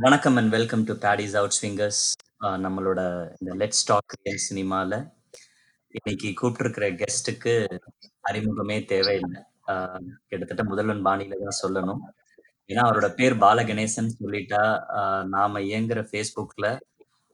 [0.00, 1.98] வணக்கம் and welcome to paddies out swingers
[2.40, 3.00] நம்மளோட
[3.40, 5.12] இந்த லெட்ஸ் டாக் ரியல் சினிமால
[6.04, 7.78] இன்னைக்கு கூப்பிட்டுருக்கிற கெஸ்ட்டுக்கு
[8.30, 9.42] அறிமுகமே தேவையில்லை.
[9.66, 11.98] ஆஹ் கிட்டத்தட்ட முதல்வன் பாணியில தான் சொல்லணும்.
[12.68, 14.62] ஏன்னா அவரோட பேர் பாலகணேசன் சொல்லிட்டா
[15.24, 16.80] நாம இயங்குற ஃபேஸ்புக்ல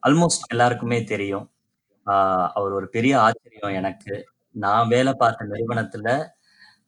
[0.07, 1.51] ஆல்மோஸ்ட் எல்லாருக்குமே தெரியும்.
[2.03, 4.25] அவர் ஒரு பெரிய ஆச்சரியம் எனக்கு.
[4.51, 6.09] நான் வேலை பார்த்த நிறுவனத்துல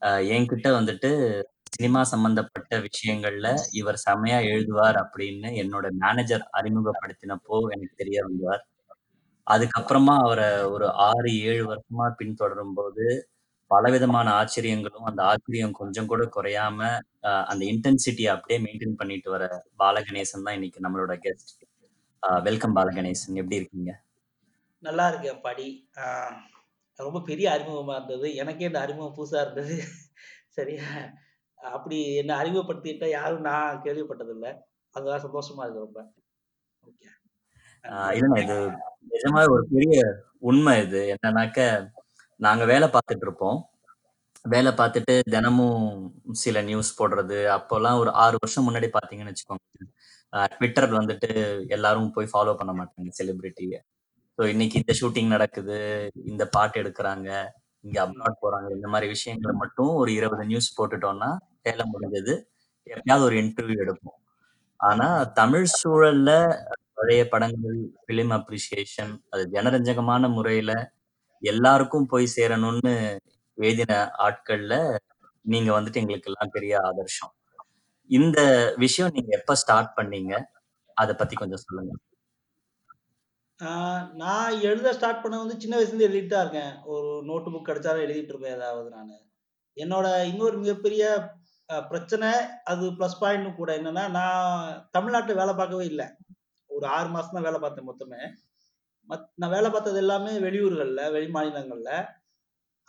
[0.06, 1.12] என்கிட்ட வந்துட்டு
[1.74, 8.64] சினிமா சம்பந்தப்பட்ட விஷயங்கள்ல இவர் செமையா எழுதுவார் அப்படின்னு என்னோட மேனேஜர் அறிமுகப்படுத்தினப்போ எனக்கு தெரிய வந்தார்.
[9.48, 13.06] அதுக்கப்புறமா அவரை ஒரு ஆறு ஏழு வருஷமா பின்தொடரும் போது
[13.72, 16.80] பலவிதமான ஆச்சரியங்களும் அந்த ஆச்சரியம் கொஞ்சம் கூட குறையாம
[17.24, 19.44] ஆஹ் அந்த இன்டென்சிட்டியை அப்படியே மெயின்டைன் பண்ணிட்டு வர
[19.80, 21.52] பாலகணேசன் தான் இன்னைக்கு நம்மளோட கெஸ்ட்
[22.44, 23.36] வெல்கம் பாலகணேசன்.
[23.42, 23.92] எப்படி இருக்கீங்க?
[24.84, 25.68] நல்லா இருக்கேன் படி
[25.98, 26.36] ஆஹ்
[27.00, 28.36] ரொம்ப பெரிய அறிமுகமா இருந்தது.
[28.36, 29.76] எனக்கே இந்த அறிமுகம் புதுசா இருந்தது.
[30.50, 30.88] சரியா?
[31.62, 34.52] அப்படி என்ன அறிமுகப்படுத்திட்ட யாரும் நான் கேள்விப்பட்டதில்லை.
[34.96, 36.00] அதுதான் சந்தோஷமா இருக்கு ரொம்ப.
[36.84, 37.08] ஓகே
[37.86, 38.58] ஆஹ் இல்லைண்ணா இது
[39.12, 39.98] நிஜமா ஒரு பெரிய
[40.50, 41.02] உண்மை இது.
[41.16, 41.60] என்னன்னாக்க
[42.40, 43.60] நாங்க வேலை பார்த்துட்டு இருப்போம்.
[44.46, 45.86] வேலை பார்த்துட்டு தினமும்
[46.44, 47.40] சில நியூஸ் போடுறது.
[47.58, 49.66] அப்போல்லாம் ஒரு ஆறு வருஷம் முன்னாடி பார்த்தீங்கன்னு வச்சுக்கோங்க.
[50.54, 51.30] ட்விட்டர் வந்துட்டு
[51.70, 53.80] எல்லாரும் போய் ஃபாலோ பண்ண மாட்டாங்க செலிபிரிட்டியை
[54.40, 55.78] ஸோ இன்னைக்கு இந்த ஷூட்டிங் நடக்குது
[56.26, 57.30] இந்த பாட்டு எடுக்கிறாங்க
[57.84, 61.30] இங்க அப்ராட் போறாங்க இந்த மாதிரி விஷயங்களை மட்டும் ஒரு இருபது நியூஸ் போட்டுட்டோம்னா
[61.70, 62.34] வேலை முடிஞ்சது.
[62.88, 64.18] எப்பயாவது ஒரு இன்டர்வியூ எடுப்போம்.
[64.76, 66.32] ஆனா தமிழ் சூழல்ல
[66.94, 70.94] பழைய படங்கள் பிலிம் அப்ரிசியேஷன் அது ஜனரஞ்சகமான முறையில
[71.42, 73.18] எல்லாருக்கும் போய் சேரணும்னு
[73.56, 74.98] எழுதின ஆட்கள்ல
[75.42, 77.34] நீங்க வந்துட்டு எங்களுக்கு எல்லாம் பெரிய ஆதர்ஷம்.
[78.10, 78.40] இந்த
[78.78, 80.44] விஷயம் நீங்க எப்ப ஸ்டார்ட் பண்ணீங்க?
[80.94, 81.94] அதை பத்தி கொஞ்சம் சொல்லுங்க.
[83.60, 86.84] ஆஹ் நான் எழுத ஸ்டார்ட் பண்ண வந்து சின்ன வயசுல இருந்து எழுதிட்டு தான் இருக்கேன்.
[86.84, 89.12] ஒரு நோட்டு புக் கிடைச்சாலும் எழுதிட்டு இருப்பேன் ஏதாவது நான்.
[89.78, 91.34] என்னோட இன்னொரு மிகப்பெரிய
[91.70, 92.30] பிரச்சனை
[92.64, 96.08] அது ப்ளஸ் பாயிண்ட் கூட என்னன்னா நான் தமிழ்நாட்டில் வேலை பார்க்கவே இல்லை.
[96.70, 98.22] ஒரு ஆறு மாசம் தான் வேலை பார்த்தேன் மொத்தமே.
[99.10, 101.92] மத் நான் வேலை பார்த்தது எல்லாமே வெளியூர்கள்ல வெளி மாநிலங்கள்ல.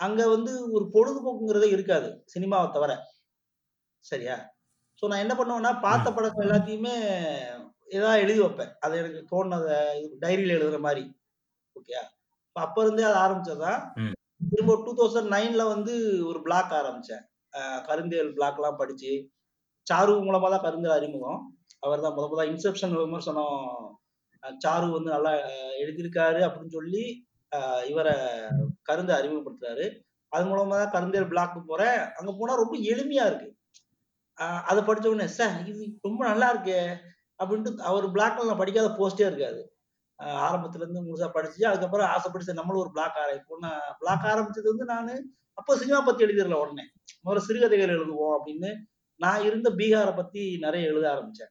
[0.00, 2.92] அங்க வந்து ஒரு பொழுதுபோக்குங்கிறதே இருக்காது சினிமாவை தவிர.
[4.04, 4.36] சரியா?
[5.02, 6.94] ஸோ நான் என்ன பண்ணுவேன்னா பார்த்த படங்கள் எல்லாத்தையுமே
[7.88, 8.72] ஏதாவது எழுதி வைப்பேன்.
[8.80, 9.78] அது எனக்கு தோணுனதை
[10.20, 11.02] டைரியில் எழுதுற மாதிரி.
[11.76, 11.94] ஓகே
[12.56, 13.80] அப்ப இருந்தே அது ஆரம்பிச்சதுதான்.
[13.96, 14.14] ம்.
[14.50, 15.92] திரும்ப டூ தௌசண்ட் நைன்ல வந்து
[16.24, 17.24] ஒரு பிளாக் ஆரம்பிச்சேன்.
[17.52, 19.12] அஹ் கருந்தியல் பிளாக்லாம் படிச்சு
[19.86, 21.40] சாரு மூலமா தான் கருந்தியல் அறிமுகம்.
[21.80, 23.56] அவர் தான் முத முதல் இன்செப்ஷன் விமர்சனம்
[24.60, 25.32] சாரு வந்து நல்லா
[25.82, 27.02] எழுதியிருக்காரு அப்படின்னு சொல்லி
[27.52, 28.14] அஹ் இவரை
[28.82, 29.86] கருந்தை அறிமுகப்படுத்துறாரு.
[30.32, 31.98] அது மூலமா தான் கருந்தியல் பிளாக்கு போறேன்.
[32.18, 33.48] அங்க போனா ரொம்ப எளிமையா இருக்கு.
[34.38, 36.78] அஹ் அதை படிச்ச உடனே சார் இது ரொம்ப நல்லா இருக்கே
[37.40, 39.60] அப்படின்ட்டு அவர் பிளாக்ல நான் படிக்காத போஸ்டே இருக்காது.
[40.20, 44.72] அஹ் ஆரம்பத்துல இருந்து முழுசா படிச்சு அதுக்கப்புறம் ஆசைப்பட்டு சரி நம்மளும் ஒரு பிளாக் ஆரம்பிப்போம் நான் பிளாக் ஆரம்பிச்சது
[44.72, 45.12] வந்து நான்
[45.58, 46.84] அப்போ சினிமா பத்தி எழுதிடல உடனே.
[47.24, 48.70] முதல்ல சிறுகதைகள் எழுதுவோம் அப்படின்னு
[49.20, 51.50] நான் இருந்த பீகாரை பத்தி நிறைய எழுத ஆரம்பிச்சேன்.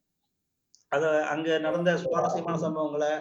[0.91, 3.11] அத அங்க நடந்த சுவாரஸ்யமான சம்பவங்களை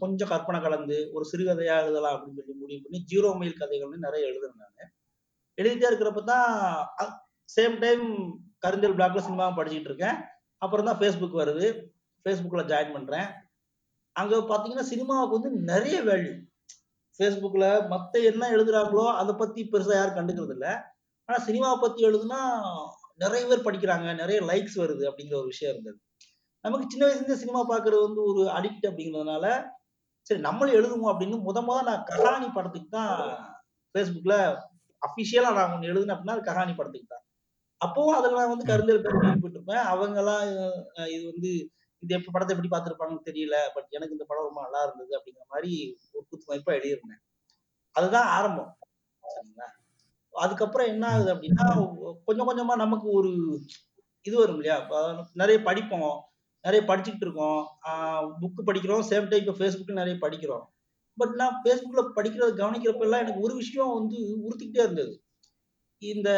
[0.00, 4.60] கொஞ்சம் கற்பனை கலந்து ஒரு சிறுகதையா எழுதலாம் அப்படின்னு சொல்லி முடிவு பண்ணி ஜீரோ மைல் கதைகள்னு நிறைய எழுதுனேன்
[4.62, 4.92] நான்.
[5.58, 6.50] எழுதிட்டே இருக்கிறப்ப தான்
[7.48, 8.04] சேம் டைம்
[8.58, 10.18] கருந்தல் பிளாக்ல சினிமாவும் படிச்சுட்டு இருக்கேன்.
[10.62, 11.66] அப்புறம் தான் ஃபேஸ்புக் வருது.
[12.24, 13.28] ஃபேஸ்புக்கில் ஜாயின் பண்ணுறேன்
[14.16, 16.32] அங்க பாத்தீங்கன்னா சினிமாவுக்கு வந்து நிறைய வேல்யூ
[17.20, 20.72] ஃபேஸ்புக்ல மத்த என்ன எழுதுறாங்களோ அதை பத்தி பெருசா யாரும் கண்டுக்கிறது இல்லை.
[21.28, 22.38] ஆனா சினிமாவை பத்தி எழுதுனா
[23.18, 25.98] நிறைய பேர் படிக்கிறாங்க நிறைய லைக்ஸ் வருது அப்படிங்கிற ஒரு விஷயம் இருந்தது.
[26.64, 29.46] நமக்கு சின்ன வயசுல சினிமா பாக்குறது வந்து ஒரு அடிக்ட் அப்படிங்கிறதுனால
[30.26, 33.12] சரி நம்மளும் எழுதுவோம் அப்படின்னு முத முத நான் கஹானி படத்துக்கு தான்
[33.94, 34.34] ஃபேஸ்புக்ல
[35.02, 37.24] அஃபிஷியலாக நான் ஒண்ணு எழுதுனேன் அப்படின்னா அது கஹானி படத்துக்கு தான்.
[37.80, 40.42] அப்போவும் அதில் நான் வந்து கருந்தல் பேர் குறிப்பிட்டிருப்பேன் அவங்கெல்லாம்
[41.14, 41.50] இது வந்து
[42.02, 45.72] இது எப்படி படத்தை எப்படி பார்த்துருப்பாங்கன்னு தெரியல பட் எனக்கு இந்த படம் ரொம்ப நல்லா இருந்தது அப்படிங்கிற மாதிரி
[46.14, 47.22] ஒரு குத்து மதிப்பா எழுதியிருந்தேன்.
[47.96, 48.70] அதுதான் ஆரம்பம்
[49.24, 49.68] சரிங்களா?
[50.34, 51.66] அதுக்கப்புறம் என்ன ஆகுது அப்படின்னா
[52.24, 53.30] கொஞ்சம் கொஞ்சமா நமக்கு ஒரு
[54.26, 54.76] இது வரும் இல்லையா?
[55.32, 56.12] நிறைய படிப்போம்
[56.64, 57.60] நிறைய படிச்சுக்கிட்டு இருக்கோம்.
[58.40, 60.64] புக்கு படிக்கிறோம் சேம் டைம் இப்போ ஃபேஸ்புக்கில் நிறைய படிக்கிறோம்.
[61.18, 65.14] பட் நான் ஃபேஸ்புக்ல படிக்கிறத கவனிக்கிறப்ப எல்லாம் எனக்கு ஒரு விஷயம் வந்து உறுத்திக்கிட்டே இருந்தது.
[66.02, 66.30] இந்த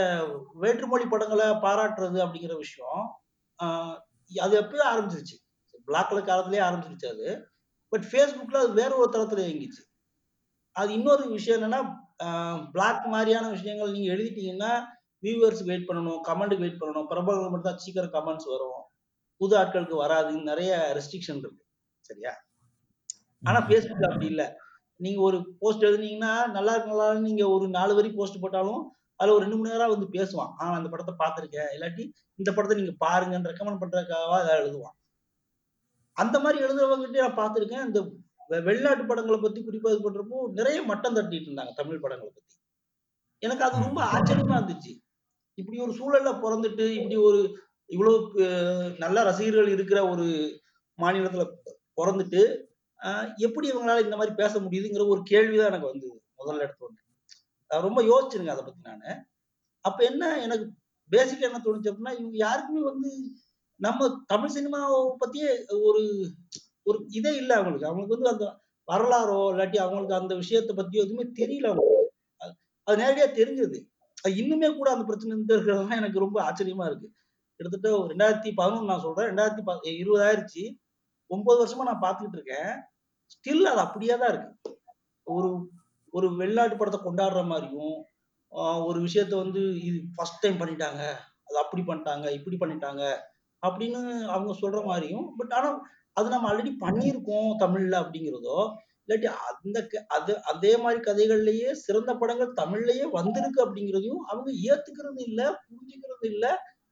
[0.62, 3.03] வேற்றுமொழி படங்களை பாராட்டுறது அப்படிங்கிற விஷயம்
[3.61, 3.97] ஆஹ்
[4.31, 5.37] அது எப்பயோ ஆரம்பிச்சிருச்சு.
[5.89, 7.29] பிளாக் கலர் காலத்திலேயே ஆரம்பிச்சிருச்சு அது.
[7.93, 9.83] பட் ஃபேஸ்புக்ல அது வேற ஒரு தளத்துல இயங்கிச்சு.
[10.77, 11.81] அது இன்னொரு விஷயம் என்னன்னா
[12.75, 14.73] பிளாக் மாதிரியான விஷயங்கள் நீங்க எழுதிட்டீங்கன்னா
[15.23, 17.07] வியூவர்ஸ் வெயிட் பண்ணணும் கமெண்ட்டுக்கு வெயிட் பண்ணணும்.
[17.13, 18.81] பிரபலங்கள் மட்டும் தான் சீக்கிரம் கமெண்ட்ஸ் வரும்.
[19.41, 21.63] புது ஆட்களுக்கு வராதுன்னு நிறைய ரெஸ்ட்ரிக்ஷன் இருக்கு.
[22.09, 22.33] சரியா?
[23.43, 24.43] ஆனா ஃபேஸ்புக்ல அப்படி இல்ல.
[25.01, 28.83] நீங்க ஒரு போஸ்ட் எழுதுனீங்கன்னா நல்லா இருக்கு நல்லா நீங்க ஒரு நாலு வரி போஸ்ட் போட்டாலும்
[29.21, 30.53] அதுல ஒரு ரெண்டு மணி நேரம் வந்து பேசுவான்.
[30.61, 31.71] ஆ அந்த படத்தை பார்த்திருக்கேன்.
[31.77, 32.05] இல்லாட்டி
[32.41, 34.97] இந்த படத்தை நீங்க பாருங்கன்னு ரெக்கமெண்ட் பண்றதுக்காக அதை எழுதுவான்.
[36.16, 38.00] அந்த மாதிரி எழுதுறவங்ககிட்ட நான் பார்த்திருக்கேன் இந்த
[38.50, 42.55] வெ- வெளிநாட்டு படங்களை பத்தி குறிப்பா இது பண்றப்போ நிறைய மட்டம் தட்டிட்டு இருந்தாங்க தமிழ் படங்களை பத்தி
[43.43, 44.93] எனக்கு அது ரொம்ப ஆச்சரியமா இருந்துச்சு
[45.58, 47.40] இப்படி ஒரு சூழல்ல பிறந்துட்டு இப்படி ஒரு
[47.90, 48.44] இவ்வளவு
[48.99, 50.26] நல்ல ரசிகர்கள் இருக்கிற ஒரு
[50.99, 51.44] மாநிலத்துல
[51.99, 52.43] பொறந்துட்டு
[53.38, 56.11] எப்படி இவங்களால இந்த மாரி பேச முடியுதுங்கிற ஒரு கேள்வி தான் எனக்கு வந்தது.
[56.38, 56.99] முதல்ல எடுத்தோனே.
[57.70, 59.11] அ ரொம்ப யோசிச்சேனுங்க அத பத்தி நானு.
[59.84, 60.66] அப்ப என்ன எனக்கு
[61.11, 63.11] பேசிக்கா என்ன தோணுச்சு அப்டின்னா, இவங்க யாருக்குமே வந்து
[63.81, 64.00] நம்ம
[64.32, 65.50] தமிழ் சினிமாவை பத்தியே
[65.88, 66.03] ஒரு
[66.87, 67.88] ஒரு இதே இல்லை அவங்களுக்கு.
[67.88, 68.47] அவங்களுக்கு வந்து அந்த
[68.88, 72.00] வரலாறோ, இல்லாட்டி அவங்களுக்கு அந்த விஷயத்த பத்தியோ எதுவுமே தெரியல அவங்களுக்கு.
[72.41, 72.53] அது
[72.87, 73.79] அது நேரடியா தெரிஞ்சது.
[74.38, 77.09] இன்னுமே கூட அந்த பிரச்சனை இருந்துட்டே இருக்கிறது தான் எனக்கு ரொம்ப ஆச்சரியமா இருக்கு.
[77.61, 79.31] கிட்டத்தட்ட ஒரு 2011 நான் சொல்றேன்.
[79.32, 80.65] 2000 ப 20 ஆயிருச்சு.
[81.31, 82.71] 9 வருஷமா நான் பார்த்துக்கிட்டு இருக்கேன்.
[83.35, 84.53] ஸ்டில் அது அப்படியே தான் இருக்கு.
[85.26, 85.50] ஒரு
[86.15, 87.97] ஒரு வெளிநாட்டு படத்தை கொண்டாடுற மாதிரியும்
[88.88, 91.03] ஒரு விஷயத்த வந்து இது ஃபர்ஸ்ட் டைம் பண்ணிட்டாங்க.
[91.49, 93.03] அது அப்படி பண்ணிட்டாங்க, இப்படி பண்ணிட்டாங்க.
[93.64, 95.69] அப்படின்னு அவங்க சொல்ற மாதிரியும் பட் ஆனா
[96.16, 98.58] அது நம்ம ஆல்ரெடி பண்ணியிருக்கோம் தமிழ்ல அப்படிங்கிறதோ,
[99.05, 105.40] இல்லாட்டி அந்த க அது அதே மாதிரி கதைகள்லயே சிறந்த படங்கள் தமிழ்லயே வந்திருக்கு அப்படிங்கிறதையும் அவங்க ஏத்துக்கிறது இல்ல,
[105.66, 106.44] புரிஞ்சுக்கிறது இல்ல.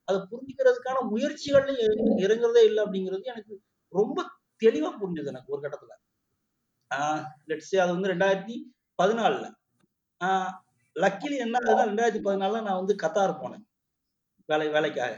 [0.08, 3.54] அதை புரிஞ்சுக்கிறதுக்கான முயற்சிகள்ல இறங்கு இறங்குறதே இல்ல அப்படிங்கிறது எனக்கு
[3.92, 4.18] ரொம்ப
[4.62, 5.92] தெளிவா புரிஞ்சது எனக்கு ஒரு கட்டத்துல.
[6.90, 8.56] ஆஹ் லெட்ஸ் அது வந்து ரெண்டாயிரத்தி
[8.98, 9.46] பதினாலுல
[10.20, 10.50] ஆஹ்
[10.96, 13.62] லக்கிலி என்ன ஆகுதுன்னா 2014ல நான் வந்து கத்தார் போனேன்.
[14.48, 15.12] வேலை வேலைக்காக.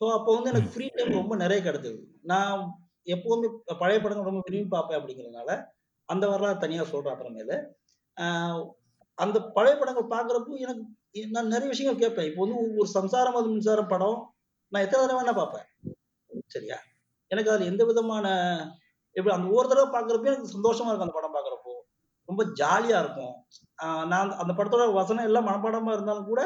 [0.00, 0.70] ஸோ அப்போ வந்து எனக்கு.
[0.74, 1.98] ஃப்ரீ டைம் ரொம்ப நெறைய கிடைச்சது.
[2.30, 2.60] நான்
[3.06, 3.48] எப்பவுமே
[3.82, 5.50] பழைய படங்கள் ரொம்ப விரும்பி பார்ப்பேன் அப்படிங்கிறதுனால,
[6.08, 7.56] அந்த வரலாறு தனியா சொல்றேன் அப்புறமேலு.
[9.18, 10.84] அந்த பழைய படங்கள் பார்க்குறப்போ எனக்கு
[11.36, 12.28] நான் நெறைய விஷயங்கள் கேட்பேன்.
[12.30, 14.18] இப்போ வந்து ஒரு சம்சாரம் அது மின்சாரம் படம்,
[14.72, 15.66] நான் எத்தன தடவ வேணா பார்ப்பேன்.
[16.54, 16.78] சரியா?
[17.30, 18.26] எனக்கு அதுல எந்த விதமான
[19.16, 21.74] எப்படி அந்த ஒரு தடவ பார்க்குறப்பயே எனக்கு சந்தோஷமா இருக்கும் அந்த படம் பார்க்குறப்போ.
[22.28, 23.34] ரொம்ப ஜாலியா இருக்கும்.
[24.12, 26.40] நான் அந்த படத்தோட வசனம் எல்லாம் மனப்பாடமா இருந்தாலும் கூட,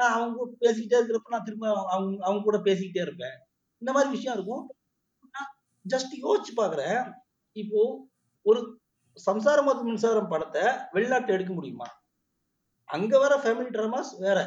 [0.00, 3.36] நான் அவங்க கூட பேசிக்கிட்டே இருக்கிறப்ப நான் திரும்ப அவங்க அவங்க கூட பேசிக்கிட்டே இருப்பேன்.
[3.82, 4.64] இந்த மாதிரி விஷயம் இருக்கும்.
[5.34, 5.50] நான்
[5.84, 7.00] ஜஸ்ட் யோசிச்சு பாக்குறேன்
[7.56, 7.80] இப்போ
[8.46, 8.60] ஒரு
[9.16, 10.64] சம்சாரம் மற்றும் மின்சாரம் படத்தை
[10.94, 11.88] வெளிநாட்டுல எடுக்க முடியுமா?
[12.88, 14.38] அங்க வர ஃபேமிலி டிராமாஸ் வேற.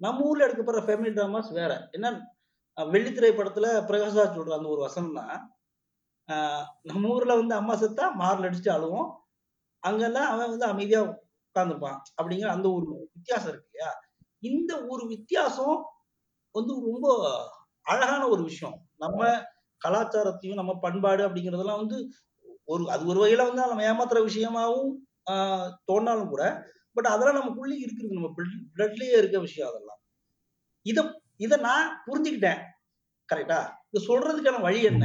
[0.00, 1.72] நம்ம ஊர்ல எடுக்கப்படுற ஃபேமிலி டிராமாஸ் வேற.
[1.96, 2.06] என்ன
[2.76, 5.26] வெள்ளித்திரை படத்துல பிரகாஷ்ராஜ் சொல்ற அந்த ஒரு வசனம்னா
[6.90, 9.08] நம்ம ஊர்ல வந்து அம்மா செத்தா மாரில் அடிச்சுட்டு அழுவோம்.
[9.82, 12.86] அங்கெல்லாம் அவன் வந்து அமைதியா உட்காந்துருப்பான் அப்படிங்கிற அந்த ஒரு
[13.16, 13.90] வித்தியாசம் இருக்கு இல்லையா?
[14.42, 15.76] இந்த ஒரு வித்தியாசம்
[16.54, 17.08] வந்து ரொம்ப
[17.86, 18.76] அழகான ஒரு விஷயம்.
[18.96, 19.20] நம்ம
[19.82, 21.98] கலாச்சாரத்தையும், நம்ம பண்பாடு அப்படிங்கிறதெல்லாம் வந்து
[22.64, 24.92] ஒரு அது ஒரு வகையில வந்து நம்ம ஏமாத்துற விஷயமாவும்
[25.90, 26.42] தோணாலும் கூட,
[26.96, 28.16] பட் அதெல்லாம் நமக்குள்ளே இருக்குது.
[28.18, 28.30] நம்ம
[28.76, 30.00] பிளட்லயே இருக்க விஷயம் அதெல்லாம்.
[30.86, 31.00] இத
[31.36, 32.60] இத நான் புரிஞ்சுக்கிட்டேன்.
[33.28, 33.58] கரெக்டா
[33.88, 35.04] இது சொல்றதுக்கான வழி என்ன?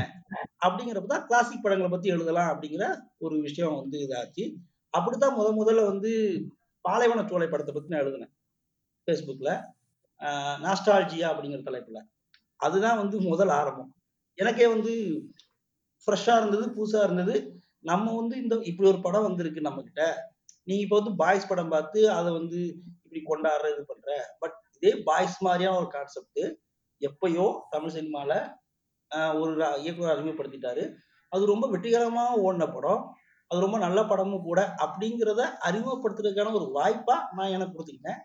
[0.65, 2.85] அப்படிங்கிறப்பதான் அப்படிங்கிறப்ப தான் கிளாசிக் படங்களை பத்தி எழுதலாம் அப்படிங்கிற
[3.17, 4.45] ஒரு விஷயம் வந்து இதாச்சு.
[4.93, 6.11] அப்படித்தான் முத முதல்ல வந்து
[6.85, 8.33] பாலைவன சோலை படத்தை பத்தி நான் எழுதுனேன்.
[9.07, 9.53] ஃபேஸ்புக்கில்
[10.63, 12.01] நாஸ்டாலஜியா அப்படிங்கிற தலைப்பில்
[12.59, 13.91] அதுதான் வந்து முதல் ஆரம்பம்.
[14.37, 14.93] எனக்கே வந்து
[16.07, 17.35] ஃப்ரெஷ்ஷாக இருந்தது, புதுசாக இருந்தது.
[17.89, 20.03] நம்ம வந்து இந்த இப்படி ஒரு படம் வந்திருக்கு நம்மக்கிட்ட
[20.69, 22.59] நீ இப்போ வந்து பாய்ஸ் படம் பார்த்து அதை வந்து
[23.03, 24.11] இப்படி கொண்டாடுற, இது பண்ணுற
[24.41, 26.41] பட் இதே பாய்ஸ் மாதிரியான ஒரு கான்செப்ட்
[27.01, 28.37] எப்பயோ தமிழ் சினிமாவில்
[29.41, 29.51] ஒரு
[29.83, 30.83] இயக்குனர் அறிமுகப்படுத்திட்டாரு.
[31.31, 33.03] அது ரொம்ப வெற்றிகரமாக ஓடின படம்.
[33.51, 34.61] அது ரொம்ப நல்ல படமும் கூட.
[34.85, 38.19] அப்படிங்கிறத அறிமுகப்படுத்துறதுக்கான ஒரு வாய்ப்பாக நான் எனக்கு கொடுத்துக்கிட்டேன்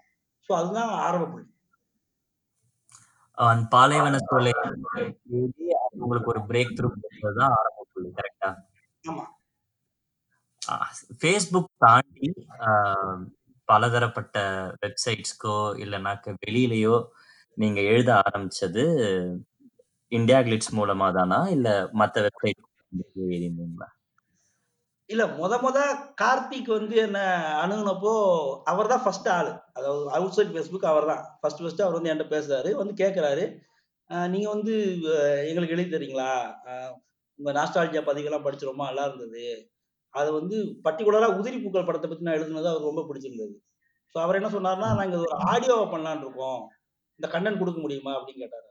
[0.47, 1.49] ஸோ அதுதான் ஆரம்ப புள்ளி.
[3.73, 4.17] பாலைவன
[5.37, 5.67] எழுதி
[6.03, 6.89] உங்களுக்கு ஒரு பிரேக் த்ரூ
[7.41, 8.09] தான் ஆரம்ப புள்ளி.
[8.19, 8.51] கரெக்ட்டா?
[9.05, 9.25] ஆமா.
[11.23, 12.29] Facebook தாண்டி
[13.69, 14.37] பலதரப்பட்ட
[14.83, 16.97] வெப்சைட்ஸ்க்கோ, இல்லனாக்க வெளியிலயோ
[17.59, 18.85] நீங்க எழுத ஆரம்பிச்சது
[20.13, 21.39] இண்டியா கிளிட்ஸ் மூலமா தானா?
[21.57, 21.69] இல்ல
[22.01, 22.61] மத்த வெப்சைட்
[23.17, 23.89] எழுதியிருந்தீங்களா?
[25.13, 25.79] இல்ல மொத மொத
[26.21, 27.19] கார்த்திக் வந்து என்ன
[27.63, 28.13] அணுகுனப்போ,
[28.71, 29.51] அவர் தான் ஃபர்ஸ்ட் ஆளு.
[29.79, 31.23] அதாவது அவுட் சைட் Facebook அவர் தான்.
[31.41, 32.71] ஃபர்ஸ்ட் ஃபர்ஸ்ட் அவர் வந்து என்ட்ட பேசுறாரு.
[32.81, 33.45] வந்து கேட்கறாரு.
[34.31, 34.75] நீங்க வந்து
[35.51, 36.31] எங்களுக்கு எழுதி தர்றீங்களா?
[36.67, 36.73] அ
[37.39, 39.45] உங்க நாஸ்டால்ஜியா பதிகள்லாம் படிச்சு ரொம்ப நல்லா இருந்தது.
[40.15, 43.55] அது வந்து பர்ட்டிகுலரா உதிரி பூக்கள் படத்த பத்தி நான் எழுதுனது அவருக்கு ரொம்ப பிடிச்சிருந்தது.
[44.15, 44.99] ஸோ அவர் என்ன சொன்னாருன்னா, ம்.
[45.01, 46.63] நாங்க ஒரு ஆடியோவா பண்ணலான்னு இருக்கோம்.
[47.21, 48.15] இந்த கன்டென்ட் குடுக்க முடியுமா?
[48.19, 48.67] அப்படின்னு கேட்டாரு.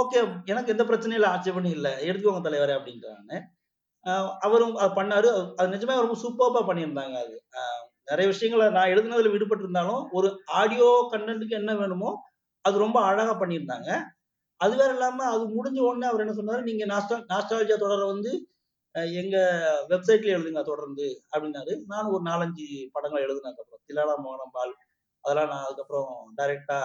[0.00, 0.20] ஓகே.
[0.46, 1.30] எனக்கு எந்த பிரச்சனையும் இல்ல.
[1.34, 1.88] ஆட்சேபனையும் இல்ல.
[2.06, 3.36] எடுத்துக்கோங்க தலைவரே அப்படின்ட்டேன் நானு.
[3.36, 3.63] அ
[4.46, 5.28] அவரும் பண்ணாரு.
[5.58, 7.36] அது நிஜமே ரொம்ப சூப்பர்பா பண்ணியிருந்தாங்க அது.
[8.08, 10.28] நிறைய விஷயங்களை விஷயங்கள நான் எழுதுனதுல விடுபட்டு இருந்தாலும், ஒரு
[10.60, 12.10] ஆடியோ கண்டென்ட்டுக்கு என்ன வேணுமோ,
[12.64, 13.88] அது ரொம்ப அழகா பண்ணியிருந்தாங்க.
[14.60, 18.32] அது வேற இல்லாம அது முடிஞ்ச உடனே அவர் என்ன சொன்னாரு, "நீங்க நாஸ்டா நாஸ்டால்ஜியா தொடர வந்து
[19.18, 19.36] எங்க
[19.90, 21.72] வெப்சைட்ல எழுதுங்க தொடர்ந்து" அப்படின்னாரு.
[21.92, 23.82] நானும் ஒரு 4, 5 படங்கள் எழுதுனேன் அதுக்கப்புறம்.
[23.88, 24.74] "தில்லானா மோகனம்பால்"
[25.24, 26.80] அதெல்லாம் நான் அதுக்கப்புறம் டைரக்டா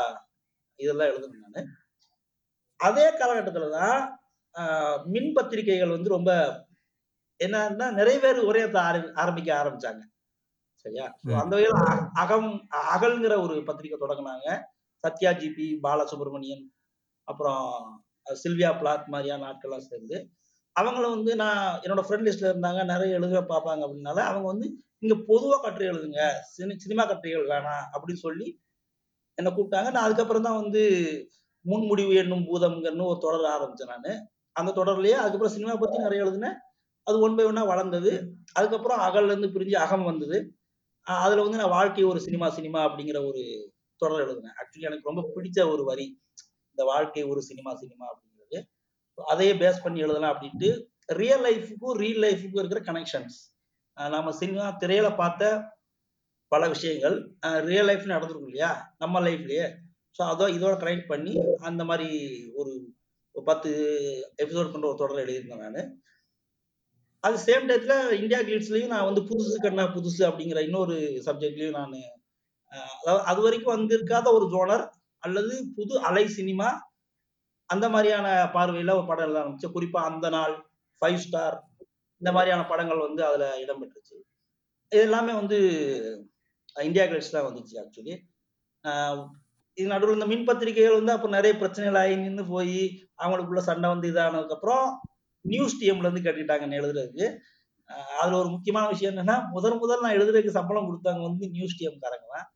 [0.79, 1.69] இதெல்லாம் எழுதுனேன் நான்
[2.79, 3.99] அதே காலகட்டத்துல தான்
[5.13, 6.31] மின் பத்திரிகைகள் வந்து ரொம்ப
[7.39, 8.39] என்னன்னா நெறைய பேர்
[8.83, 10.01] ஆர ஆரம்பிக்க ஆரம்பிச்சாங்க.
[10.85, 11.05] சரியா?
[11.41, 11.53] அந்த.
[11.57, 11.79] வகையில
[12.15, 12.49] அகம்
[12.95, 14.47] அகல்ங்கிற ஒரு பத்திரிக்கை தொடங்குனாங்க.
[15.03, 16.63] சத்யா ஜிபி, பாலசுப்ரமணியன்,
[17.27, 17.65] அப்புறம்
[18.43, 20.17] சில்வியா பிளாத் மாரியான ஆட்கள்லாம் சேர்ந்து,
[20.75, 22.81] அவங்களும் வந்து நான் என்னோட ஃப்ரெண்ட் லிஸ்ட்ல இருந்தாங்க.
[22.85, 24.67] நெறைய எழுத பார்ப்பாங்க அப்படின்னால, அவங்க வந்து
[24.99, 26.21] நீங்க பொதுவா கட்டுரை எழுதுங்க.
[26.53, 28.47] சினி சினிமா கட்டுரைகள் வேணாம் அப்படின்னு சொல்லி
[29.37, 29.89] என்ன கூப்பிட்டாங்க.
[29.91, 30.81] நான் அதுக்கப்புறம் தான் வந்து
[31.65, 34.11] முன்முடிவு என்னும் பூதம்ங்கன்னு ஒரு தொடர் ஆரம்பிச்சேன் நானு.
[34.55, 36.57] அந்த தொடர்லயே அதுக்கப்புறம் சினிமா பத்தி நிறைய எழுதினேன்
[37.09, 38.11] அது ஒன் பை ஒன்னா வளர்ந்தது.
[38.53, 40.37] அதுக்கப்புறம் அகல்ல இருந்து பிரிஞ்சு அகம் வந்தது.
[41.07, 43.41] அதுல வந்து நான் வாழ்க்கை ஒரு சினிமா சினிமா அப்படிங்கிற ஒரு
[44.01, 44.55] தொடர் எழுதினேன்.
[44.59, 46.05] ஆக்சுவலி எனக்கு ரொம்ப பிடிச்ச ஒரு வரி
[46.71, 48.59] இந்த வாழ்க்கை ஒரு சினிமா சினிமா அப்படிங்கிறது.
[49.17, 50.69] அதையே பேஸ் பண்ணி எழுதலாம் அப்படின்ட்டு
[51.15, 53.37] ரியல் லைஃபுக்கும் ரீல் லைஃபுக்கும் இருக்கிற கனெக்ஷன்ஸ்
[53.97, 55.43] நம்ம சினிமா திரையில பார்த்த
[56.51, 57.15] பல விஷயங்கள்
[57.65, 58.69] ரியல் லைஃப்ல நடந்திருக்கும் இல்லையா?
[58.97, 59.65] நம்ம லைஃப்லயே
[60.15, 62.07] ஸோ அதோ இதோட கனெக்ட் பண்ணி அந்த மாதிரி
[62.55, 62.71] ஒரு
[63.35, 63.69] ஒரு பத்து
[64.43, 65.89] எபிசோட் கொண்ட ஒரு தொடர் எழுதியிருந்தேன் நான்.
[67.23, 70.95] அது சேம் டயத்துல இந்தியா கிளிட்ஸ்லயும் நான் வந்து புதுசு கண்ணா புதுசு அப்படிங்கிற இன்னொரு
[71.25, 71.95] சப்ஜெக்ட்லயும் நான்
[73.01, 74.85] அதாவது அது வரைக்கும் வந்திருக்காத ஒரு ஜோனர்
[75.23, 76.67] அல்லது புது அலை சினிமா
[77.69, 80.53] அந்த மாதிரியான பார்வையில ஒரு படம் எழுத ஆரம்பிச்சு குறிப்பா அந்த நாள்
[81.01, 81.57] ஃபைவ் ஸ்டார்
[82.21, 84.15] இந்த மாதிரியான படங்கள் வந்து அதுல இடம்பெற்றுச்சு.
[84.91, 85.57] இது எல்லாமே வந்து
[86.85, 88.15] இந்தியா கிளிட்ஸ் தான் வந்துச்சு ஆக்சுவலி
[89.77, 92.79] இது நடுவில் இந்த மின் பத்திரிகைகள் வந்து அப்போ நிறைய பிரச்சனைகள் ஆகி நின்று போய்
[93.19, 94.87] அவங்களுக்குள்ள சண்டை வந்து இதானதுக்கப்புறம்
[95.53, 97.27] நியூஸ் டிஎம்ல இருந்து கேட்டுக்கிட்டாங்க எழுதுறதுக்கு.
[97.89, 102.01] அதில் அதுல ஒரு முக்கியமான விஷயம் என்னன்னா முதல் முதல் நான் எழுதுறதுக்கு சம்பளம் கொடுத்தாங்க வந்து நியூஸ் டிஎம்
[102.03, 102.47] காரங்க தான்.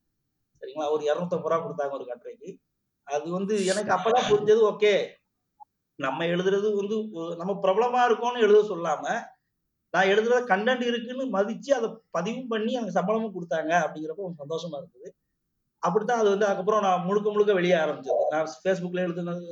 [0.61, 0.87] சரிங்களா?
[0.95, 2.49] ஒரு இரநூத்தம்பது ரூபா கொடுத்தாங்க ஒரு கட்டுரைக்கு.
[3.07, 4.93] அது வந்து எனக்கு அப்பதான் புரிஞ்சது ஓகே.
[5.99, 6.95] நம்ம எழுதுறது வந்து
[7.39, 9.03] நம்ம பிரபலமா இருக்கோம்னு எழுத சொல்லாம
[9.93, 15.09] நான் எழுதுற கண்டென்ட் இருக்குன்னு மதிச்சு அதை பதிவும் பண்ணி எனக்கு சம்பளமும் கொடுத்தாங்க அப்படிங்கிறப்ப சந்தோஷமா இருந்தது.
[15.83, 18.23] அப்படித்தான் அது வந்து அதுக்கப்புறம் நான் முழுக்க முழுக்க வெளியே ஆரம்பிச்சது.
[18.33, 19.45] நான் ஃபேஸ்புக்ல எழுதுனது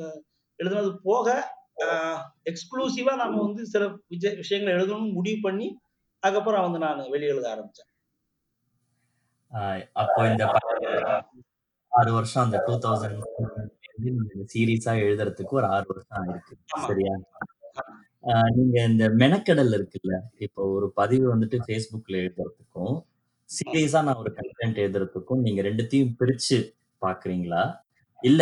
[0.60, 1.28] எழுதுனது போக
[2.46, 5.68] எக்ஸ்க்ளூசிவா நம்ம வந்து சில விஜய் விஷயங்களை எழுதணும்னு முடிவு பண்ணி
[6.24, 7.88] அதுக்கப்புறம் வந்து நான் வெளியே எழுத ஆரம்பிச்சேன்.
[9.96, 10.44] அப்போ இந்த
[11.92, 13.24] ஆறு வருஷம் அந்த டூ தௌசண்ட்
[14.52, 16.54] சீரீஸா எழுதுறதுக்கு ஒரு ஆறு வருஷம் ஆயிருக்கு.
[16.70, 16.86] ஆமா.
[16.88, 17.14] சரியா?
[18.58, 22.96] நீங்க இந்த மெனக்கடல் இருக்குல்ல இப்போ ஒரு பதிவு வந்துட்டு ஃபேஸ்புக்ல எழுதுறதுக்கும்
[23.50, 26.58] சீரியஸா நான் ஒரு கண்டென்ட் எழுதுறதுக்கும் நீங்க ரெண்டுத்தையும் பிரிச்சு
[27.02, 27.64] பாக்குறீங்களா?
[28.20, 28.42] இல்ல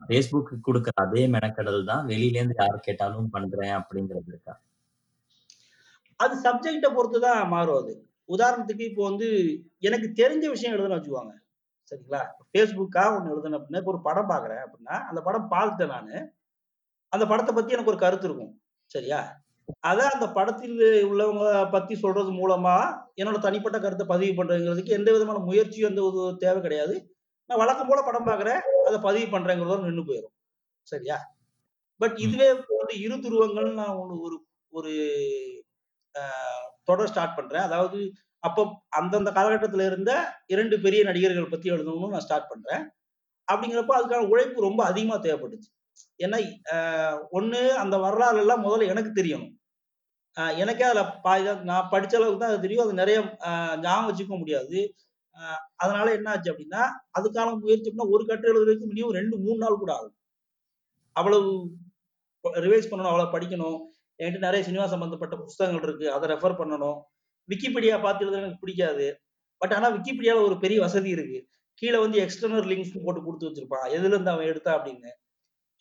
[0.00, 4.54] ஃபேஸ்புக்கு கொடுக்குற அதே மெனக்கடல் தான் வெளியில இருந்து யார் கேட்டாலும் பண்றேன் அப்படிங்கிறது இருக்கா?
[6.20, 7.92] அது சப்ஜெக்டை பொறுத்து தான் மாறும் அது.
[8.28, 9.28] உதாரணத்துக்கு இப்போ வந்து
[9.88, 11.34] எனக்கு தெரிஞ்ச விஷயம் எழுதுன்னு வச்சுக்குவாங்க
[11.92, 12.20] சரிங்களா?
[12.50, 16.26] ஃபேஸ்புக்காக ஒன்று எழுதணும் அப்படின்னா இப்போ ஒரு படம் பார்க்குறேன் அப்படின்னா அந்த படம் பார்த்துட்டேன் நான்.
[17.12, 18.52] அந்த படத்தை பத்தி எனக்கு ஒரு கருத்து இருக்கும்.
[18.90, 19.20] சரியா?
[19.90, 20.76] அதை அந்த படத்தில்
[21.10, 22.76] உள்ளவங்க பத்தி சொல்றது மூலமா
[23.20, 26.02] என்னோட தனிப்பட்ட கருத்தை பதிவு பண்றதுங்கிறதுக்கு எந்த விதமான முயற்சியும் எந்த
[26.44, 26.94] தேவை கிடையாது.
[27.50, 28.60] நான் வழக்கம் போல படம் பார்க்குறேன்.
[28.88, 30.34] அதை பதிவு பண்றேங்கிறதோட நின்று போயிடும்
[30.86, 31.16] சரியா?
[32.00, 32.16] பட்.
[32.24, 32.48] இதுவே
[32.80, 34.36] வந்து இரு துருவங்கள் நான் ஒன்று ஒரு
[34.72, 34.92] ஒரு
[36.88, 37.64] தொடர் ஸ்டார்ட் பண்றேன்.
[37.68, 37.98] அதாவது
[38.42, 38.62] அப்போ
[38.98, 40.10] அந்தந்த காலகட்டத்தில் இருந்த
[40.54, 42.82] இரண்டு பெரிய நடிகர்கள் பத்தி எழுதணும்னு நான் ஸ்டார்ட் பண்றேன்.
[43.48, 45.70] அப்படிங்கிறப்போ அதுக்கான உழைப்பு ரொம்ப அதிகமா தேவைப்பட்டுச்சு.
[46.24, 46.38] ஏன்னா
[47.38, 49.52] ஒண்ணு அந்த வரலாறு எல்லாம் முதல்ல எனக்கு தெரியணும்.
[50.62, 52.84] எனக்கே அதுல பாதி நான் படிச்ச அளவுக்கு தான் அது தெரியும்.
[52.86, 53.18] அது நிறைய
[53.84, 54.78] ஞாபகம் வச்சுக்க முடியாது.
[55.76, 56.82] அதனால என்ன ஆச்சு அப்படின்னா
[57.18, 60.16] அதுக்கான முயற்சி ஒரு கட்டு எழுதுறதுக்கு மினிமம் ரெண்டு மூணு நாள் கூட ஆகும்.
[61.16, 61.50] அவ்வளவு
[62.66, 63.78] ரிவைஸ் பண்ணணும் அவ்வளவு படிக்கணும்.
[64.20, 66.06] என்கிட்ட நிறைய சினிமா சம்பந்தப்பட்ட புஸ்தகங்கள் இருக்கு.
[66.16, 66.98] அதை ரெஃபர் பண்ணணும்.
[67.48, 69.06] விக்கிபீடியா பார்த்து எழுதுறது எனக்கு பிடிக்காது.
[69.60, 71.38] பட் ஆனா விக்கிபீடியால ஒரு பெரிய வசதி இருக்கு.
[71.82, 73.86] கீழே வந்து எக்ஸ்டர்னல் லிங்க்ஸ் போட்டு கொடுத்து வச்சிருப்பான்.
[73.96, 75.10] எதுல இருந்து அவன் எடுத்தா அப்படின்னு.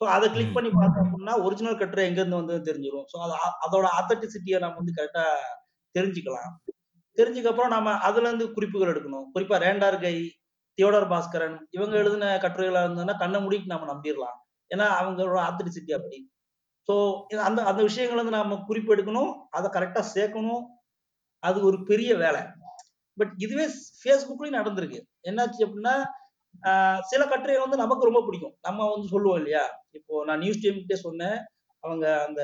[0.01, 3.17] ஸோ அதை கிளிக் பண்ணி பார்த்தோம் அப்படின்னா ஒரிஜினல் கட்டுரை எங்க இருந்து வந்து தெரிஞ்சிடும் ஸோ
[3.65, 5.23] அதோட ஆத்தென்டிசிட்டியை நம்ம வந்து கரெக்டா
[5.95, 6.51] தெரிஞ்சுக்கலாம்.
[7.19, 9.25] தெரிஞ்சுக்க அப்புறம் நம்ம அதுல இருந்து குறிப்புகள் எடுக்கணும்.
[9.35, 10.15] குறிப்பா ரேண்டார் கை
[10.77, 14.37] தியோடர் பாஸ்கரன் இவங்க எழுதின கட்டுரைகளா இருந்ததுன்னா கண்ணை முடிக்கு நம்ம நம்பிடலாம்.
[14.71, 16.19] ஏன்னா அவங்களோட ஆத்திரிசிட்டி அப்படி.
[16.89, 16.93] ஸோ
[17.39, 20.63] அந்த அந்த விஷயங்கள் வந்து நம்ம குறிப்பு எடுக்கணும் அதை கரெக்டா சேர்க்கணும்.
[21.43, 22.41] அது ஒரு பெரிய வேலை.
[23.17, 23.65] பட் இதுவே
[23.99, 24.99] ஃபேஸ்புக்லயும் நடந்திருக்கு.
[25.23, 25.95] என்னாச்சு அப்படின்னா
[26.63, 28.55] ஆஹ் சில கட்டுரைகள் வந்து நமக்கு ரொம்ப பிடிக்கும்.
[28.61, 29.63] நம்ம வந்து சொல்லுவோம் இல்லையா?
[29.91, 31.37] இப்போ நான் நியூஸ் டீம்கிட்டே சொன்னேன்.
[31.83, 32.41] அவங்க அந்த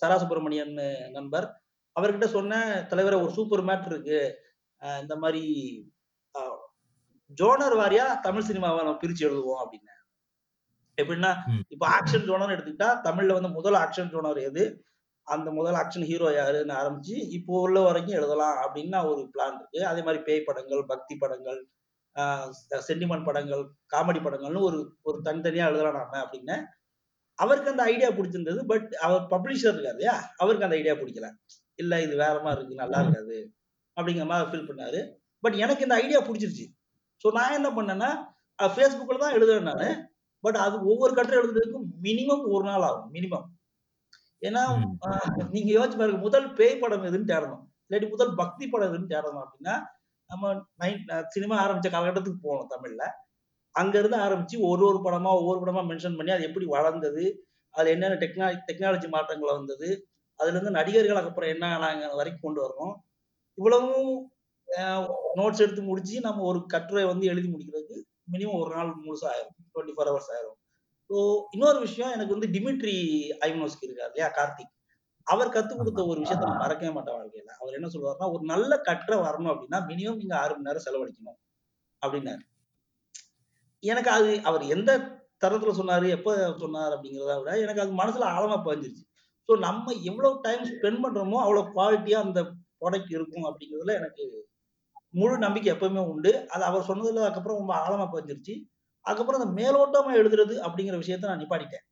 [0.00, 0.72] சரா சுப்பிரமணியன்
[1.10, 1.46] நண்பர்.
[1.96, 4.20] அவர்கிட்ட சொன்னேன் தலைவரை ஒரு சூப்பர் மேட்ரு இருக்கு.
[5.02, 5.42] இந்த மாதிரி
[7.30, 9.92] ஜோனர் வாரியா தமிழ் சினிமாவை நம்ம பிரிச்சு எழுதுவோம் அப்படின்னு
[10.98, 11.30] எப்படின்னா.
[11.74, 14.64] இப்போ ஆக்ஷன் ஜோனர் எடுத்துக்கிட்டா தமிழ்ல வந்து முதல் ஆக்ஷன் ஜோனர் எது?
[15.26, 19.80] அந்த முதல் ஆக்ஷன் ஹீரோ யாருன்னு ஆரம்பிச்சு இப்போ உள்ள வரைக்கும் எழுதலாம் அப்படின்னு ஒரு பிளான் இருக்கு.
[19.90, 21.58] அதே மாதிரி பேய் படங்கள் பக்தி படங்கள்
[22.88, 23.62] சென்டிமெண்ட் படங்கள்
[23.94, 26.56] காமெடி படங்கள்னு ஒரு ஒரு தனித்தனியா எழுதலாம் நாம அப்படின்னு
[27.38, 30.14] அவருக்கு அந்த ஐடியா பிடிச்சிருந்தது பட் அவர் பப்ளிஷர் இருக்காரு இல்லையா?
[30.42, 31.28] அவருக்கு அந்த ஐடியா பிடிக்கல.
[31.78, 33.36] இல்ல இது வேற மாதிரி இருக்கு நல்லா இருக்காது
[33.96, 35.00] அப்படிங்கிற மாதிரி ஃபீல் பண்ணாரு.
[35.44, 36.66] பட் எனக்கு இந்த ஐடியா பிடிச்சிருச்சு.
[37.24, 38.10] ஸோ நான் என்ன பண்ணேன்னா
[38.58, 39.86] ஃபேஸ்புக்கில் தான் எழுதுறேன் நான்.
[40.44, 43.46] பட் அது ஒவ்வொரு கட்டுரை எழுதுறதுக்கும் மினிமம் ஒரு நாள் ஆகும் மினிமம்
[44.42, 44.62] ஏன்னா
[45.54, 47.62] நீங்க யோசிச்சு பாருங்க முதல் பேய் படம் எதுன்னு தேடணும்.
[47.86, 49.74] இல்லாட்டி முதல் பக்தி படம் எதுன்னு தேடணும் அப்படின்னா
[50.30, 50.44] நம்ம
[50.82, 51.00] நைன்
[51.34, 53.02] சினிமா ஆரம்பிச்ச காலகட்டத்துக்கு போகணும் தமிழ்ல.
[53.74, 57.24] அங்க இருந்து ஆரம்பிச்சு ஒரு ஒரு படமா ஒவ்வொரு படமா மென்ஷன் பண்ணி அது எப்படி வளர்ந்தது
[57.74, 59.88] அதுல என்னென்ன டெக்னாலஜி டெக்னாலஜி மாற்றங்கள் வந்தது
[60.40, 62.94] அதுல இருந்து நடிகர்கள் அப்புறம் என்ன ஆனாங்க வரைக்கும் கொண்டு வரணும்.
[63.58, 64.10] இவ்வளவும்
[65.38, 67.98] நோட்ஸ் எடுத்து முடிச்சு நம்ம ஒரு கட்டுரை வந்து எழுதி முடிக்கிறதுக்கு
[68.32, 69.56] மினிமம் ஒரு நாள் முழுசா ஆயிரும்.
[69.72, 70.56] டுவெண்ட்டி ஃபோர் ஹவர்ஸ் ஆயிரும்.
[71.10, 71.16] ஸோ
[71.50, 72.96] இன்னொரு விஷயம் எனக்கு வந்து டிமிட்ரி
[73.40, 74.28] ஐவனோஸ்கி இருக்கார் இல்லையா?
[74.38, 74.72] கார்த்திக்.
[75.26, 76.00] அவர் கத்துக் கொடுத்த.
[76.06, 77.52] ஒரு விஷயத்த நான் மறக்கவே மாட்டேன் வாழ்க்கையில.
[77.60, 81.38] அவர் என்ன சொல்லுவாருன்னா ஒரு நல்ல கற்ற வரணும் அப்படின்னா மினிமம் நீங்க ஆறு மணி நேரம் செலவழிக்கணும்
[82.02, 82.42] அப்படின்னாரு.
[83.82, 84.90] எனக்கு அது அவர் எந்த
[85.42, 89.04] தரத்துல சொன்னாரு எப்ப சொன்னார் அப்படிங்கிறத விட எனக்கு அது மனசுல ஆழமா பதிஞ்சிருச்சு.
[89.48, 92.40] ஸோ நம்ம எவ்வளவு டைம் ஸ்பெண்ட் பண்றோமோ அவ்வளவு குவாலிட்டியா அந்த
[92.80, 94.24] ப்ராடக்ட் இருக்கும் அப்படிங்கிறதுல எனக்கு
[95.10, 96.30] முழு நம்பிக்கை எப்பவுமே உண்டு.
[96.54, 98.54] அது அவர் சொன்னதுல அதுக்கப்புறம் ரொம்ப ஆழமா பதிஞ்சிருச்சு.
[99.06, 101.84] அதுக்கப்புறம் அந்த மேலோட்டமா எழுதுறது அப்படிங்கிற விஷயத்த நான் நிப்பாட்டிட்டேன்.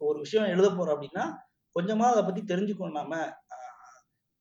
[0.00, 1.24] ஒரு விஷயம் எழுத போறோம் அப்படின்னா
[1.76, 3.14] கொஞ்சமா அதை பத்தி தெரிஞ்சுக்கணும் நாம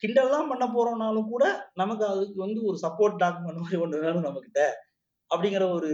[0.01, 4.61] கிண்டல்லாம் பண்ண போறோம்னாலும் கூட நமக்கு அதுக்கு வந்து ஒரு சப்போர்ட் டாக்குமெண்ட் மாதிரி ஒன்று வேணும் நம்மக்கிட்ட
[5.31, 5.89] அப்படிங்கிற ஒரு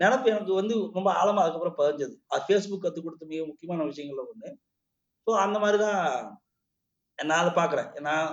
[0.00, 2.14] நினப்பு எனக்கு வந்து ரொம்ப ஆழமா அதுக்கப்புறம் பதிஞ்சது.
[2.26, 4.48] அது ஃபேஸ்புக் கற்றுக் கொடுத்த மிக முக்கியமான விஷயங்கள்ல ஒன்று
[5.26, 6.00] ஸோ அந்த மாதிரி தான்
[7.18, 8.26] நான் அதை பார்க்குறேன் நான்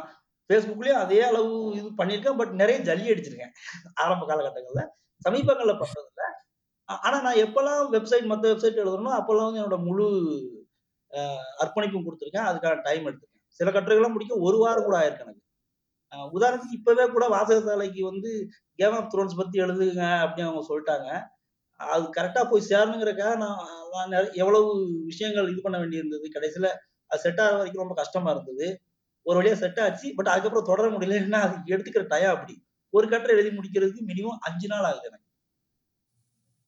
[0.50, 3.54] ஃபேஸ்புக்லேயும் அதே அளவு இது பண்ணியிருக்கேன் பட் நிறைய ஜல்லி அடிச்சிருக்கேன்.
[4.04, 4.90] ஆரம்ப காலகட்டங்களில்.
[5.26, 6.24] சமீபங்களில் பண்ணுறதில்ல
[6.90, 10.08] ஆனால் நான் எப்போல்லாம் வெப்சைட் மற்ற வெப்சைட் எழுதுறனோ அப்போல்லாம் வந்து என்னோட முழு
[11.64, 12.48] அர்ப்பணிப்பும் கொடுத்துருக்கேன்.
[12.50, 13.46] அதுக்கான டைம் எடுத்துருக்கேன்.
[13.60, 15.42] சில கட்டுரைகள்லாம் முடிக்க ஒரு வாரம் கூட ஆயிருக்கு எனக்கு.
[16.38, 18.32] உதாரணத்துக்கு இப்பவே கூட வாசகசாலைக்கு வந்து
[18.80, 21.10] கேம் ஆஃப் த்ரோன்ஸ் பத்தி எழுதுங்க அப்படின்னு அவங்க சொல்லிட்டாங்க.
[21.80, 23.62] அது கரெக்டா போய் சேரணுங்கிறக்காக நான்
[23.94, 24.70] நான் எவ்வளவு
[25.06, 26.26] விஷயங்கள் இது பண்ண வேண்டியிருந்தது.
[26.36, 26.68] கடைசியில
[27.12, 28.68] அது செட் ஆகிற வரைக்கும் ரொம்ப கஷ்டமா இருந்தது.
[29.26, 30.08] ஒரு வழியா செட் ஆச்சு.
[30.16, 31.20] பட் அதுக்கப்புறம் தொடர முடியல.
[31.22, 32.56] ஏன்னா அது எடுத்துக்கிற டயம் அப்படி.
[32.94, 35.28] ஒரு கட்டுரை எழுதி முடிக்கிறதுக்கு மினிமம் அஞ்சு நாள் ஆகுது எனக்கு.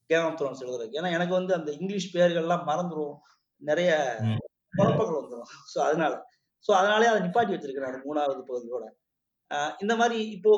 [0.10, 1.00] கேம் ஆஃப் த்ரோன்ஸ் எழுதுறதுக்கு.
[1.00, 3.16] ஏன்னா எனக்கு வந்து அந்த இங்கிலீஷ் பேர்கள்லாம் மறந்துடும்
[3.62, 3.92] நிறைய
[4.74, 6.14] குழப்பங்கள் வந்துடும் ஸோ அதனால.
[6.66, 8.86] ஸோ அதனாலே அதை நிப்பாட்டி வச்சிருக்கிறேன் மூணாவது பகுதியோட.
[9.80, 10.52] இந்த மாதிரி இப்போ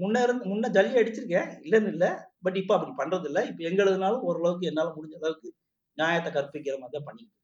[0.00, 1.48] முன்ன இருந்து முன்ன ஜல்லி அடிச்சிருக்கேன்.
[1.62, 2.10] இல்லைன்னு இல்லை.
[2.42, 5.48] பட் இப்போ அப்படி பண்றது இல்லை இப்போ எங்களுதுனாலும் ஓரளவுக்கு என்னால் முடிஞ்ச அளவுக்கு
[5.98, 7.36] நியாயத்தை கற்பிக்கிற மாதிரி தான் பண்ணிட்டு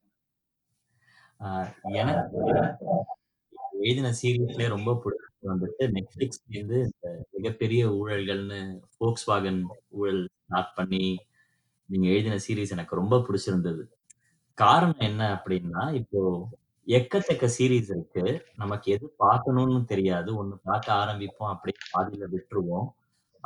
[2.00, 2.34] எனக்கு
[3.80, 8.60] எழுதின சீரியஸ்லயே ரொம்ப பிடிச்சது வந்துட்டு நெட்ஃபிளிக்ஸ்லேருந்து இந்த மிகப்பெரிய ஊழல்கள்னு
[8.94, 9.60] ஃபோக்ஸ் வாகன்
[9.98, 11.04] ஊழல் ஸ்டார்ட் பண்ணி
[11.88, 13.82] நீங்க எழுதின சீரீஸ் எனக்கு ரொம்ப பிடிச்சிருந்தது.
[14.58, 16.20] காரணம் என்ன அப்படின்னா இப்போ
[16.88, 18.24] எக்கத்தக்க சீரீஸ் இருக்கு.
[18.62, 20.30] நமக்கு எது பார்க்கணும்னு தெரியாது.
[20.40, 22.88] ஒண்ணு பார்க்க ஆரம்பிப்போம் அப்படியே பாதியில விட்டுருவோம்.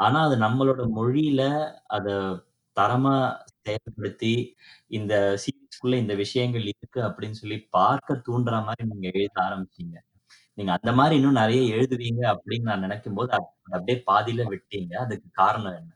[0.00, 1.42] ஆனா அது நம்மளோட மொழியில
[1.88, 2.08] அத
[2.76, 3.14] தரமா
[3.64, 4.32] செயல்படுத்தி
[4.88, 9.96] இந்த சீரீஸ்க்குள்ள இந்த விஷயங்கள் இருக்கு அப்படின்னு சொல்லி பார்க்க தூண்டுற மாதிரி நீங்க எழுத ஆரம்பிச்சீங்க.
[10.58, 14.92] நீங்க அந்த மாதிரி இன்னும் நிறைய எழுதுவீங்க அப்படின்னு நான் நினைக்கும் போது அப்படியே பாதியில விட்டீங்க.
[15.04, 15.90] அதுக்கு காரணம் என்ன?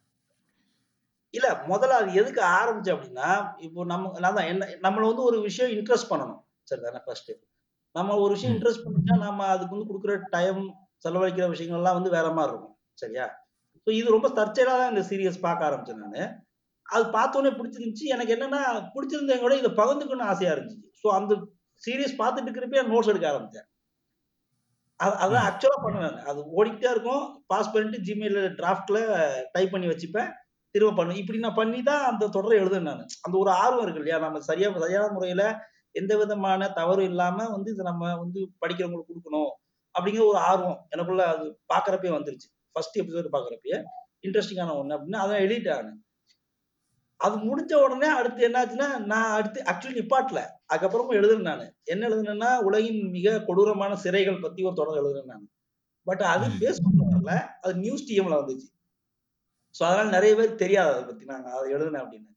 [1.35, 5.73] இல்ல முதல்ல அது எதுக்கு ஆரம்பிச்சு அப்படின்னா இப்போ நம்ம நான் தான் என்ன நம்மள வந்து ஒரு விஷயம்
[5.77, 6.41] இன்ட்ரெஸ்ட் பண்ணணும்.
[6.71, 7.33] சரிதானே ஃபர்ஸ்ட்
[7.95, 10.61] நம்ம ஒரு விஷயம் இன்ட்ரெஸ்ட் பண்ணிட்டா நம்ம அதுக்கு வந்து கொடுக்குற டைம்
[11.05, 12.77] செலவழிக்கிற விஷயங்கள்லாம் வந்து வேற மாதிரி இருக்கும்.
[12.95, 13.27] சரியா?
[13.87, 16.31] ஸோ இது ரொம்ப தற்செயலாக தான் இந்த சீரியஸ் பார்க்க ஆரம்பிச்சேன் நான்.
[16.87, 18.07] அது பார்த்தோன்னே பிடிச்சிருந்துச்சு.
[18.15, 18.61] எனக்கு என்னன்னா
[18.95, 20.81] பிடிச்சிருந்தவங்க கூட இதை பகிர்ந்துக்கணும்னு ஆசையா இருந்துச்சு.
[21.03, 21.35] ஸோ அந்த
[21.83, 23.69] சீரியஸ் பார்த்துட்டு இருக்கிறப்ப நோட்ஸ் எடுக்க ஆரம்பிச்சேன்.
[25.25, 27.23] அதான் ஆக்சுவலா பண்ணுவேன் அது ஓடிக்கிட்டே இருக்கும்.
[27.53, 28.99] பாஸ் பண்ணிட்டு ஜிமெயில் டிராஃப்ட்ல
[29.55, 30.31] டைப் பண்ணி வச்சுப்பேன்.
[30.75, 31.21] திரும்ப பண்ணுவேன்.
[31.23, 33.03] இப்படி நான் பண்ணி தான் அந்த தொடரை எழுதுனேன் நான்.
[33.27, 34.19] அந்த ஒரு ஆர்வம் இருக்கு இல்லையா?
[34.25, 35.45] நம்ம சரியா சரியான முறையில
[35.95, 39.51] எந்த விதமான தவறு இல்லாம வந்து இதை நம்ம வந்து படிக்கிறவங்களுக்கு கொடுக்கணும்
[39.95, 42.49] அப்படிங்கிற ஒரு ஆர்வம் எனக்குள்ள அது பாக்குறப்பே வந்துருச்சு.
[42.75, 43.79] ஃபர்ஸ்ட் எபிசோடு பாக்குறப்பயே
[44.23, 45.93] இன்ட்ரெஸ்டிங்கான ஒண்ணு அப்படின்னு அதை எழுதிட்டேன்
[47.21, 50.41] அது முடிஞ்ச உடனே அடுத்து என்னாச்சுன்னா நான் அடுத்து ஆக்சுவலி நிப்பாட்டல.
[50.73, 51.75] அதுக்கப்புறமும் எழுதுனேன் நான்.
[51.85, 55.47] என்ன எழுதுனேன்னா உலகின் மிக கொடூரமான சிறைகள் பத்தி ஒரு தொடர் எழுதுனேன் நான்.
[56.07, 57.35] பட் அது பேஸ்புக்ல வரல.
[57.61, 58.69] அது நியூஸ் டிஎம்ல வந்துச்சு.
[59.75, 62.31] ஸோ அதனால நிறைய பேர் தெரியாது அதை பத்தி நான் அதை எழுதுனேன் அப்படின்னு.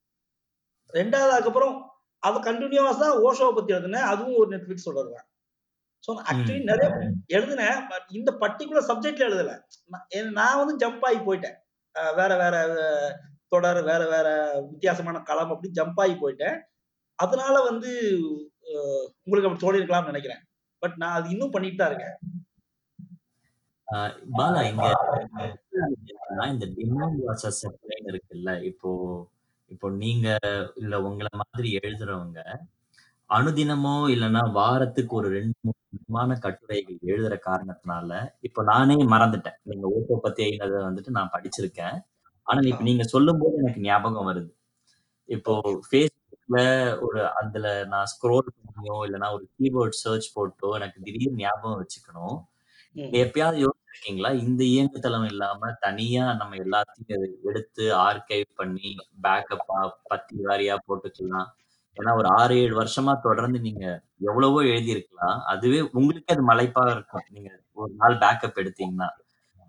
[0.93, 1.75] ரெண்டாவது அதுக்கப்புறம்
[2.23, 4.07] அதை கண்டினியூவா தான் ஓஷோவை பத்தி எழுதுனேன்.
[4.11, 5.27] அதுவும் ஒரு நெட்ஃபிளிக்ஸ் தொடர் தான்.
[6.07, 6.87] ஸோ ஆக்சுவலி நிறைய
[7.37, 9.53] எழுதுனேன் பட் இந்த பர்டிகுலர் சப்ஜெக்ட்ல எழுதல.
[10.37, 11.57] நான் வந்து ஜம்ப் ஆகி போயிட்டேன்.
[12.19, 12.55] வேற வேற
[13.53, 14.27] தொடர் வேற வேற
[14.71, 16.57] வித்தியாசமான களம் அப்படி ஜம்ப் ஆகி போயிட்டேன்.
[17.19, 17.91] அதனால வந்து
[19.25, 20.41] உங்களுக்கு அப்படி சொல்லியிருக்கலாம்னு நினைக்கிறேன்.
[20.83, 22.17] பட் நான் அது இன்னும் பண்ணிட்டு தான் இருக்கேன்.
[24.37, 24.87] பாலா இங்க
[26.53, 27.61] இந்த டிமாண்ட் வாசஸ்
[28.11, 28.89] இருக்குல்ல இப்போ
[29.71, 30.27] இப்போ நீங்க
[30.81, 32.39] இல்ல உங்களை மாதிரி எழுதுறவங்க
[33.29, 38.11] அனுதினமோ இல்லைன்னா வாரத்துக்கு ஒரு ரெண்டு மூணு முக்கியமான கட்டுரைகள் எழுதுற காரணத்தினால
[38.41, 39.57] இப்போ நானே மறந்துட்டேன்.
[39.63, 41.97] நீங்க ஓட்டோ பத்தி எழுதினதை வந்துட்டு நான் படிச்சிருக்கேன்.
[42.47, 44.51] ஆனா இப்ப நீங்க சொல்லும் போது எனக்கு ஞாபகம் வருது.
[45.29, 45.53] இப்போ
[45.87, 46.59] ஃபேஸ்புக்ல
[47.07, 52.37] ஒரு அதுல நான் ஸ்க்ரோல் பண்ணியோ இல்லைன்னா ஒரு கீபோர்ட் சர்ச் போட்டோ எனக்கு திடீர்னு ஞாபகம் வச்சுக்கணும்.
[53.23, 54.31] எப்பயாவது யோசிச்சிருக்கீங்களா?
[54.45, 58.89] இந்த இயங்குதளம் இல்லாம தனியா நம்ம எல்லாத்தையும் எடுத்து ஆர்கைவ் பண்ணி
[59.25, 59.79] பேக்கப்பா
[60.11, 61.49] பத்தி வாரியா போட்டுக்கலாம்.
[61.97, 63.85] ஏன்னா ஒரு ஆறு ஏழு வருஷமா தொடர்ந்து நீங்க
[64.27, 69.09] எவ்வளவோ எழுதியிருக்கலாம் அதுவே உங்களுக்கே அது மலைப்பா இருக்கும் நீங்க ஒரு நாள் பேக்கப் எடுத்தீங்கன்னா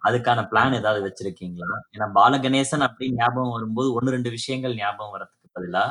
[0.03, 5.85] அதுக்கான பிளான் ஏதாவது வச்சிருக்கீங்களா ஏன்னா பாலகணேசன் அப்படின்னு ஞாபகம் வரும்போது ஒன்னு ரெண்டு விஷயங்கள் ஞாபகம் வர்றதுக்கு பதிலா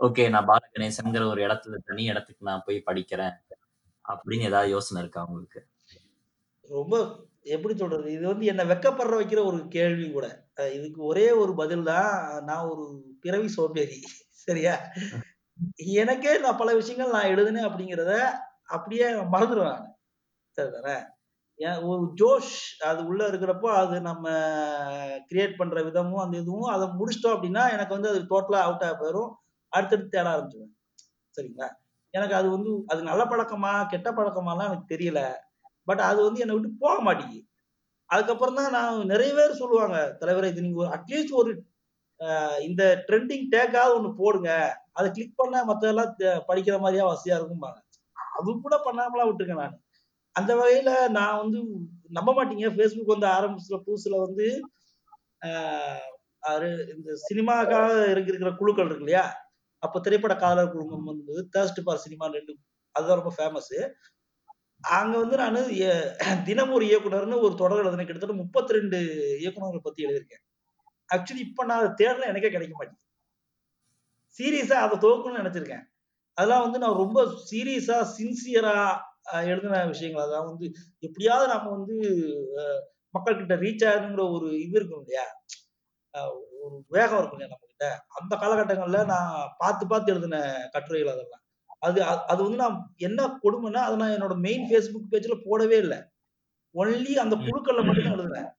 [0.00, 3.36] ஓகே நான் பாலகணேசன்ங்கிற ஒரு இடத்துல தனி இடத்துக்கு நான் போய் படிக்கிறேன்
[4.04, 5.60] அப்படின்னு ஏதாவது யோசனை இருக்கா உங்களுக்கு
[6.68, 6.94] ரொம்ப
[7.48, 8.08] எப்படி சொல்றது?
[8.12, 10.26] இது வந்து என்ன வெட்கப்பட வைக்கிற ஒரு கேள்வி கூட.
[10.58, 12.10] அ இதுக்கு ஒரே ஒரு பதில் தான்.
[12.44, 12.84] நான் ஒரு
[13.24, 13.98] பிறவி சோம்பேறி.
[14.44, 14.74] சரியா?
[15.98, 18.12] எனக்கே நான் பல விஷயங்கள் நான் எழுதினேன் அப்படிங்கிறத
[18.66, 19.82] அப்படியே மறந்துடுவேன்
[20.58, 20.96] சரிதானே?
[21.60, 22.54] ஏன் ஒரு ஜோஷ்
[22.88, 24.26] அது உள்ள இருக்கிறப்போ, அது நம்ம
[25.30, 29.30] கிரியேட் பண்ற விதமும், அந்த இதுவும் அதை முடிச்சிட்டோம் அப்படின்னா, எனக்கு வந்து அது டோட்டலா அவுட்டா போயிடும்
[29.72, 30.74] அடுத்தடுத்து தேட ஆரம்பிச்சுருவேன்.
[31.36, 31.68] சரிங்களா?
[32.14, 35.20] எனக்கு அது வந்து அது நல்ல பழக்கமா, கெட்ட பழக்கமாலாம் எனக்கு தெரியல.
[35.88, 37.42] பட் அது வந்து என்னை விட்டு போக மாட்டேங்குது.
[38.10, 41.52] அதுக்கப்புறம் தான் நான் நிறைய பேர் சொல்லுவாங்க, தலைவரை இது நீங்க ஒரு அட்லீஸ்ட் ஒரு
[42.60, 44.50] இந்த ட்ரெண்டிங் டேக்காவது ஒண்ணு போடுங்க.
[44.96, 46.12] அதை கிளிக் பண்ணா மத்ததெல்லாம்
[46.48, 47.78] படிக்கிற மாதிரியா வசதியா இருக்கும்பாங்க.
[48.36, 49.76] அது கூட பண்ணாமலாம் விட்டுருக்கேன் நானு.
[50.36, 51.58] அந்த வகையில நான் வந்து
[52.10, 52.68] நம்ப மாட்டீங்க.
[52.76, 54.46] ஃபேஸ்புக் வந்து ஆரம்பிச்சுல புதுசுல வந்து
[56.94, 59.24] இந்த சினிமாக்காக இருக்கிற குழுக்கள் இருக்கு இல்லையா?
[59.82, 62.52] அப்போ திரைப்பட காதலர் குழுமம் வந்து தேர்ஸ்ட் பார் சினிமா ரெண்டு
[62.94, 63.74] அதுதான் ரொம்ப ஃபேமஸ்
[64.84, 65.90] அங்க வந்து நானு எ
[66.48, 68.08] தினம் ஒரு இயக்குனர்னு ஒரு தொடர் எழுதினேன்.
[68.08, 68.98] கிட்டத்தட்ட முப்பத்தி ரெண்டு
[69.42, 70.42] இயக்குனர்களை பத்தி எழுதியிருக்கேன்.
[71.08, 73.05] ஆக்சுவலி இப்ப நான் தேடுறேன் எனக்கே கிடைக்க மாட்டேங்குது.
[74.38, 75.84] சீரியஸா அத துவக்கணும்னு நெனச்சிருக்கேன்.
[76.38, 77.18] அதெல்லாம் வந்து நான் ரொம்ப
[77.48, 78.76] சீரியஸா, சின்சியரா
[79.48, 80.24] எழுதின விஷயங்கள்.
[80.26, 80.66] அதான் வந்து
[81.02, 81.96] எப்படியாவது நம்ம வந்து
[82.60, 82.64] அ
[83.14, 85.24] மக்கள் கிட்ட ரீச் ஆகணுங்கிற ஒரு இது இருக்கும் இல்லையா?
[86.58, 87.86] ஒரு வேகம் இருக்கும் இல்லையா நம்மகிட்ட.
[88.18, 90.38] அந்த காலகட்டங்கள்ல நான் பார்த்து, பார்த்து எழுதின
[90.74, 91.42] கட்டுரைகள் அதெல்லாம்.
[91.82, 92.00] அது
[92.32, 95.96] அது வந்து நான் என்ன கொடுமைன்னா, அத நான் என்னோட மெயின் Facebook பேஜ்ல போடவே இல்ல.
[96.74, 97.36] ஒன்லி அந்த.
[97.46, 98.50] குழுக்கள்ல மட்டும் தான் எழுதினேன்.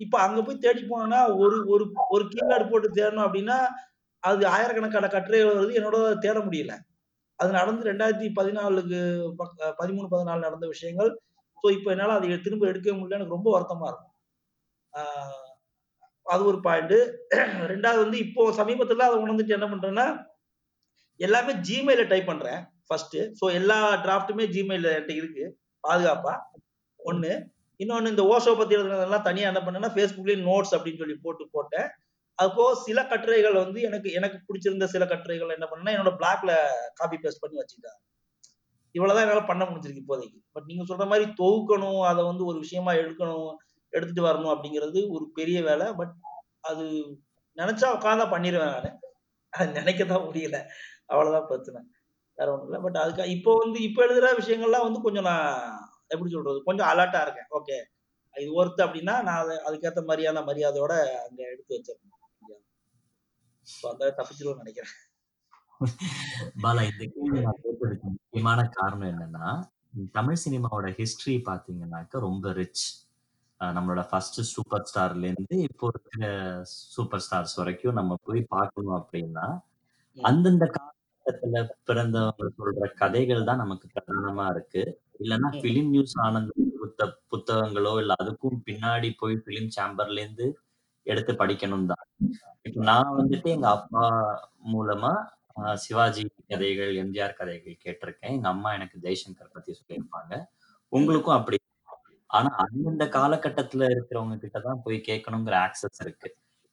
[0.00, 3.58] இப்ப அங்க போய் தேடி போனோம்னா, ஒரு ஒரு ஒரு கீவேர்ட் போட்டு தேடணும் அப்படின்னா,
[4.22, 5.76] அது ஆயிரக்கணக்கான கட்டுரைகள் வருது.
[5.78, 6.72] என்னோட தேட முடியல.
[7.38, 9.00] அது நடந்து 2014க்கு
[9.40, 11.10] பக் 13, 14 நடந்த விஷயங்கள்.
[11.64, 13.18] ஸோ இப்போ என்னால் அதை திரும்ப எடுக்கவே முடியல.
[13.18, 14.14] எனக்கு ரொம்ப வருத்தமா இருக்கும்.
[16.26, 16.96] அது ஒரு பாயிண்ட்.
[17.72, 20.06] ரெண்டாவது வந்து இப்போ சமீபத்தில் அதை உணர்ந்துட்டு என்ன பண்றேன்னா,
[21.20, 25.44] எல்லாமே ஜிமெயில டைப் பண்றேன் ஃபர்ஸ்ட் ஸோ எல்லா டிராஃப்ட்டுமே Gmailல என்கிட்ட இருக்கு.
[25.84, 26.34] பாதுகாப்பா.
[27.00, 27.32] ஒன்று
[27.80, 31.88] இன்னொன்று இந்த ஓஷோ பத்தி எழுதுனதெல்லாம் தனியாக என்ன பண்ணேன்னா, ஃபேஸ்புக்லேயும் நோட்ஸ் அப்படின்னு சொல்லி போட்டு போட்டேன்.
[32.38, 36.52] அப்போ சில கட்டுரைகள் வந்து எனக்கு எனக்கு பிடிச்சிருந்த சில கட்டுரைகள் என்ன பண்ணுன்னா என்னோட பிளாக்ல
[36.94, 37.98] காப்பி பேஸ்ட் பண்ணி வச்சுக்கிட்டேன்.
[38.94, 40.38] இவ்வளவுதான் என்னால பண்ண முடிஞ்சிருக்கு இப்போதைக்கு.
[40.52, 43.50] பட் நீங்க சொல்ற மாதிரி தொகுக்கணும், அதை வந்து ஒரு விஷயமா எடுக்கணும்,
[43.92, 45.86] எடுத்துட்டு வரணும் அப்படிங்கிறது ஒரு பெரிய வேலை.
[45.92, 46.14] பட்
[46.60, 46.84] அது
[47.56, 48.90] நினைச்சா உட்காந்தா பண்ணிடுவேன் நானு.
[49.52, 50.58] அது நினைக்க தான் முடியல.
[51.06, 51.80] அவ்வளவுதான் பிரச்சனை.
[52.38, 55.48] வேற ஒண்ணும் இல்லை பட் அதுக்கு இப்போ வந்து இப்போ எழுதுற விஷயங்கள்லாம் வந்து கொஞ்சம் நான்
[56.08, 56.58] எப்படி சொல்றது?
[56.62, 57.48] கொஞ்சம் அலர்ட்டா இருக்கேன்.
[57.58, 57.78] ஓகே.
[58.34, 60.94] இது ஒர்த்து அப்படின்னா, நான் அதை அதுக்கேற்ற மாதிரியான மரியாதையோட
[61.26, 62.17] அங்க எடுத்து வச்சிருக்கேன்
[63.70, 64.94] ஸோ அந்த தப்பிச்சுருவேன்னு நெனைக்கிறேன்.
[66.64, 69.48] பாலா இந்த கேள்வி நான் கேட்டதுக்கு முக்கியமான காரணம் என்னன்னா,
[70.12, 72.84] தமிழ் சினிமாவோட ஹிஸ்டரி பார்த்தீங்கன்னாக்க ரொம்ப ரிச்.
[73.60, 76.24] நம்மளோட ஃபர்ஸ்ட் சூப்பர் ஸ்டார்லேருந்து இப்போ இருக்கிற
[76.94, 79.46] சூப்பர் ஸ்டார்ஸ் வரைக்கும் நம்ம போய் பார்க்கணும் அப்படின்னா.
[80.16, 81.56] அந்தந்த காலகட்டத்துல
[81.88, 84.82] பிறந்தவங்க சொல்ற கதைகள் தான் நமக்கு பிரதானமா இருக்கு.
[85.20, 85.58] இல்லன்னா ம்.
[85.60, 86.52] ஃபிலிம் நியூஸ் ஆனந்த்
[86.82, 87.02] புத்த
[87.32, 90.46] புத்தகங்களோ, இல்ல அதுக்கும் பின்னாடி போய் ஃபிலிம் சேம்பர்லேருந்து
[91.08, 92.04] எடுத்து படிக்கணும் தான்.
[92.66, 94.04] இப்ப நான் வந்துட்டு எங்க அப்பா
[94.72, 95.12] மூலமா
[95.82, 98.34] சிவாஜி கதைகள், எம்ஜிஆர் கதைகள் கேட்டிருக்கேன்.
[98.36, 100.34] எங்க அம்மா எனக்கு ஜெய்சங்கர் பத்தி சொல்லியிருப்பாங்க.
[100.92, 101.58] உங்களுக்கும் அப்படி.
[102.30, 106.28] ஆனா அந்தந்த காலகட்டத்துல இருக்கிறவங்க கிட்ட தான் போய் கேட்கணுங்கிற ஆக்சஸ் இருக்கு.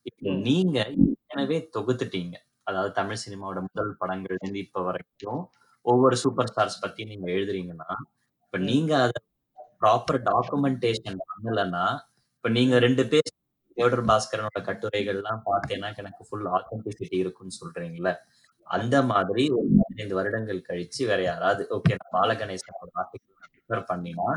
[0.05, 0.27] இப்போ.
[0.47, 2.35] நீங்க ஏற்கனவே தொகுத்துட்டீங்க.
[2.67, 5.41] அதாவது தமிழ் சினிமாவோட முதல் படங்கள்லேருந்து இப்ப வரைக்கும்
[5.85, 7.89] ஒவ்வொரு சூப்பர் ஸ்டார்ஸ் பத்தி நீங்க எழுதுறீங்கன்னா,
[8.45, 8.59] இப்ப.
[8.69, 9.17] நீங்க அத
[9.81, 11.85] ப்ராப்பர் டாக்குமென்டேஷன் பண்ணலன்னா,
[12.35, 12.75] இப்ப நீங்க.
[12.81, 13.29] 2 பேர்
[13.77, 18.11] தியோடர் பாஸ்கரனோட கட்டுரைகள்லாம் பார்த்தேன்னா, எனக்கு ஃபுல் ஆத்தென்டிசிட்டி இருக்கும்னு சொல்றீங்கல்ல.
[18.67, 24.27] அந்த மாதிரி ஒரு 15 வருடங்கள் கழிச்சு வேற யாராவது, ஓகே நான் பாலகணேசனோட ஆர்டிகல் பண்ணினா,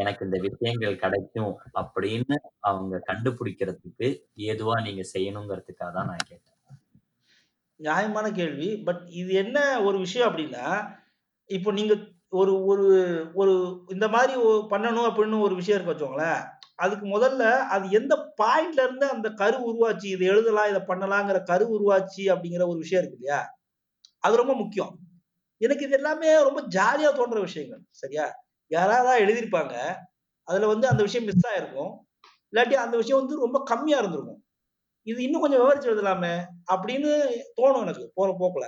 [0.00, 2.36] எனக்கு இந்த விஷயங்கள் கிடைக்கும் அப்படின்னு
[2.70, 4.08] அவங்க கண்டுபிடிக்கிறதுக்கு
[4.50, 6.50] ஏதுவா நீங்க செய்யணுங்கிறதுக்காக தான் நான் கேட்டேன்.
[7.80, 8.68] நியாயமான கேள்வி.
[8.86, 10.66] பட் இது என்ன ஒரு விஷயம் அப்படின்னா,
[11.50, 11.94] இப்போ நீங்க
[12.32, 12.86] ஒரு ஒரு
[13.34, 13.52] ஒரு
[13.90, 14.34] இந்த மாதிரி
[14.72, 16.40] பண்ணணும் அப்படின்னு ஒரு விஷயம் இருக்கு வச்சுக்கோங்களேன்.
[16.78, 17.42] அதுக்கு முதல்ல
[17.74, 20.06] அது எந்த பாயிண்ட்ல இருந்து அந்த கரு உருவாச்சு.
[20.14, 23.40] இதை எழுதலாம், இத பண்ணலாங்கிற கரு உருவாச்சு அப்படிங்கிற ஒரு விஷயம் இருக்கு இல்லையா?
[24.24, 24.92] அது ரொம்ப முக்கியம்.
[25.60, 27.82] எனக்கு இது எல்லாமே ரொம்ப ஜாலியா தோன்ற விஷயங்கள்.
[28.02, 28.26] சரியா?
[28.70, 29.74] யாராவது எழுதியிருப்பாங்க.
[30.48, 31.92] அதுல வந்து அந்த விஷயம் மிஸ் ஆயிருக்கும்.
[32.52, 34.40] இல்லாட்டி அந்த விஷயம் வந்து ரொம்ப கம்மியா இருந்திருக்கும்.
[35.06, 36.34] இது இன்னும் கொஞ்சம் விவரிச்சு எழுதலாமே!
[36.74, 37.12] அப்படின்னு
[37.58, 38.66] தோணும் எனக்கு போற போக்குல.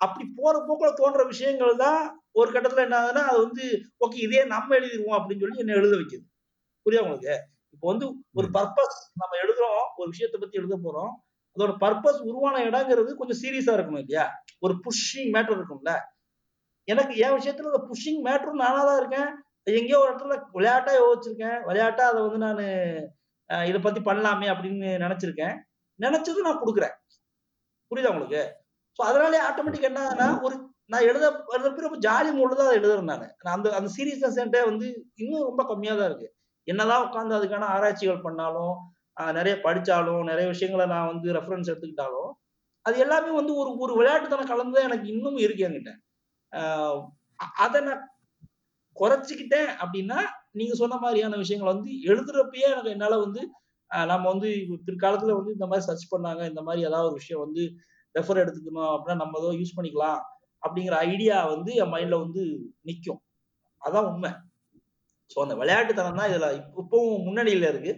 [0.00, 2.00] அப்படி போற போக்குல தோன்ற விஷயங்கள் தான்
[2.34, 3.64] ஒரு கட்டத்துல என்ன ஆகுதுன்னா, அது வந்து
[4.04, 6.24] ஓகே இதே நம்ம எழுதிருவோம் அப்படின்னு சொல்லி என்ன எழுத வைக்கிது
[6.86, 7.34] புரியுதா உங்களுக்கு?
[7.74, 8.54] இப்போ வந்து ஒரு ம்.
[8.56, 9.84] பர்ப்பஸ் நம்ம எழுதுறோம்.
[9.96, 11.12] ஒரு விஷயத்த பத்தி எழுத போறோம்.
[11.56, 14.24] அதோட பர்ப்பஸ் உருவான இடங்கிறது கொஞ்சம் சீரியஸா இருக்கணும் இல்லையா?
[14.60, 15.92] ஒரு புஷ்ஷிங் மேட்டர் இருக்கும்ல.
[16.88, 19.28] எனக்கு என் விஷயத்துல அந்த புஷ்ஷிங் மேட்டரும் நானா தான் இருக்கேன்.
[19.72, 21.58] எங்கேயோ ஒரு இடத்துல விளையாட்டா யோசிச்சிருக்கேன்.
[21.66, 22.64] விளையாட்டா அத வந்து நானு
[23.50, 25.54] இத பத்தி பண்ணலாமே அப்படின்னு நெனச்சிருக்கேன்.
[26.00, 26.94] நெனச்சதும் நான் குடுக்குறேன்.
[27.90, 28.42] புரியுதா உங்களுக்கு?
[28.98, 30.56] ஸோ அதனாலயே ஆட்டோமேட்டிக்கா என்ன ஆகுதுன்னா, ஒரு
[30.92, 33.26] நான் எழுத எழுதுறப்ப ரொம்ப ஜாலி மூட்ல தான் அத எழுதுறேன் நானு.
[33.54, 36.28] அந்த அந்த சீரியஸ்னஸ் என்ட்ட வந்து இன்னும் ரொம்ப கம்மியா தான் இருக்கு.
[36.68, 38.74] என்னதான் உட்காந்து அதுக்கான ஆராய்ச்சிகள் பண்ணாலும்
[39.32, 42.30] நிறைய படித்தாலும் நிறைய விஷயங்களை நான் வந்து ரெஃபரன்ஸ் எடுத்துக்கிட்டாலும்
[42.86, 45.92] அது எல்லாமே வந்து ஒரு ஒரு விளையாட்டுத்தனம் கலந்து எனக்கு இன்னும் இருக்கு என்கிட்ட.
[47.56, 48.02] அதை நான்
[48.96, 50.18] குறைச்சிக்கிட்டேன் அப்படின்னா
[50.50, 53.40] நீங்க சொன்ன மாதிரியான விஷயங்கள் வந்து எழுதுறப்பயே எனக்கு என்னால வந்து
[53.90, 54.48] நம்ம வந்து
[54.86, 57.62] பிற்காலத்துல வந்து இந்த மாதிரி சர்ச் பண்ணாங்க இந்த மாதிரி ஏதாவது ஒரு விஷயம் வந்து
[58.14, 60.20] ரெஃபர் எடுத்துக்கணும் அப்படின்னா நம்ம ஏதோ யூஸ் பண்ணிக்கலாம்
[60.62, 62.42] அப்படிங்கிற ஐடியா வந்து என் மைண்ட்ல வந்து
[62.80, 63.20] நிற்கும்
[63.82, 64.30] அதான் உண்மை.
[65.36, 66.48] ஸோ அந்த விளையாட்டுத்தனம் தான் இதில்
[66.82, 67.92] இப்பவும் முன்னணியில் இருக்கு.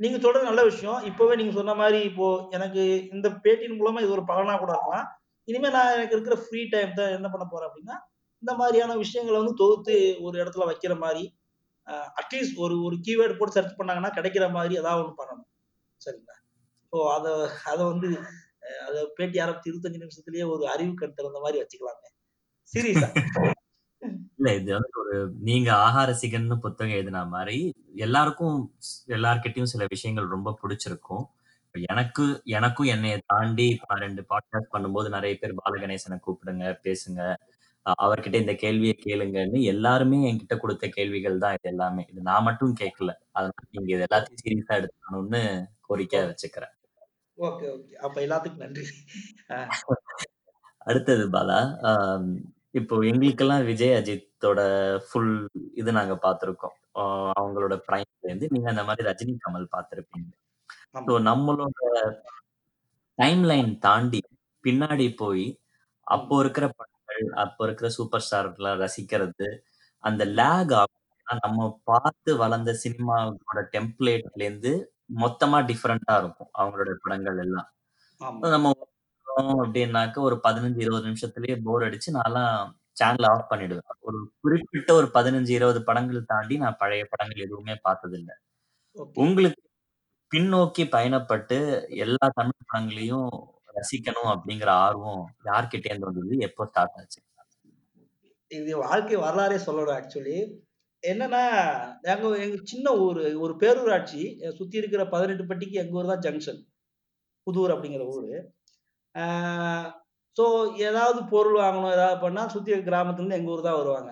[0.00, 0.98] நீங்க சொல்றது நல்ல விஷயம்.
[1.10, 2.26] இப்பவே நீங்க சொன்ன மாதிரி இப்போ
[2.56, 2.82] எனக்கு
[3.14, 5.06] இந்த பேட்டியின் மூலமா இது ஒரு பலனா கூட இருக்கலாம்.
[5.48, 7.96] இனிமே நான் எனக்கு இருக்கிற ஃப்ரீ டைம் தான் என்ன பண்ண போறேன் அப்படின்னா
[8.42, 9.94] இந்த மாதிரியான விஷயங்களை வந்து தொகுத்து
[10.26, 11.22] ஒரு இடத்துல வைக்கிற மாதிரி
[12.20, 15.48] அட்லீஸ்ட் ஒரு ஒரு கீவேர்டு போட்டு சர்ச் பண்ணாங்கன்னா கிடைக்கிற மாதிரி ஏதாவது ஒன்று பண்ணணும்.
[16.00, 16.36] சரிங்களா?
[16.92, 17.32] ஸோ அதை
[17.72, 18.08] அதை வந்து
[18.86, 22.04] அதை பேட்டி ஆரம்பிச்சு இருபத்தஞ்சு நிமிஷத்துலயே ஒரு அறிவு கண் திறந்த மாதிரி வச்சுக்கலாங்க
[22.72, 23.08] சீரியஸா
[24.38, 25.14] இல்ல இது வந்து ஒரு
[25.48, 27.56] நீங்க ஆகார சிகன்னு புத்தகம் எழுதின மாதிரி
[28.06, 28.58] எல்லாருக்கும்
[29.16, 31.24] எல்லார்கிட்டயும் சில விஷயங்கள் ரொம்ப பிடிச்சிருக்கும்.
[31.92, 32.24] எனக்கு
[32.58, 37.20] எனக்கும் என்னைய தாண்டி நான் ரெண்டு பாட்காஸ்ட் பண்ணும்போது நிறைய பேர் பாலகணேசனை கூப்பிடுங்க பேசுங்க.
[38.04, 42.02] அவர்கிட்ட இந்த கேள்வியை கேளுங்கன்னு எல்லாருமே என்கிட்ட கொடுத்த கேள்விகள் தான் இது எல்லாமே.
[42.10, 45.42] இது நான் மட்டும் கேட்கல அதனால நீங்க இது எல்லாத்தையும் சீரியஸா எடுத்துக்கணும்னு
[45.88, 46.74] கோரிக்கை வச்சுக்கிறேன்.
[47.38, 47.94] Okay okay.
[48.06, 48.86] அப்ப எல்லாத்துக்கும் நன்றி.
[50.86, 51.58] அடுத்தது பாலா
[52.78, 54.60] இப்போ எங்களுக்கெல்லாம் விஜய் அஜித்தோட
[55.06, 55.32] ஃபுல்
[55.74, 56.74] இது நாங்க பார்த்திருக்கோம்.
[57.38, 58.46] அவங்களோட பிரைம்ல இருந்து.
[58.54, 60.30] நீங்க அந்த மாதிரி ரஜினி கமல் பார்த்திருப்பீங்க.
[61.08, 61.78] ஸோ நம்மளோட
[63.18, 64.20] டைம் லைன் தாண்டி
[64.64, 65.46] பின்னாடி போய்
[66.06, 66.94] அப்போ இருக்கிற படங்கள்
[67.44, 69.48] அப்போ இருக்கிற சூப்பர் ஸ்டார்லாம் ரசிக்கிறது
[70.04, 70.94] அந்த லேக் ஆகும்
[71.42, 71.60] நம்ம
[71.90, 74.72] பார்த்து வளர்ந்த சினிமாவோட டெம்ப்ளேட்ல இருந்து
[75.22, 77.68] மொத்தமா டிஃப்ரெண்டா இருக்கும் அவங்களோட படங்கள் எல்லாம்.
[78.20, 78.72] நம்ம
[79.36, 83.98] அப்படின்னாக்க ஒரு பதினஞ்சு இருபது நிமிஷத்துலயே போர் அடிச்சு நான்லாம் சேனல் ஆஃப் பண்ணிடுவேன்.
[84.00, 88.34] ஒரு குறிப்பிட்ட ஒரு பதினஞ்சு இருபது படங்கள் தாண்டி நான் பழைய படங்கள் எதுவுமே பார்த்தது இல்லை
[89.16, 89.62] உங்களுக்கு
[90.32, 91.58] பின்னோக்கி பயணப்பட்டு
[92.04, 93.30] எல்லா தமிழ் படங்களையும்
[93.76, 96.38] ரசிக்கணும் அப்படிங்கிற ஆர்வம் யார்கிட்ட இருந்து வந்தது?
[96.38, 97.20] எப்போ ஸ்டார்ட் ஆச்சு?
[98.50, 100.36] இது வாழ்க்கை வரலாறே சொல்லணும் ஆக்சுவலி
[101.02, 101.42] என்னன்னா
[102.06, 104.22] நாங்க எங்க சின்ன ஊர் ஒரு பேரூராட்சி
[104.58, 106.60] சுத்தி இருக்கிற பதினெட்டு பட்டிக்கு எங்க ஊர் தான் ஜங்ஷன்
[107.46, 108.32] புதூர் அப்படிங்கிற ஊரு.
[110.36, 110.44] ஸோ
[110.88, 114.10] ஏதாவது பொருள் வாங்கணும் ஏதாவது பண்ணால் சுற்றி கிராமத்துலேருந்து எங்கள் ஊர் தான் வருவாங்க.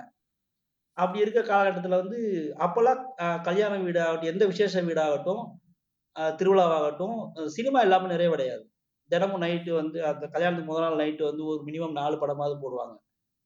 [0.99, 2.19] அப்படி இருக்க காலகட்டத்தில் வந்து
[2.67, 3.01] அப்போல்லாம்
[3.49, 5.43] கல்யாண வீடாகட்டும் எந்த விசேஷ வீடாகட்டும்
[6.39, 7.17] திருவிழாவாகட்டும்
[7.57, 8.65] சினிமா இல்லாமல் நிறைவடையாது.
[9.11, 12.97] தினமும் நைட்டு வந்து அந்த கல்யாணத்துக்கு முதல் நாள் நைட்டு வந்து ஒரு மினிமம் நாலு படமாவது போடுவாங்க.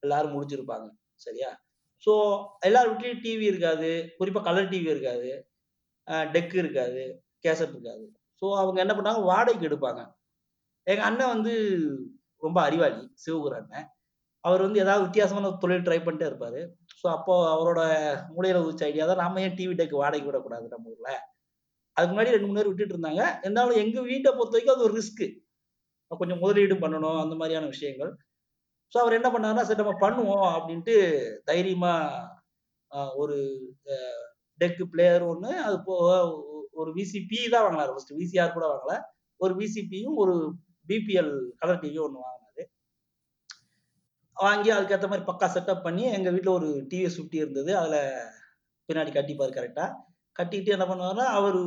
[0.03, 0.87] எல்லாரும் முடிச்சிருப்பாங்க
[1.27, 1.51] சரியா?
[2.07, 2.13] ஸோ
[2.69, 3.91] எல்லார் வீட்லேயும் டிவி இருக்காது.
[4.19, 5.31] குறிப்பாக கலர் டிவி இருக்காது.
[6.35, 7.03] டெக்கு இருக்காது.
[7.45, 8.05] கேசட் இருக்காது.
[8.43, 10.01] ஸோ அவங்க என்ன பண்ணாங்க வாடகைக்கு எடுப்பாங்க.
[10.91, 11.53] எங்க அண்ணன் வந்து
[12.43, 13.87] ரொம்ப அறிவாளி சிவகுரு அண்ணன்.
[14.45, 16.61] அவர் வந்து ஏதாவது வித்தியாசமான தொழில் ட்ரை பண்ணிட்டே இருப்பாரு.
[17.01, 17.81] ஸோ அப்போ அவரோட
[18.35, 21.11] மூலையில உதிச்ச ஐடியா தான் நாம ஏன் டிவி டெக் வாடகை விடக்கூடாது நம்ம ஊர்ல?
[21.97, 23.23] அதுக்கு முன்னாடி ரெண்டு மூணு பேர் விட்டுட்டு இருந்தாங்க.
[23.45, 25.25] இருந்தாலும் எங்க வீட்டை பொறுத்த வரைக்கும் அது ஒரு ரிஸ்க்
[26.11, 28.13] கொஞ்சம் முதலீடு பண்ணணும் அந்த மாதிரியான விஷயங்கள்.
[28.93, 30.95] ஸோ அவர் என்ன பண்ணாருன்னா சரி நம்ம பண்ணுவோம் அப்படின்ட்டு
[31.51, 31.93] தைரியமா
[33.23, 33.37] ஒரு
[34.61, 35.95] டெக்கு பிளேயர் ஒன்று அது போ
[36.81, 37.93] ஒரு விசிபி தான் வாங்கினார்.
[37.95, 38.95] ஃபர்ஸ்ட் விசிஆர் கூட வாங்கல.
[39.41, 40.35] ஒரு விசிபியும் ஒரு
[40.91, 42.65] பிபிஎல் கலர் டிவி ஒன்று வாங்கினாரு.
[44.37, 47.73] வாங்கி அதுக்கேற்ற மாதிரி பக்கா செட்டப் பண்ணி எங்கள் வீட்டில் ஒரு டிவிஎஸ் ஃபிஃப்டி இருந்தது.
[47.81, 47.99] அதில்
[48.89, 49.91] பின்னாடி கட்டிப்பார் கரெக்டாக
[50.37, 51.59] கட்டிட்டு என்ன பண்ணுவாருன்னா அவர்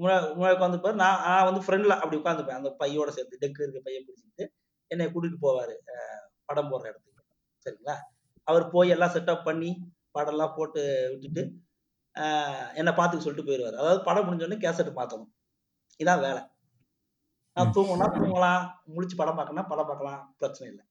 [0.00, 4.44] முன்னாடி உட்காந்துப்பார் நான் நான் வந்து ஃப்ரெண்டில் அப்படி உட்காந்துப்பேன் அந்த பையோட சேர்த்து டெக்கு இருக்க பையன் பிடிச்சிட்டு
[4.90, 5.74] என்னை கூட்டிகிட்டு போவார்.
[6.48, 7.22] படம் போடுற இடத்துக்கு.
[7.66, 7.96] சரிங்களா?
[8.48, 9.70] அவர் போய் எல்லாம் செட்டப் பண்ணி
[10.16, 11.42] படம்லாம் போட்டு விட்டுட்டு
[12.80, 15.30] என்னை பார்த்துக்க சொல்லிட்டு போயிடுவார் அதாவது படம் முடிஞ்சோடனே கேசட் மாற்றணும்
[16.00, 16.40] இதான் வேலை.
[17.58, 18.62] நான் தூங்கினா தூங்கலாம்
[18.94, 20.84] முழிச்சு படம் பார்க்கணும் படம் பார்க்கலாம் பிரச்சனை இல்லை.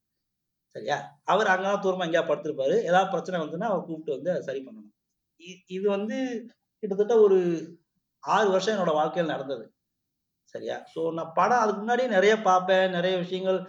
[0.75, 0.97] சரியா?
[1.31, 2.75] அவர் அங்கெல்லாம் தூரமா எங்கேயா படுத்திருப்பாரு.
[2.89, 4.93] ஏதாவது பிரச்சனை வந்துன்னா அவர் கூப்பிட்டு வந்து சரி பண்ணணும்.
[5.75, 6.17] இது வந்து
[6.83, 7.37] கிட்டத்தட்ட ஒரு
[8.23, 9.65] ஆறு வருஷம் என்னோட வாழ்க்கையில் நடந்தது.
[10.55, 10.75] சரியா?
[10.93, 12.85] ஸோ நான் படம் அதுக்கு முன்னாடியே நிறைய பார்ப்பேன்.
[12.97, 13.59] நிறைய விஷயங்கள்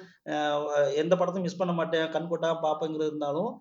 [1.03, 2.07] எந்த படத்தையும் மிஸ் பண்ண மாட்டேன்.
[2.15, 3.53] கண் கொட்டாம பார்ப்பேங்கிறது இருந்தாலும்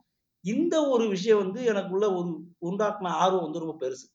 [0.45, 2.30] இந்த ஒரு விஷயம் வந்து எனக்குள்ள ஒரு
[2.69, 4.06] உண்டாக்குன ஆர்வம் வந்து ரொம்ப பெருசு.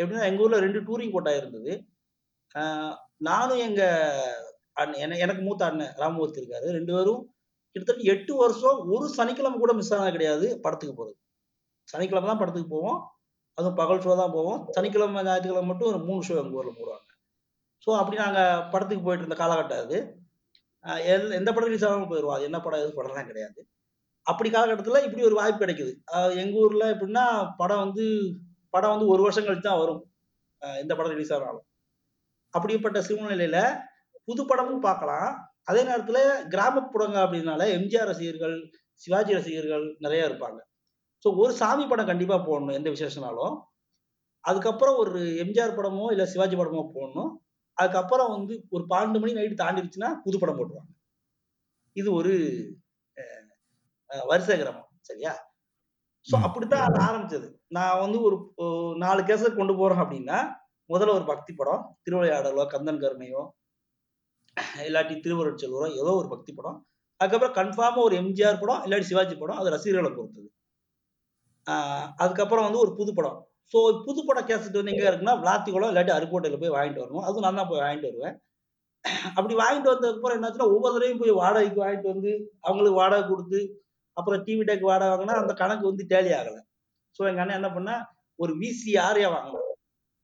[0.00, 1.72] எப்படின்னா எங்க ஊர்ல ரெண்டு டூரிங் கோட்டா இருந்தது.
[3.28, 3.82] நானும் எங்க
[4.82, 6.66] அண்ணன் எனக்கு மூத்த அண்ணன் ராமமூர்த்தி இருக்காரு.
[6.78, 7.22] ரெண்டு பேரும்
[7.76, 11.18] கிட்டத்தட்ட எட்டு வருஷம் ஒரு சனிக்கிழமை கூட மிஸ் ஆனது கிடையாது படத்துக்கு போகிறது
[11.92, 12.98] சனிக்கிழமை தான் படத்துக்கு போவோம்.
[13.58, 14.60] அதுவும் பகல் ஷோ தான் போவோம்.
[14.76, 17.06] சனிக்கிழமை ஞாயிற்றுக்கிழமை மட்டும் ஒரு மூணு ஷோ எங்கள் ஊரில் போடுவாங்க.
[17.84, 19.98] ஸோ அப்படி நாங்கள் படத்துக்கு போயிட்டு இருந்த காலகட்டம் அது.
[21.12, 23.60] எல் எந்த படம் ரிலீஸ் ஆகாமல் போயிடுவோம் அது என்ன படம் எது படம்லாம் கிடையாது.
[24.26, 25.92] அப்படி காலகட்டத்தில் இப்படி ஒரு வாய்ப்பு கிடைக்குது.
[26.42, 27.24] எங்கள் ஊரில் எப்படின்னா
[27.60, 28.04] படம் வந்து
[28.74, 30.00] படம் வந்து ஒரு வருஷம் கழிச்சு தான் வரும்.
[30.82, 31.64] எந்த படம் ரிலீஸ் ஆனாலும்.
[32.54, 33.60] அப்படிப்பட்ட சூழ்நிலையில்
[34.28, 35.28] புது படமும் பார்க்கலாம்.
[35.70, 36.18] அதே நேரத்துல
[36.54, 38.56] கிராமப்புறங்க அப்படின்னால எம்ஜிஆர் ரசிகர்கள்
[39.02, 40.58] சிவாஜி ரசிகர்கள் நிறைய இருப்பாங்க.
[41.24, 43.54] ஸோ ஒரு சாமி படம் கண்டிப்பா போடணும் எந்த விசேஷனாலும்
[44.44, 47.30] அதுக்கப்புறம் ஒரு எம்ஜிஆர் படமோ இல்ல சிவாஜி படமோ போடணும்.
[47.78, 50.92] அதுக்கப்புறம் வந்து ஒரு பன்னெண்டு மணி நைட்டு தாண்டிடுச்சுன்னா புது படம் போட்டுருவாங்க.
[51.96, 52.32] இது ஒரு
[54.10, 55.32] வரிசை கிரமம் சரியா?
[56.26, 56.34] ஸோ.
[56.46, 57.48] அப்படித்தான் அது ஆரம்பிச்சது.
[57.76, 58.36] நான் வந்து ஒரு
[58.96, 60.38] நாலு கேசட் கொண்டு போறோம் அப்படின்னா
[60.90, 63.42] முதல்ல ஒரு பக்தி படம் திருவிளையாடலோ கந்தன் கருணையோ
[64.56, 66.86] இல்லாட்டி திருவருட் செல்வரோ ஏதோ ஒரு பக்தி படம்.
[67.20, 70.48] அதுக்கப்புறம் கன்ஃபார்மா ஒரு எம்ஜிஆர் படம் இல்லாட்டி சிவாஜி படம் அது ரசிகர்களை பொறுத்தது.
[71.66, 73.38] ஆஹ் அதுக்கப்புறம் வந்து ஒரு புது படம்.
[73.74, 77.24] ஸோ புது கேசட் வந்து எங்கே இருக்குன்னா விளாத்திக்குளம் இல்லாட்டி அருக்கோட்டையில் போய் வாங்கிட்டு வரணும்.
[77.24, 78.36] அதுவும் நான் தான் போய் வாங்கிட்டு வருவேன்.
[79.34, 82.30] அப்படி வாங்கிட்டு வந்ததுக்கப்புறம் என்னாச்சுன்னா ஒவ்வொரு தடவையும் போய் வாடகைக்கு வாங்கிட்டு வந்து
[82.60, 83.60] அவங்களுக்கு வாடகை கொடுத்து
[84.16, 86.60] அப்புறம் டிவி டேக்கு வாடகை வாங்கினா அந்த கணக்கு வந்து டேலி ஆகலை.
[87.18, 87.94] ஸோ எங்கள் அண்ணன் என்ன பண்ணா
[88.34, 89.64] ஒரு விசிஆரையா வாங்கணும்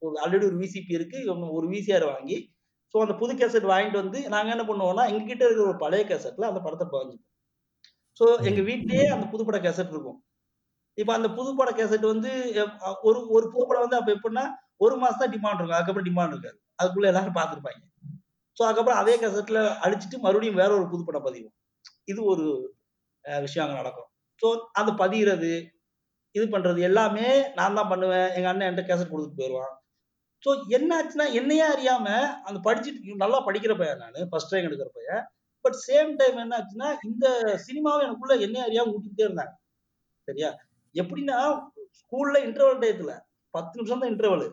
[0.02, 1.18] ஒரு ஆல்ரெடி ஒரு விசிபி இருக்கு.
[1.50, 2.53] ஒரு விசிஆர் வாங்கி
[2.94, 6.48] ஸோ அந்த புது கேசட் வாங்கிட்டு வந்து நாங்க என்ன பண்ணுவோம்னா எங்க கிட்ட இருக்கிற ஒரு பழைய கேசட்ல
[6.50, 7.30] அந்த படத்தை பதிஞ்சுப்போம்.
[8.20, 10.18] ஸோ எங்க வீட்லயே அந்த புதுப்பட கேசட் இருக்கும்.
[10.98, 12.32] இப்போ அந்த புதுப்பட கேசட் வந்து
[13.08, 14.44] ஒரு ஒரு புதுப்படம் வந்து அப்ப எப்படின்னா
[14.84, 15.78] ஒரு மாசம் தான் டிமாண்ட் இருக்கும்.
[15.78, 16.58] அதுக்கப்புறம் டிமாண்ட் இருக்காது.
[16.80, 17.82] அதுக்குள்ள எல்லாரும் பார்த்துருப்பாங்க.
[18.56, 21.56] ஸோ அதுக்கப்புறம் அதே கேசட்ல அடிச்சுட்டு மறுபடியும் வேற ஒரு புதுப்படம் பதிவோம்.
[22.12, 22.46] இது ஒரு
[23.46, 24.08] விஷயம் அங்க நடக்கும்.
[24.42, 24.46] ஸோ
[24.80, 25.52] அந்த பதிகிறது
[26.34, 27.26] இது பண்றது எல்லாமே
[27.58, 28.28] நான் தான் பண்ணுவேன்.
[28.36, 29.74] எங்க அண்ணன் என்கிட்ட கேசட் கொடுத்துட்டு போயிடுவான்
[30.44, 32.06] ஸோ என்னாச்சுன்னா என்னையே அறியாம
[32.48, 35.22] அந்த படிச்சுட்டு நல்லா படிக்கிற பையன் நான் ஃபர்ஸ்ட் டைம் எடுக்கிற பையன்.
[35.64, 37.26] பட் சேம் டைம் என்ன ஆச்சுன்னா இந்த
[37.66, 39.54] சினிமாவை எனக்குள்ள என்னையே அறியாம ஊட்டிக்கிட்டே இருந்தாங்க.
[40.28, 40.50] சரியா?
[40.94, 41.38] எப்படின்னா
[42.00, 43.12] ஸ்கூல்ல இன்டர்வல் டயத்துல
[43.54, 44.46] பத்து நிமிஷம் தான் இன்டர்வல்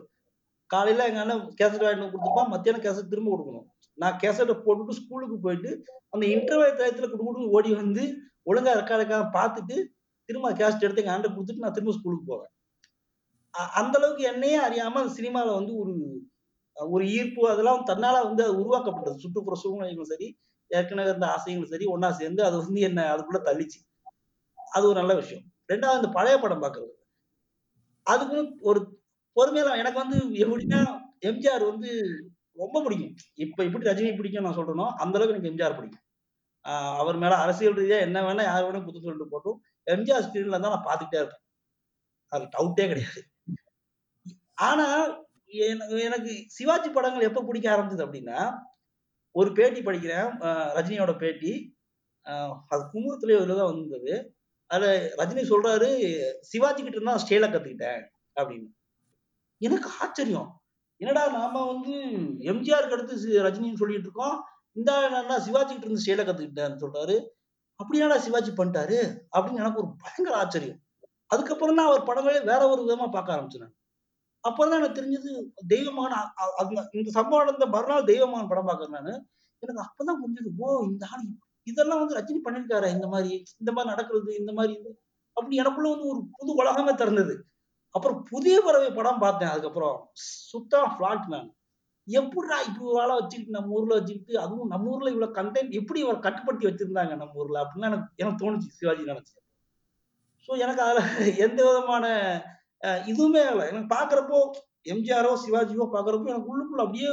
[0.70, 3.66] காலையில எங்க அண்ணன் கேசட் வாங்கிட்டு கொடுத்துப்பான் மத்தியானம் கேசட் திரும்ப கொடுக்கணும்.
[3.98, 5.70] நான் கேசட்டை போட்டுட்டு ஸ்கூலுக்கு போயிட்டு
[6.14, 8.04] அந்த இன்டர்வல் டயத்துல குடுக்குடு ஓடி வந்து
[8.50, 9.76] ஒழுங்கா இருக்கா இருக்கா பார்த்துட்டு
[10.28, 12.50] திரும்ப கேசட் எடுத்து எங்க அண்ணன் கொடுத்துட்டு நான் திரும்ப ஸ்கூலுக்கு போவேன்.
[13.80, 15.94] அந்த அளவுக்கு என்னையே அறியாம அந்த சினிமால வந்து ஒரு
[16.76, 19.22] ஒரு ஈர்ப்பு அதெல்லாம் தன்னால வந்து அது உருவாக்கப்பட்டது.
[19.24, 20.28] சுற்றுப்புற சூழ்நிலைகளும் சரி
[20.70, 23.78] ஏற்கனவே இருந்த ஆசைகளும் சரி ஒன்னா சேர்ந்து அது வந்து என்ன அதுக்குள்ள தள்ளிச்சு.
[24.58, 25.44] அது ஒரு நல்ல விஷயம்.
[25.72, 26.92] ரெண்டாவது இந்த பழைய படம் பார்க்கறது
[28.06, 28.80] அதுக்கும் ஒரு
[29.36, 30.80] பொறுமையில எனக்கு வந்து எப்படின்னா
[31.30, 31.90] எம்ஜிஆர் வந்து
[32.56, 33.14] ரொம்ப பிடிக்கும்.
[33.44, 36.04] இப்ப எப்படி ரஜினி பிடிக்கும் நான் சொல்றேனோ அந்த அளவுக்கு எனக்கு எம்ஜிஆர் பிடிக்கும்.
[37.02, 39.58] அவர் மேல அரசியல் ரீதியா என்ன வேணா யார் வேணா குத்து சொல்லிட்டு போட்டும்.
[39.86, 41.42] எம்ஜிஆர் ஸ்கிரீன்ல தான் நான் பார்த்துக்கிட்டே இருப்பேன்.
[42.32, 43.22] அது டவுட்டே கிடையாது.
[44.66, 44.86] ஆனா
[46.06, 48.40] எனக்கு சிவாஜி படங்கள் எப்ப பிடிக்க ஆரம்பிச்சது அப்படின்னா
[49.34, 50.28] ஒரு பேட்டி படிக்கிறேன்
[50.76, 51.52] ரஜினியோட பேட்டி.
[52.72, 54.14] அது குமுகத்திலே இதுலதான் வந்தது.
[54.70, 55.88] அதுல ரஜினி சொல்றாரு
[56.50, 58.02] சிவாஜி கிட்ட இருந்தா ஸ்டேல கத்துக்கிட்டேன்
[58.36, 58.68] அப்படின்னு.
[59.60, 60.48] எனக்கு ஆச்சரியம்.
[61.00, 61.94] என்னடா நாம வந்து
[62.52, 64.36] எம்ஜிஆருக்கு அடுத்து ரஜினின்னு சொல்லிட்டு இருக்கோம்.
[64.78, 64.90] இந்த
[65.28, 67.16] நான் சிவாஜி கிட்ட இருந்து ஸ்டேல கத்துக்கிட்டேன்னு சொல்றாரு.
[67.80, 68.98] அப்படியாடா சிவாஜி பண்ணிட்டாரு?
[69.34, 70.80] அப்படின்னு எனக்கு ஒரு பயங்கர ஆச்சரியம்.
[71.32, 73.72] அதுக்கப்புறம் தான் அவர் படங்களே வேற ஒரு விதமா பார்க்க ஆரம்பிச்சேன்
[74.44, 75.30] அப்பதான் எனக்கு தெரிஞ்சது
[75.66, 76.12] தெய்வமான
[76.98, 79.14] இந்த சம்பவம் நடந்த மறுநாள் தெய்வமான படம் பார்க்கறேன் நானு.
[79.62, 81.24] எனக்கு அப்பதான் புரிஞ்சது ஓ இந்த ஆள்
[81.66, 84.92] இதெல்லாம் வந்து ரஜினி பண்ணிருக்காரு இந்த மாதிரி இந்த மாதிரி நடக்கிறது இந்த மாதிரி இது.
[85.36, 87.34] அப்படி எனக்குள்ள வந்து ஒரு புது உலகமே திறந்தது.
[87.94, 89.96] அப்புறம் புதிய பறவை படம் பார்த்தேன் அதுக்கப்புறம்
[90.50, 91.50] சுத்தம் ஃபிளாட் நான்
[92.08, 96.68] எப்படிடா இப்படி ஒரு வச்சுக்கிட்டு நம்ம ஊர்ல வச்சுக்கிட்டு அதுவும் நம்ம ஊர்ல இவ்வளவு கண்டென்ட் எப்படி இவர் கட்டுப்படுத்தி
[96.68, 99.34] வச்சிருந்தாங்க நம்ம ஊர்ல அப்படின்னு எனக்கு எனக்கு தோணுச்சு சிவாஜி நினைச்சு
[100.48, 101.02] ஸோ எனக்கு அதுல
[101.46, 102.06] எந்த விதமான
[102.86, 103.68] இதுவுமே இல்லை.
[103.68, 104.50] எனக்கு பாக்குறப்போ
[104.88, 107.08] எம்ஜிஆரோ சிவாஜியோ பாக்குறப்போ எனக்கு உள்ளுக்குள்ள அப்படியே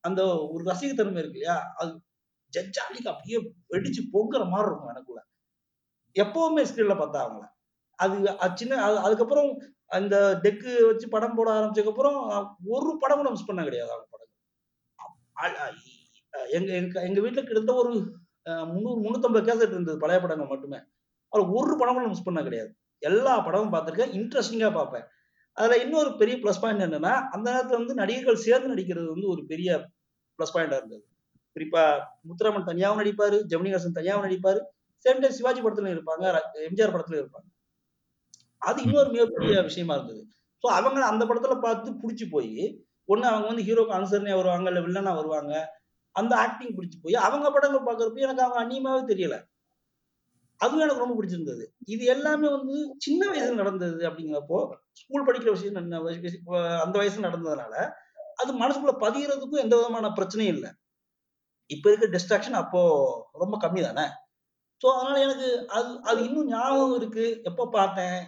[0.00, 1.74] அந்த ஒரு ரசிகத்தன்மை இருக்கு இல்லையா?
[1.76, 2.02] அது
[2.52, 5.24] ஜட்ஜாலிக்கு அப்படியே வெடிச்சு பொங்குற மாதிரி இருக்கும் எனக்குள்ள.
[6.14, 8.28] எப்பவுமே ஸ்கிரீன்ல பார்த்தா அவங்கள.
[8.28, 13.44] அது சின்ன அது- அதுக்கப்புறம் அந்த டெக்கு வச்சு படம் போட ஆரம்பிச்சதுக்கு அப்புறம் ஒரு படம் கூட மிஸ்
[13.44, 14.28] பண்ண கிடையாது அவங்க படம்
[16.50, 17.90] எங்க எங்க எங்க வீட்டுல கிட்டத்தட்ட ஒரு
[18.44, 19.98] முந்நூறு முந்நூத்தம்பது கேசட் இருந்தது.
[19.98, 20.76] பழைய படங்கள் மட்டுமே.
[21.28, 22.79] அதில் ஒரு படம் கூட மிஸ் பண்ண கிடையாது.
[23.02, 24.12] எல்லா படமும் பார்த்திருக்கேன்.
[24.18, 25.06] இன்ட்ரெஸ்டிங்கா பார்ப்பேன்.
[25.56, 29.70] அதுல இன்னொரு பெரிய ப்ளஸ் பாயிண்ட் என்னன்னா அந்த நேரத்துல வந்து நடிகர்கள் சேர்ந்து நடிக்கிறது வந்து ஒரு பெரிய
[30.38, 31.04] ப்ளஸ் பாயிண்டா இருந்தது.
[31.56, 31.84] குறிப்பா
[32.28, 34.60] முத்துராமன் தனியாவும் நடிப்பாரு ஜெமினிகாசன் தனியாவும் நடிப்பாரு
[35.06, 36.24] சேம் டைம் சிவாஜி படத்துல இருப்பாங்க
[36.68, 37.46] எம்ஜிஆர் படத்துல இருப்பாங்க.
[38.62, 40.22] அது இன்னொரு மிகப்பெரிய விஷயமா இருந்தது.
[40.64, 42.54] ஸோ அவங்க அந்த படத்துல பார்த்து பிடிச்சி போய்
[43.08, 45.52] ஒண்ணு அவங்க வந்து ஹீரோக்கு அனுசரணையா வருவாங்க இல்ல வில்லனா வருவாங்க
[46.16, 49.36] அந்த ஆக்டிங் பிடிச்சி போய் அவங்க படங்கள் பார்க்கறப்ப எனக்கு அவங்க அந்நியமாவே தெரியல.
[50.60, 51.64] அதுவும் எனக்கு ரொம்ப பிடிச்சிருந்தது.
[51.86, 54.58] இது எல்லாமே வந்து சின்ன வயசுல நடந்தது அப்படிங்கிறப்போ
[54.92, 55.78] ஸ்கூல் படிக்கிற விஷயம்
[56.84, 57.74] அந்த வயசுல நடந்ததுனால
[58.38, 60.70] அது மனசுக்குள்ள பதிகிறதுக்கும் எந்த விதமான பிரச்சனையும் இல்லை.
[61.70, 62.80] இப்ப இருக்க டிஸ்ட்ராக்ஷன் அப்போ
[63.34, 64.04] ரொம்ப கம்மி தானே?
[64.82, 67.26] ஸோ அதனால எனக்கு அது அது இன்னும் ஞாபகம் இருக்கு.
[67.42, 68.18] எப்போ பார்த்தேன்?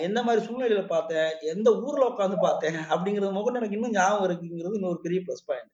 [0.00, 1.30] எந்த மாதிரி சூழ்நிலையில பார்த்தேன்?
[1.54, 2.78] எந்த ஊர்ல உட்காந்து பார்த்தேன்?
[2.90, 5.70] அப்படிங்கிறது முகம் எனக்கு இன்னும் ஞாபகம் இருக்குங்கிறது இன்னொரு பெரிய ப்ளஸ் பாயிண்ட்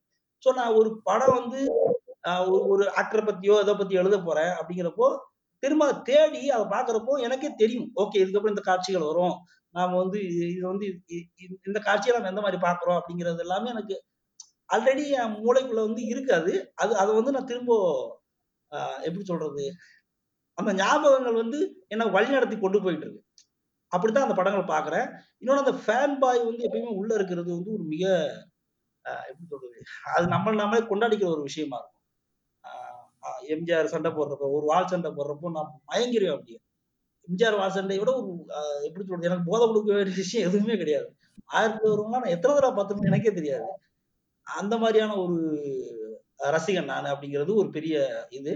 [0.47, 1.61] ஸோ நான் ஒரு படம் வந்து
[2.51, 5.09] ஒரு ஒரு ஆக்டரை பத்தியோ எதை பத்தி எழுத போறேன் அப்படிங்கிறப்போ
[5.67, 7.89] திரும்ப அதை தேடி அதை பார்க்கறப்போ எனக்கே தெரியும்.
[8.03, 9.37] ஓகே இதுக்கப்புறம் இந்த காட்சிகள் வரும்.
[9.77, 10.19] நாம வந்து
[10.53, 10.87] இது வந்து
[11.69, 13.97] இந்த காட்சியை நம்ம எந்த மாதிரி பாக்குறோம் அப்படிங்கிறது எல்லாமே எனக்கு
[14.75, 16.53] ஆல்ரெடி என் மூளைக்குள்ள வந்து இருக்காது.
[16.83, 17.73] அது அதை வந்து நான் திரும்ப
[19.07, 19.65] எப்படி சொல்றது?
[20.59, 21.59] அந்த ஞாபகங்கள் வந்து
[21.95, 23.23] என்ன வழி நடத்தி கொண்டு போயிட்டு இருக்கு
[23.93, 25.07] அப்படித்தான் அந்த படங்கள் பாக்குறேன்.
[25.41, 28.05] இன்னொன்னு அந்த ஃபேன் பாய் வந்து எப்பயுமே உள்ள இருக்கிறது வந்து ஒரு மிக
[29.29, 29.79] எப்படி சொல்றது?
[30.15, 31.96] அது நம்மள நாமளே கொண்டாடிக்கிற ஒரு விஷயமா இருக்கும்.
[33.55, 36.59] எம்ஜிஆர் சண்டை போடுறப்போ, ஒரு வால் சண்டை போடுறப்போ நான் மயங்கிருவேன் அப்படியே.
[37.29, 38.31] எம்ஜிஆர் வாள் சண்டை விட ஒரு
[38.87, 39.29] எப்படி சொல்றது?
[39.31, 41.09] எனக்கு போதை கொடுக்க வேண்டிய விஷயம் எதுவுமே கிடையாது.
[41.55, 43.69] 1001 நான் எத்தனை தடவை பார்த்தோம்னு எனக்கே தெரியாது.
[44.47, 45.39] அந்த மாதிரியான ஒரு
[46.55, 47.97] ரசிகன் நானு அப்படிங்கிறது ஒரு பெரிய
[48.39, 48.53] இது.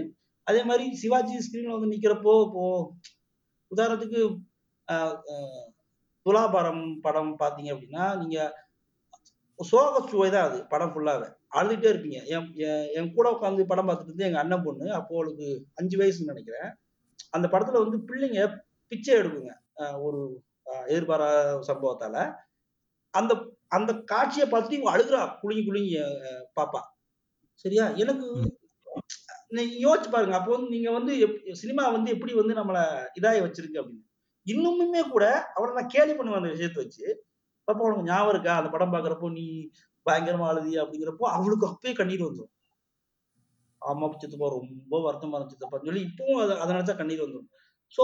[0.47, 2.63] அதே மாதிரி சிவாஜி ஸ்கிரீன்ல வந்து நிக்கிறப்போ, இப்போ
[3.71, 4.21] உதாரணத்துக்கு
[6.25, 8.37] துலாபாரம் படம் பாத்தீங்க அப்படின்னா, நீங்க
[9.69, 11.27] சோக சுவை தான் அது படம் ஃபுல்லாவே.
[11.57, 12.19] அழுதுட்டே இருப்பீங்க.
[12.33, 12.47] என்
[12.97, 14.85] என் கூட உட்கார்ந்து படம் பார்த்துட்டு இருந்தது எங்க அண்ணன் பொண்ணு.
[14.99, 15.47] அப்போ அவளுக்கு
[15.81, 16.69] 5 வயசுன்னு நெனைக்கிறேன்.
[17.35, 18.41] அந்த படத்துல வந்து பிள்ளைங்க
[18.91, 19.51] பிச்சை எடுக்குங்க.
[20.05, 20.19] ஒரு
[20.91, 21.37] எதிர்பாராத
[21.69, 22.15] சம்பவத்தால.
[23.13, 23.33] அந்த
[23.77, 25.21] அந்த காட்சிய பார்த்துட்டு இவங்க அழுகுறா.
[25.41, 25.93] குலுங்கி குலுங்கி
[26.59, 26.81] பாப்பா.
[27.65, 27.85] சரியா?
[28.03, 28.27] எனக்கு.
[29.57, 30.35] நீங்க யோசிச்சு பாருங்க.
[30.39, 31.13] அப்போ வந்து நீங்க வந்து
[31.61, 32.79] சினிமா வந்து எப்படி வந்து நம்மள
[33.19, 34.05] இதாயி வச்சிருக்கு அப்படின்னு.
[34.47, 35.25] இன்னுமுமே கூட
[35.57, 37.05] அவள நான் கேலி பண்ணுவேன் அந்த விஷயத்த வச்சு.
[37.71, 38.53] அப்போ உனக்கு ஞாபகம் இருக்கா?
[38.59, 39.45] அந்த படம் பாக்குறப்போ நீ
[40.05, 42.53] பயங்கரமா அழுதி அப்படிங்கிறப்போ அவளுக்கு அப்பயே கண்ணீர் வந்துடும்
[43.81, 47.47] ஆமா சித்தப்பா ரொம்ப வருத்தமா இருந்துச்சு சித்தப்பான்னு சொல்லி இப்பவும் அதை அதை நினைச்சா கண்ணீர் வந்துரும்.
[47.97, 48.03] ஸோ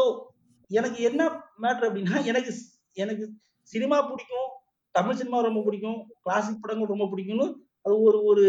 [0.72, 1.22] எனக்கு என்ன
[1.64, 2.52] மேட்ரு அப்படின்னா, எனக்கு
[2.98, 3.26] எனக்கு
[3.70, 4.50] சினிமா பிடிக்கும்
[4.96, 7.48] தமிழ் சினிமா ரொம்ப பிடிக்கும் கிளாசிக் படங்கள் ரொம்ப பிடிக்கும்னு
[7.86, 8.44] அது ஒரு ஒரு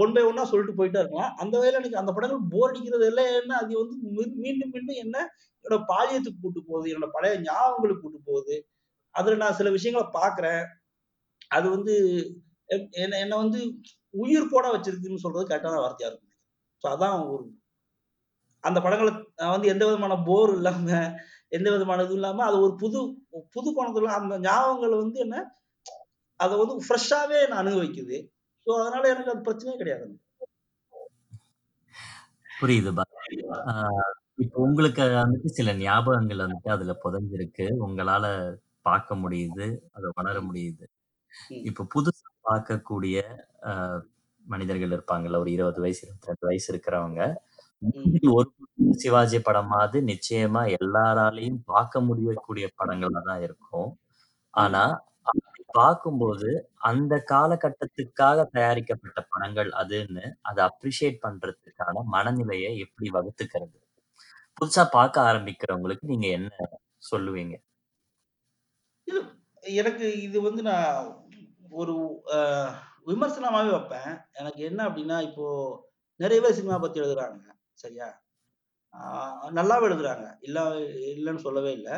[0.00, 1.32] ஒன் பை ஒன்னா சொல்லிட்டு போயிட்டா இருக்கலாம்.
[1.42, 3.96] அந்த வகையில எனக்கு அந்த படங்கள் போர் அடிக்கிறது எல்லாம் என்ன அது வந்து
[4.44, 5.16] மீண்டும் மீண்டும் என்ன
[5.64, 6.86] என்னோட பாலியத்துக்கு கூட்டு போகுது.
[6.92, 8.56] என்னோட பழைய ஞாபகங்களுக்கு கூட்டு போகுது.
[9.16, 10.62] அதுல நான் சில விஷயங்கள பாக்குறேன்
[11.50, 11.94] அது வந்து
[12.68, 13.58] எப் என்ன என்னை வந்து
[14.14, 16.32] உயிர் போட வச்சிருக்குன்னு சொல்றது கரெக்டான வார்த்தையா இருக்கும்.
[16.84, 17.44] ஸோ அதான் ஒரு
[18.64, 19.10] அந்த படங்களை
[19.40, 20.88] நான் வந்து எந்த விதமான போர் இல்லாம,
[21.48, 23.00] எந்த விதமான இதுவும் இல்லாம, அது ஒரு புது
[23.54, 25.36] புது கோணத்துல அந்த ஞாபகங்கள் வந்து என்ன,
[26.40, 28.16] அத வந்து ஃப்ரெஷ்ஷாவே என்ன அனுபவிக்குது.
[28.66, 30.06] ஸோ அதனால எனக்கு அது பிரச்சனையே கிடையாது
[32.50, 33.04] புரியுது பா.
[34.38, 38.24] இப்போ உங்களுக்கு வந்துட்டு சில ஞாபகங்கள் வந்துட்டு அதுல புதஞ்சிருக்கு உங்களால
[38.86, 39.66] பார்க்க முடியுது.
[39.96, 40.46] அத உணர ம்.
[40.48, 40.84] முடியுது.
[41.64, 43.16] இப்போ புதுசா பார்க்கக்கூடிய
[43.70, 43.72] அ
[44.46, 45.40] மனிதர்கள் இருப்பாங்கல்ல.
[45.44, 47.22] ஒரு 20 வயசு, 22 வயசு இருக்கிறவங்க.
[48.32, 48.48] ஒரு
[48.98, 53.90] சிவாஜி படமாவது நிச்சயமா எல்லாராலயும் பார்க்க முடியக்கூடிய படங்களா தான் இருக்கும்.
[54.54, 54.84] ஆனா.
[55.30, 56.50] அப்படி பார்க்கும்போது,
[56.90, 63.76] அந்த காலகட்டத்துக்காக தயாரிக்கப்பட்ட படங்கள் அதுன்னு, அத அப்ரிஷியேட் பண்றதுக்கான மனநிலைய எப்படி வகுத்துக்கிறது?
[64.56, 66.50] புதுசா பார்க்க ஆரம்பிக்கிறவங்களுக்கு நீங்க என்ன
[67.10, 67.56] சொல்லுவீங்க?
[69.06, 69.20] இது
[69.62, 71.24] எனக்கு இது வந்து நான்
[71.70, 71.94] ஒரு
[73.06, 74.16] விமர்சனமாகவே விமர்சனமாவே வைப்பேன்.
[74.32, 75.46] எனக்கு என்ன அப்படின்னா, இப்போ
[76.16, 77.38] நிறைய பேர் சினிமா பத்தி எழுதுறாங்க.
[77.72, 78.22] சரியா?
[78.94, 80.36] நல்லாவே நல்லாவும் எழுதுறாங்க.
[80.40, 80.60] இல்ல
[81.16, 81.90] இல்லன்னு சொல்லவே இல்ல.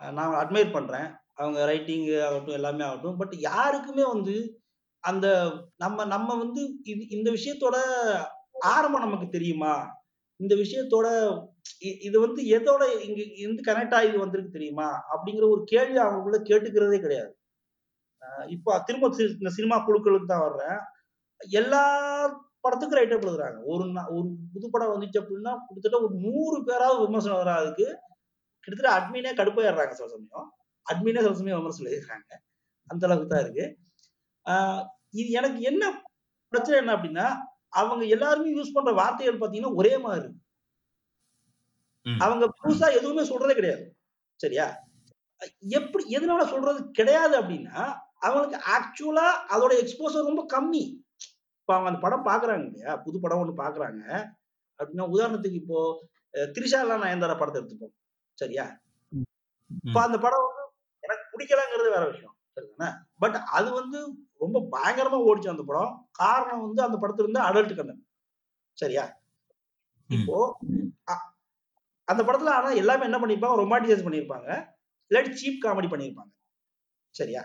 [0.00, 1.08] நான் அட்மையர் பண்றேன்.
[1.34, 3.16] அவங்க ரைட்டிங் ஆகட்டும், எல்லாமே ஆகட்டும்.
[3.16, 4.62] பட் யாருக்குமே வந்து
[5.00, 5.26] அந்த
[5.76, 7.76] நம்ம நம்ம வந்து இது இந்த விஷயத்தோட
[8.60, 9.97] ஆரம்பம் நமக்கு தெரியுமா?
[10.40, 11.06] இந்த விஷயத்தோட
[12.06, 14.88] இது வந்து எதோட இங்க இருந்து கனெக்ட் ஆகி வந்திருக்கு தெரியுமா?
[15.14, 17.32] அப்படிங்கிற ஒரு கேள்வி அவங்களுக்குள்ள கேட்டுக்கிறதே கிடையாது.
[18.56, 20.78] இப்போ திரும்ப சி இந்த சினிமா குழுக்களுக்கு தான் வர்றேன்.
[21.60, 21.82] எல்லா
[22.64, 23.58] படத்துக்கும் ரைட்டர் அப் எழுதுறாங்க.
[23.72, 23.84] ஒரு
[24.16, 27.86] ஒரு புது படம் வந்துச்சு அப்படின்னா, கிட்டத்தட்ட ஒரு நூறு பேராவது விமர்சனம் வர அதுக்கு.
[28.64, 30.48] கிட்டத்தட்ட அட்மினே கடுப்பாயிடுறாங்க சில சமயம்.
[30.86, 32.30] அட்மினே சில சமயம் விமர்சனம் எழுதிடுறாங்க.
[32.90, 33.66] அந்த அளவுக்கு தான் இருக்கு.
[35.20, 35.84] இது எனக்கு என்ன
[36.52, 37.26] பிரச்சனை என்ன அப்படின்னா,
[37.72, 40.40] அவங்க எல்லாருமே யூஸ் பண்ற வார்த்தைகள் பார்த்தீங்கன்னா, ஒரே மாரி இருக்கு.
[42.06, 42.18] ம்.
[42.20, 43.84] அவங்க புதுசா எதுவுமே சொல்றதே கிடையாது.
[44.40, 44.66] சரியா?
[45.76, 47.78] எப்படி எதனால சொல்றது கிடையாது அப்படின்னா,
[48.22, 50.84] அவங்களுக்கு ஆக்சுவலா அதோட எக்ஸ்போஷர் ரொம்ப கம்மி.
[51.58, 52.92] இப்ப அவங்க அந்த படம் பார்க்குறாங்க இல்லையா?
[53.04, 54.02] புது படம் ஒண்ணு பார்க்குறாங்க.
[54.80, 55.78] அப்படின்னா உதாரணத்துக்கு இப்போ
[56.34, 57.94] அ திரிஷாலா நயன்தாரா படத்த எடுத்துப்போம்.
[58.38, 58.66] சரியா?
[59.82, 60.00] இப்ப.
[60.02, 60.64] அந்த படம் வந்து
[61.02, 62.34] எனக்கு பிடிக்கலங்கிறது வேற விஷயம்.
[62.56, 62.88] சரிதானே?
[63.20, 63.98] பட் அது வந்து
[64.40, 66.08] ரொம்ப பயங்கரமா ஓடுச்சு அந்த படம்.
[66.10, 68.04] காரணம் வந்து அந்த படத்துல இருந்த அடல்ட் கன்டென்ட்.
[68.72, 69.04] சரியா?
[70.06, 70.58] இப்போ
[72.04, 74.48] அந்த படத்துல ஆனா எல்லாமே என்ன பண்ணியிருப்பாங்க, ரொமான்டிசைஸ் பண்ணியிருப்பாங்க.
[75.10, 76.32] இல்லாட்டி சீப் காமெடி பண்ணியிருப்பாங்க.
[77.10, 77.42] சரியா?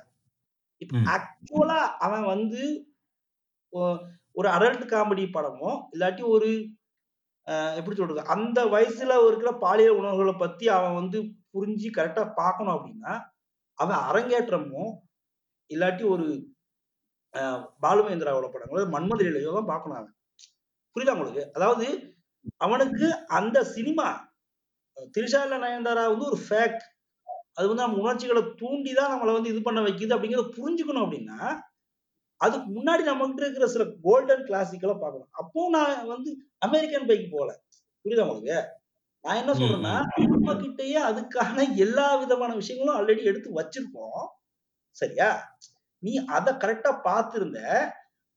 [0.78, 0.98] இப்ப.
[0.98, 2.62] ஆக்சுவலா அவன் வந்து
[4.32, 6.50] ஒரு அடல்ட் காமெடி படமோ, இல்லாட்டி ஒரு
[7.76, 8.22] எப்படி சொல்றது?
[8.28, 11.22] அந்த வயசுல இருக்கிற பாலியல் உணர்வுகள பத்தி அவன் வந்து
[11.54, 13.14] புரிஞ்சு கரெக்ட்டா பார்க்கணும் அப்படின்னா,
[13.80, 14.84] அவன் அரங்கேற்றமோ,
[15.70, 16.28] இல்லாட்டி ஒரு
[17.34, 17.42] அ
[17.84, 20.14] பாலுமகேந்திராவோட படங்களோ, மன்மத லீலையோ தான் பார்க்கணும் அவன்.
[20.96, 21.44] புரியுதா உங்களுக்கு?
[21.58, 21.88] அதாவது
[22.62, 23.08] அவனுக்கு
[23.38, 24.08] அந்த சினிமா
[25.14, 26.80] திரிஷா இல்ல நயன்தாரா வந்து ஒரு ஃபேக்.
[27.58, 31.40] அது வந்து நம்ம உணர்ச்சிகள தூண்டி தான் நம்மள வந்து இது பண்ண வைக்குது அப்படிங்கிறத புரிஞ்சுக்கணும் அப்படின்னா,
[32.42, 35.32] அதுக்கு முன்னாடி நம்மகிட்ட இருக்கிற சில கோல்டன் கிளாசிக்கள பார்க்கணும்.
[35.42, 36.32] அப்பவும் நான் வந்து
[36.68, 37.50] அமெரிக்கன் பைக்கு போல.
[38.06, 38.58] புரியுதா உங்களுக்கு?
[39.26, 39.54] நான் என்ன.
[39.60, 39.96] சொல்றேன்னா.
[40.34, 44.24] நம்ம கிட்டயே அதுக்கான எல்லா விதமான விஷயங்களும் ஆல்ரெடி எடுத்து வச்சிருக்கோம்.
[44.96, 45.30] சரியா?
[46.04, 47.60] நீ அத கரெக்டா பார்த்திருந்த,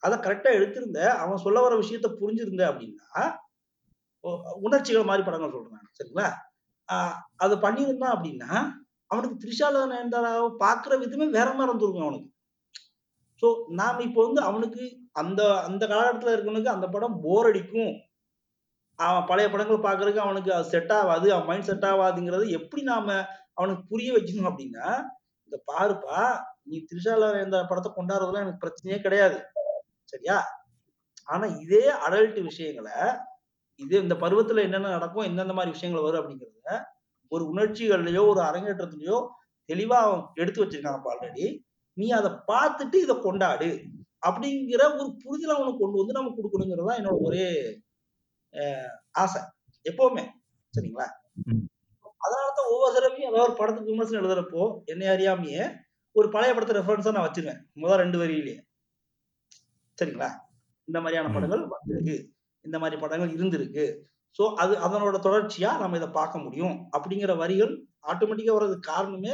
[0.02, 3.22] அத கரெக்டா எடுத்திருந்த, அவன் சொல்ல வர விஷயத்த புரிஞ்சிருந்த அப்படின்னா,
[4.62, 6.28] உணர்ச்சிகள் மாதிரி படங்கள் சொல்றேன் சரிங்களா?
[6.88, 8.52] ஆஹ் அத பண்ணியிருந்தான் அப்படின்னா,
[9.10, 12.30] அவனுக்கு த்ரிஷால நயன்தாராவை பார்க்குற விதமே வேற மாதிரி இருந்திருக்கும் அவனுக்கு.
[13.42, 17.92] ஸோ நாம இப்போ வந்து அவனுக்கு அந்த அந்த காலகட்டத்துல இருக்கவனுக்கு அந்த படம் போர் அடிக்கும்.
[18.98, 21.26] அவன் பழைய படங்கள் பார்க்கறதுக்கு அவனுக்கு அது செட் ஆவாது.
[21.34, 23.08] அவன் மைண்ட் செட் ஆவாதுங்கிறது எப்படி நாம
[23.54, 24.86] அவனுக்கு புரிய வைக்கணும் அப்படின்னா,
[25.46, 26.20] இந்த பாருப்பா,
[26.66, 29.38] நீ த்ரிஷால நயன்தாரா படத்த கொண்டாடுறதுலாம் எனக்கு பிரச்சனையே கிடையாது.
[30.12, 30.36] சரியா?
[31.28, 32.88] ஆனா இதே அடல்ட் விஷயங்கள,
[33.80, 36.70] இதே இந்த பருவத்துல என்னென்ன நடக்கும், எந்தெந்த மாரி விஷயங்கள் வரும் அப்படிங்கிறத,
[37.32, 39.18] ஒரு உணர்ச்சிகள்லயோ, ஒரு அரங்கேற்றத்திலயோ
[39.68, 41.46] தெளிவா அவன் எடுத்து வச்சிருக்கான்ப்பா ஆல்ரெடி.
[41.96, 43.70] நீ அத பார்த்துட்டு இத கொண்டாடு."
[44.22, 47.44] அப்படிங்கிற ஒரு புரிதல அவனுக்கு கொண்டு வந்து நம்ம குடுக்கணுங்கிறது தான் என்னோட ஒரே
[49.16, 49.40] ஆசை.
[49.86, 50.24] எப்பவுமே.
[50.74, 51.06] சரிங்களா?
[51.46, 51.64] ம்.
[52.20, 55.64] அதனால தான் ஒவ்வொரு தடவையும் ஏதாவது ஒரு படத்துக்கு விமர்சனம் எழுதுறப்போ, என்னை அறியாமயே
[56.16, 57.60] ஒரு பழைய படத்த ரெஃபரன்ஸா நான் வச்சுருவேன்.
[57.82, 58.58] முதல் 2 வரியிலேயே.
[59.98, 60.28] சரிங்களா?
[60.88, 61.34] இந்த மாரியான ம்.
[61.36, 62.16] படங்கள் வந்திருக்கு.
[62.64, 63.84] இந்த மாரி படங்கள் இருந்திருக்கு.
[64.38, 66.76] ஸோ அது அதனோட தொடர்ச்சியா நம்ம இத பார்க்க முடியும்.
[66.96, 67.72] அப்படிங்கிற வரிகள்
[68.10, 69.32] ஆட்டோமேட்டிக்கா வர்றதுக்கு காரணமே,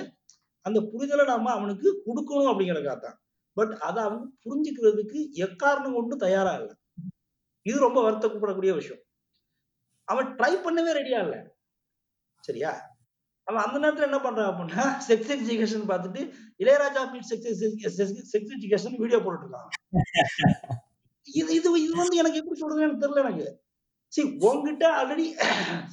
[0.67, 3.17] அந்த புரிதல நாம அவனுக்கு குடுக்கணும் அப்படிங்கிறதுக்காக தான்.
[3.57, 6.71] பட் அத அவன் புரிஞ்சுக்கிறதுக்கு எக்காரணம் கொண்டும் தயாரா இல்ல.
[7.67, 9.03] இது ரொம்ப வருத்தப்படக்கூடிய விஷயம்.
[10.09, 11.37] அவன் ட்ரை பண்ணவே ரெடியா இல்ல.
[12.45, 12.73] சரியா?
[13.49, 16.21] அவன் அந்த நேரத்துல என்ன பண்றான் அப்படின்னா, செக்ஸ் எஜுகேஷன் பார்த்துட்டு,
[16.63, 17.63] Ilaiyaraaja meets sex
[18.33, 19.69] sex education video போட்டுட்டு இருக்கான்.
[21.29, 23.47] இது இது இது வந்து எனக்கு எப்படி சொல்றதுன்னு எனக்கு தெரியல எனக்கு.
[24.13, 25.27] சி உன்கிட்ட ஆல்ரெடி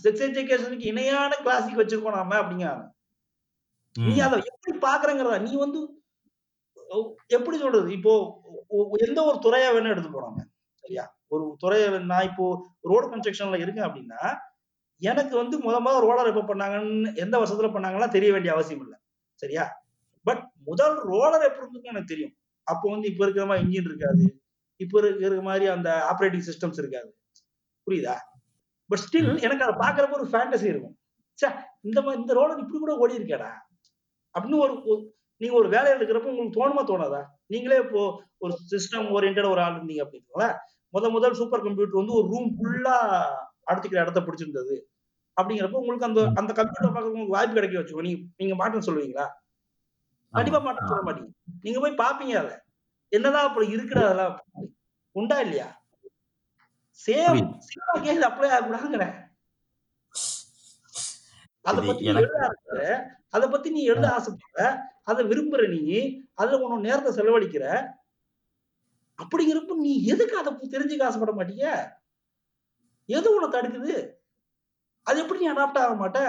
[0.03, 2.83] செக்ஸ் எஜுகேஷனுக்கு இணையான கிளாசிக் வச்சிருக்கோம் நாம அப்படிங்கிறாங்க.
[3.95, 4.13] நீ.
[4.27, 5.79] அத எப்படி பார்க்குறங்கிறத நீ வந்து
[7.37, 7.89] எப்படி சொல்றது?
[7.97, 8.13] இப்போ
[9.07, 10.43] எந்த ஒரு துறையா வேணா எடுத்துப்போம் நாம.
[10.83, 11.03] சரியா?
[11.33, 12.45] ஒரு துறைய நான் இப்போ
[12.91, 14.21] ரோடு கன்ஸ்ட்ரக்ஷன்ல இருக்கேன் அப்படின்னா,
[15.01, 16.93] எனக்கு வந்து மொத மொத ரோலர் எப்ப பண்ணாங்கன்னு,
[17.23, 18.95] எந்த வருஷத்துல பண்ணாங்கன்லாம் தெரிய வேண்டிய அவசியம் இல்ல.
[19.39, 19.65] சரியா?
[20.25, 22.33] பட் முதல் ரோலர் எப்படி இருந்ததுன்னு எனக்கு தெரியும்.
[22.67, 24.23] அப்போ வந்து இப்ப இருக்கிற மாரி இன்ஜின் இருக்காது.
[24.79, 27.09] இப்ப இருக்கிற மாரி அந்த ஆப்பரேட்டிங் சிஸ்டம்ஸ் இருக்காது.
[27.87, 28.15] புரியுதா?
[28.89, 29.29] But still.
[29.47, 30.95] எனக்கு அத பார்க்குறப்போ ஒரு ஃபேண்டஸி இருக்கும்.
[31.39, 31.49] ச்சே!
[31.85, 33.51] இந்த மாரி இந்த ரோலர் இப்படி கூட ஓடியிருக்கேடா!
[34.35, 34.75] அப்படின்னு ஒரு
[35.41, 36.83] நீங்க ஒரு வேலையில இருக்கிறப்போ உங்களுக்கு தோணுமா?
[36.89, 37.21] தோணாதா?
[37.49, 38.01] நீங்களே இப்போ
[38.41, 40.47] ஒரு சிஸ்டம் ஓரியன்டடா ஒரு ஆள் இருந்தீங்க அப்படிங்களா,
[40.93, 42.95] மொத முதல் சூப்பர் கம்ப்யூட்டர் வந்து ஒரு ரூம் ஃபுல்லா
[43.67, 44.75] அடைச்சுக்கிற இடத்த பிடிச்சிருந்தது.
[45.39, 46.21] அப்படிங்கிறப்போ உங்களுக்கு அந்த.
[46.35, 48.01] அந்த கம்ப்யூட்டர் பார்க்கறதுக்கு உங்களுக்கு வாய்ப்பு கிடைக்க வச்சுக்கோ.
[48.01, 49.27] நீங்க நீங்க மாட்டேன்னு சொல்லுவீங்களா?
[50.33, 50.87] கண்டிப்பா மாட்டேன்னு ஆ.
[50.87, 51.31] சொல்ல மாட்டீங்க.
[51.61, 52.63] நீங்க போய் பார்ப்பீங்க அத.
[53.11, 54.35] என்னதான் அப்படி இருக்குடா அதெல்லாம்.
[55.15, 55.67] உண்டா இல்லையா?
[56.99, 57.41] சேம்.
[57.67, 59.15] சினிமாக்கே இது அப்ளை ஆகக்கூடாதுங்கிறேன்.
[61.65, 62.81] அத பத்தி நீ எழுத ஆரம்பிக்கிற.
[63.29, 64.07] அத பத்தி நீ எழுத.
[64.09, 64.59] ஆசைப்படுற.
[65.03, 65.99] அத விரும்புற நீயி.
[66.33, 67.65] அதுல உன்னோட நேரத்த செலவழிக்கிற.
[69.19, 71.65] அப்படிங்கிறப்ப நீ எதுக்கு அத தெரிஞ்சுக்க ஆசைப்பட மாட்டீங்க?
[73.09, 74.18] எது உன்ன தடுக்குது?
[75.09, 76.19] அது எப்படி நீ அடாப்ட் ஆக மாட்ட?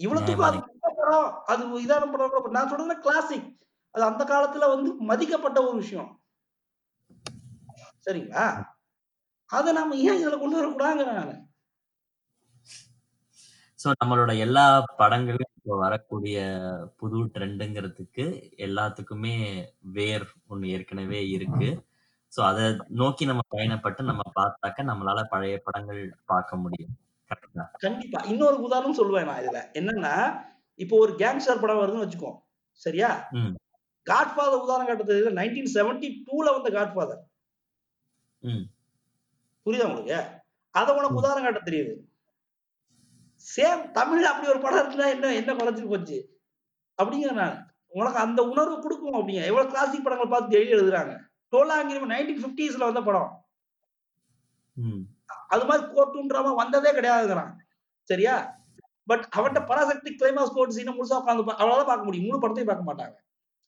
[0.00, 0.48] இவ்வளத்துக்கும்
[1.52, 2.56] அது இதான படம்.
[2.56, 3.46] நான் சொல்றதுலாம் கிளாசிக்.
[3.94, 6.10] அது அந்த காலத்துல வந்து மதிக்கப்பட்ட ஒரு விஷயம்.
[8.06, 8.46] சரிங்களா?
[9.50, 11.34] அத நாம ஏன் இதுல கொண்டு வரக்கூடாதுங்கிறேன் நானு.
[13.78, 14.64] ஸோ நம்மளோட எல்லா
[15.00, 16.36] படங்களும் இப்போ வரக்கூடிய
[16.96, 18.24] புது ட்ரெண்டுங்கிறதுக்கு
[18.66, 19.34] எல்லாத்துக்குமே
[19.96, 21.68] வேர் ஒண்ணு ஏற்கனவே இருக்கு.
[22.36, 22.60] ஸோ அத
[22.94, 26.94] நோக்கி நம்ம பயணப்பட்டு நம்ம பார்த்தாக்க நம்மளால பழைய படங்கள் பார்க்க முடியும்.
[27.84, 28.20] கண்டிப்பா.
[28.24, 29.60] இன்னொரு உதாரணம் சொல்லுவேன் நான் இதுல.
[29.74, 30.14] என்னன்னா,
[30.80, 32.32] இப்போ ஒரு கேங்ஸ்டர் படம் வருதுன்னு வச்சுக்கோ.
[32.80, 33.10] சரியா?
[34.06, 35.30] காட்ஃபாதர் உதாரணம் காட்ட தெரியுது.
[35.38, 37.22] 1972ல வந்த காட்ஃபாதர்.
[39.66, 40.18] புரியுதா உங்களுக்கு?
[40.74, 41.20] அத உனக்கு.
[41.20, 41.94] உதாரணம் காட்ட தெரியுது.
[43.46, 46.18] சேம் தமிழ்ல அப்படி ஒரு படம் இருந்தா என்ன என்ன குறைஞ்சு போச்சு?
[46.98, 47.56] அப்படிங்கிறேன் நானு.
[47.92, 49.42] உனக்கு அந்த உணர்வு குடுக்கும் அப்படிங்க.
[49.50, 51.14] எவ்வளவு கிளாசிக் படங்கள் பார்த்து டெய்லி எழுதுறாங்க.
[51.56, 53.32] டோலாங்கிரி 1950ஸ்ல வந்த படம்.
[55.54, 57.52] அது மாரி கோர்ட்டும் ட்ராமா வந்ததே கிடையாதுங்கிறான்.
[58.10, 58.34] சரியா?
[59.10, 62.26] பட் அவன்ட்ட பராசக்தி கிளைமாக்ஸ் கோர்ட் சீன முழுசா உட்கார்ந்து பா அவ்வளவுதான் பார்க்க முடியும்.
[62.28, 63.16] முழு படத்தையும் பார்க்க மாட்டாங்க.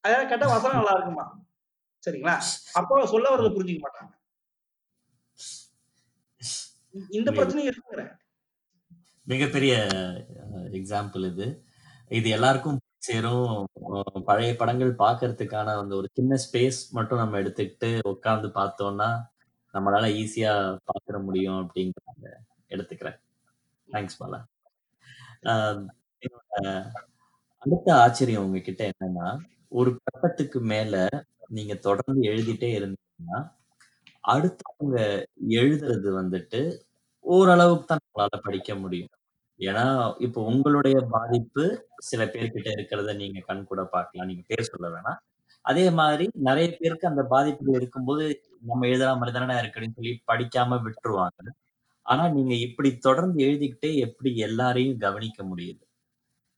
[0.05, 1.27] அதெல்லாம் கேட்டா வசனம் நல்லா இருக்குமா?
[2.07, 2.35] சரிங்களா?
[2.79, 4.13] அப்போ சொல்ல வர்றத புரிஞ்சுக்க மாட்டாங்க.
[7.19, 7.31] இந்த.
[7.39, 8.13] பிரச்சனையும் இருக்குங்கிறேன்.
[9.33, 9.73] மிகப்பெரிய
[10.79, 11.47] எக்ஸாம்பிள் இது.
[12.19, 13.53] இது எல்லாருக்கும் சேரும்.
[14.29, 19.09] பழைய படங்கள் பாக்குறதுக்கான அந்த ஒரு சின்ன ஸ்பேஸ் மட்டும் நம்ம எடுத்துக்கிட்டு உட்காந்து பார்த்தோம்னா,
[19.75, 20.53] நம்மளால ஈஸியா
[20.89, 22.27] பார்த்துற முடியும் அப்படிங்கிறத
[22.71, 23.19] எடுத்துக்கிறேன்.
[23.89, 24.41] தேங்க்ஸ் பாலா.
[26.23, 26.55] என்னோட
[27.63, 29.29] அடுத்த ஆச்சரியம் உங்ககிட்ட என்னன்னா,
[29.73, 30.95] ஒரு கட்டத்துக்கு மேல
[31.57, 33.41] நீங்க தொடர்ந்து எழுதிட்டே இருந்தீங்கன்னா,
[34.25, 34.99] அடுத்தவங்க
[35.59, 36.61] எழுதுறது வந்துட்டு
[37.25, 39.13] ஓரளவுக்கு தான் நம்மளால படிக்க முடியும்.
[39.61, 39.85] ஏன்னா,
[40.19, 41.65] இப்போ உங்களுடைய பாதிப்பு
[42.01, 44.29] சில பேர்கிட்ட இருக்கிறத நீங்க கண்கூட பார்க்கலாம்.
[44.29, 45.19] நீங்க பேர் சொல்ல வேணாம்.
[45.65, 48.27] அதே மாதிரி நெறைய பேருக்கு அந்த பாதிப்புகள் இருக்கும்போது,
[48.61, 51.43] நம்ம எழுதுற மாரி தானடா இருக்குன்னு சொல்லி படிக்காம விட்டுருவாங்க.
[52.07, 55.83] ஆனா, நீங்க இப்படி தொடர்ந்து எழுதிக்கிட்டே எப்படி எல்லாரையும் கவனிக்க முடியுது?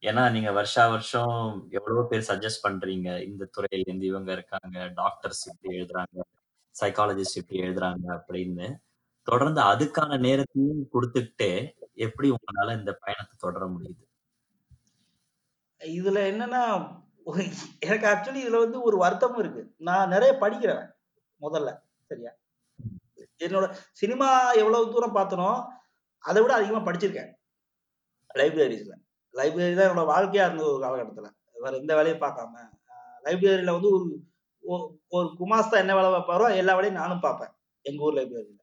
[0.03, 1.35] ஏன்னா, நீங்க வருஷா வருஷம்
[1.71, 3.23] எவ்வளவோ பேர் சஜெஸ்ட் பண்றீங்க.
[3.23, 4.79] இந்த துறையிலேருந்து இவங்க இருக்காங்க.
[4.95, 6.17] டாக்டர்ஸ் இப்படி எழுதுறாங்க.
[6.75, 8.67] சைக்காலஜிஸ்ட் இப்படி எழுதுறாங்க அப்படின்னு.
[9.27, 11.51] தொடர்ந்து அதுக்கான நேரத்தையும் கொடுத்துக்கிட்டே
[12.01, 14.03] எப்படி உங்களால இந்த பயணத்தை தொடர முடியுது?
[15.81, 16.63] இதுல என்னன்னா
[17.79, 19.61] எனக்கு ஆக்சுவலி இதுல வந்து ஒரு வருத்தமும் இருக்கு.
[19.79, 20.85] நான் நிறைய படிக்கிறேன்
[21.41, 21.69] முதல்ல.
[22.09, 22.31] சரியா?
[23.39, 25.49] என்னோட சினிமா எவ்வளவு தூரம் பார்த்தனோ,
[26.23, 27.31] அத விட அதிகமா படிச்சிருக்கேன்.
[28.35, 28.93] லைப்ரரிஸ்ல
[29.33, 31.27] லைப்ரரி தான் என்னோட வாழ்க்கையா இருந்தது ஒரு காலகட்டத்துல.
[31.53, 32.55] வேற எந்த வேலையும் பார்க்காம.
[33.23, 34.05] லைப்ரரியில வந்து ஒரு
[35.09, 37.53] ஒரு குமாஸ்தா என்ன வேலை பார்ப்பாரோ, எல்லா வேலையும் நானும் பார்ப்பேன்.
[37.85, 38.60] எங்க ஊர் லைப்ரரியில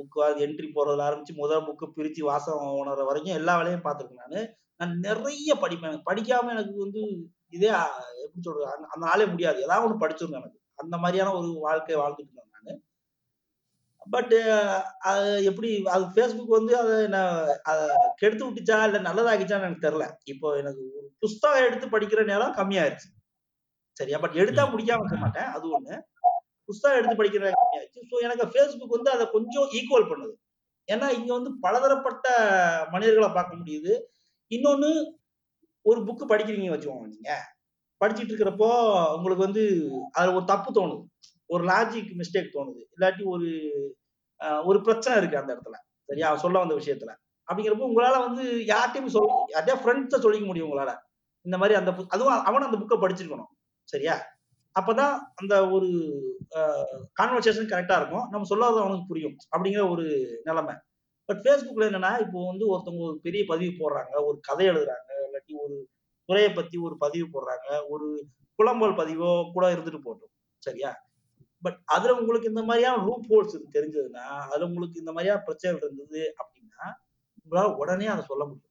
[0.00, 4.24] அ புக் வாங்கி என்ட்ரி போடுறதுல ஆரம்பிச்சு, முதல் புக் பிரிச்சு வாசகம் உணர்ற வரைக்கும் எல்லா வேலையும் பார்த்துருக்கேன்
[4.24, 4.40] நானு.
[4.80, 5.90] நான் நெறைய படிப்பேன்.
[5.90, 7.00] எனக்கு படிக்காம எனக்கு வந்து
[7.52, 7.70] இதே
[8.24, 8.66] எப்படி சொல்றது?
[8.86, 9.58] அந்த நாளே முடியாது.
[9.62, 10.58] ஏதாவது ஒண்ணு படிச்சிரணும் எனக்கு.
[10.78, 12.74] அந்த மாரியான ஒரு வாழ்க்கை வாழ்ந்துட்டு இருந்தேன் நானு.
[14.06, 14.32] பட்
[15.10, 17.18] அது எப்படி அது Facebook வந்து அத என்ன
[17.64, 17.80] அத
[18.16, 18.78] கெடுத்து விட்டுச்சா?
[18.88, 20.06] இல்ல நல்லதாக்கிச்சான்னு எனக்கு தெரியல.
[20.26, 23.08] இப்போ எனக்கு ஒரு புஸ்தகம் எடுத்து படிக்கிற நேரம் கம்மியாயிருச்சு.
[23.96, 24.18] சரியா?
[24.20, 24.64] பட் எடுத்தா.
[24.72, 25.50] முடிக்காம இருக்க மாட்டேன்.
[25.56, 25.94] அது ஒண்ணு.
[26.70, 27.58] புஸ்தகம் எடுத்து படிக்கிறாங்க
[28.10, 30.34] ஸோ எனக்கு ஃபேஸ்புக் வந்து அதை கொஞ்சம் ஈக்குவல் பண்ணுது.
[30.88, 32.26] ஏன்னா, இங்க வந்து பலதரப்பட்ட
[32.90, 33.92] மனிதர்களை பார்க்க முடியுது.
[34.50, 34.90] இன்னொன்னு
[35.86, 37.30] ஒரு புக் படிக்கிறீங்கன்னு வச்சுக்கோங்க நீங்க.
[38.00, 38.68] படிச்சுட்டு இருக்கிறப்போ
[39.16, 39.62] உங்களுக்கு வந்து
[40.12, 41.04] அதுல ஒரு தப்பு தோணுது.
[41.50, 42.80] ஒரு லாஜிக் மிஸ்டேக் தோணுது.
[42.94, 43.48] இல்லாட்டி ஒரு
[44.64, 45.76] ஒரு பிரச்சனை இருக்கு அந்த இடத்துல.
[46.08, 46.28] சரியா?
[46.36, 47.12] சொல்ல வந்த விஷயத்துல.
[47.48, 50.92] அப்படிங்கிறப்போ உங்களால வந்து யார்ட்டையும் சொல்ல யார்ட்டையா ஃப்ரெண்ட்ஸை சொல்லிக்க முடியும் உங்களால.
[51.46, 53.50] இந்த மாதிரி அந்த புக் அதுவும் அவனும் அந்த புக்கை படிச்சிருக்கணும்.
[53.88, 54.14] சரியா?
[54.80, 55.88] அப்பதான் அந்த ஒரு
[57.22, 58.28] கான்வர்சேஷன் கரெக்டா இருக்கும்.
[58.28, 59.36] நம்ம சொல்லாத அவனுக்கு புரியும்.
[59.56, 60.74] அப்படிங்கிற ஒரு நிலைமை
[61.24, 64.24] பட் ஃபேஸ்புக்ல என்னன்னா, இப்போ வந்து ஒருத்தவங்க ஒரு பெரிய பதிவு போடுறாங்க.
[64.24, 65.10] ஒரு கதை எழுதுறாங்க.
[65.26, 65.88] இல்லாட்டி ஒரு
[66.24, 67.82] துறையை பத்தி ஒரு பதிவு போடுறாங்க.
[67.88, 68.26] ஒரு
[68.58, 71.08] புலம்பல் பதிவோ கூட இருந்துட்டு போட்டோம் சரியா?
[71.62, 76.92] பட் அதுல உங்களுக்கு இந்த மாரியான லூப் ஹோல்ஸ் தெரிஞ்சதுன்னா, அதுல உங்களுக்கு இந்த மாதிரியா பிரச்சனைகள் இருந்தது அப்படின்னா,
[77.44, 78.68] உங்களால உடனே அதை சொல்ல முடியும்.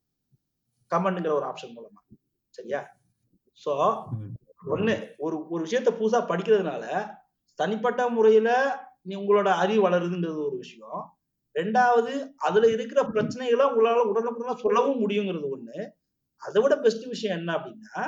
[0.96, 2.18] கமெண்ட்ங்கிற ஒரு ஆப்ஷன் மூலமா.
[2.50, 2.98] சரியா?
[3.66, 4.04] ஸோ,
[4.64, 6.84] ஒண்ணு ஒரு ஒரு விஷயத்த புதுசா படிக்கிறதுனால,
[7.60, 8.50] தனிப்பட்ட முறையில
[9.08, 11.02] நீ உங்களோட அறிவு வளருதுன்றது ஒரு விஷயம்.
[11.56, 12.14] 2வது
[12.48, 15.78] அதுல இருக்கிற பிரச்சனைகள உங்களால உடனுக்குடனா சொல்லவும் முடியுங்கிறது ஒண்ணு.
[16.42, 18.04] அத விட பெஸ்ட் விஷயம் என்ன அப்படின்னா,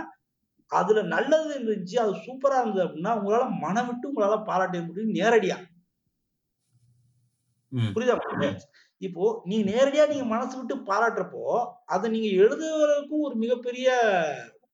[0.72, 5.58] அதுல நல்லது இருந்துச்சு, அது சூப்பரா இருந்தது அப்படின்னா, உங்களால மனம் விட்டு உங்களால பாராட்ட முடியும் நேரடியா.
[7.92, 8.16] புரியுதா?
[9.02, 11.44] இப்போ நீங்க நேரடியா நீங்க மனசு விட்டு பாராட்டுறப்போ,
[11.88, 13.88] அத நீங்க எழுதுவதற்கும் ஒரு மிகப்பெரிய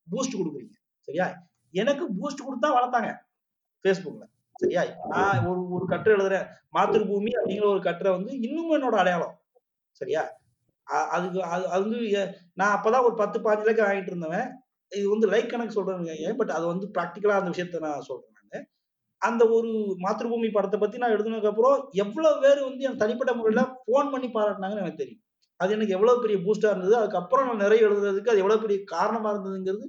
[0.07, 0.75] பூஸ்ட் குடுக்குறீங்க.
[1.07, 1.27] சரியா?
[1.77, 3.09] எனக்கு பூஸ்ட் கொடுத்தா வளர்த்தாங்க
[3.85, 4.23] Facebookல.
[4.61, 4.83] சரியா?
[5.09, 6.47] நான் ஒரு ஒரு கட்டுரை எழுதுறேன்.
[6.73, 9.35] மாத்திருபூமி அப்படிங்கிற ஒரு கட்டுரை வந்து இன்னும் என்னோட அடையாளம்.
[10.01, 10.23] சரியா?
[11.15, 11.99] அதுக்கு அது அது வந்து
[12.53, 14.47] நான் அப்பதான் ஒரு 10, 15 லைக் வாங்கிட்டு இருந்தவன்.
[14.91, 18.33] இது வந்து லைக் கணக்கு சொல்றேன்னு பட் அது வந்து ப்ராக்டிக்கலா அந்த விஷயத்த நான் சொல்றேன்
[19.21, 19.69] அந்த ஒரு
[20.03, 24.83] மாத்திருபூமி படத்தை பத்தி நான் எழுதுனதுக்கு அப்புறம், எவ்வளவு பேர் வந்து எனக்கு தனிப்பட்ட முறையில ஃபோன் பண்ணி பாராட்டினாங்கன்னு
[24.83, 25.21] எனக்கு தெரியும்.
[25.59, 26.95] அது எனக்கு எவ்வளவு பெரிய பூஸ்டா இருந்தது.
[26.97, 29.85] அதுக்கப்புறம் நான் நிறைய எழுதுறதுக்கு அது எவ்வளவு பெரிய காரணமா இருந்ததுங்கிறது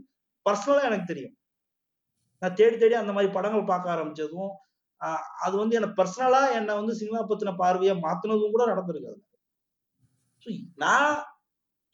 [0.47, 1.35] பர்சனலா எனக்கு தெரியும்.
[2.43, 4.53] நான் தேடி தேடி அந்த மாதிரி படங்கள் பார்க்க ஆரம்பிச்சதும்,
[5.47, 9.21] அது வந்து என்ன பர்சனலா என்ன வந்து சினிமா பத்தின பார்வையை மாத்துனதும் கூட நடந்திருக்கு அது
[10.47, 10.49] ஸோ
[10.83, 11.15] நான்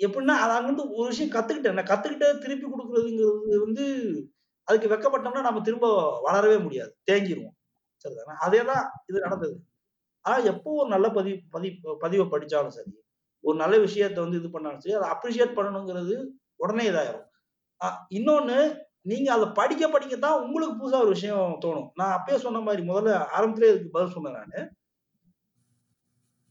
[0.01, 1.77] எப்படின்னா, அதை அங்கிருந்து ஒரு விஷயம் கத்துக்கிட்டேன்.
[1.79, 3.85] நான் கத்துக்கிட்டத திருப்பி கொடுக்கறதுங்கிறது வந்து,
[4.69, 5.87] அதுக்கு வெட்கப்பட்டோம்னா நம்ம திரும்ப
[6.27, 6.93] வளரவே முடியாது.
[7.11, 7.55] தேங்கிருவோம்.
[8.05, 8.35] சரிதானே?
[8.47, 9.57] அதே தான் இது நடந்தது.
[10.25, 11.69] ஆனா எப்போ ஒரு நல்ல பதிவு பதி
[12.05, 12.93] பதிவை படிச்சாலும் சரி,
[13.45, 16.17] ஒரு நல்ல விஷயத்த வந்து இது பண்ணாலும் சரி, அதை அப்ரிஷியேட் பண்ணணுங்கிறது
[16.63, 17.27] உடனே இதாயிரும்.
[18.19, 18.59] இன்னொன்னு,
[19.07, 21.89] நீங்க அதை படிக்க படிக்க தான் உங்களுக்கு புதுசா ஒரு விஷயம் தோணும்.
[21.95, 24.61] நான் அப்பயே சொன்ன மாதிரி முதல்ல ஆரம்பத்திலே இதுக்கு பதில் சொன்னேன் நானு.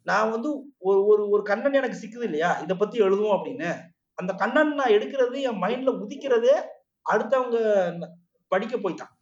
[0.07, 0.49] நான் வந்து
[0.79, 2.59] ஒரு ஒரு ஒரு கண்ணன் எனக்கு சிக்குது இல்லையா?
[2.59, 3.69] இதை பத்தி எழுதுவோம் அப்படின்னு.
[4.17, 6.55] அந்த கண்ணன் நான் எடுக்கிறது என் மைண்ட்ல உதிக்கிறதே
[7.05, 7.57] அடுத்தவங்க
[8.51, 9.13] படிக்க போய்தான்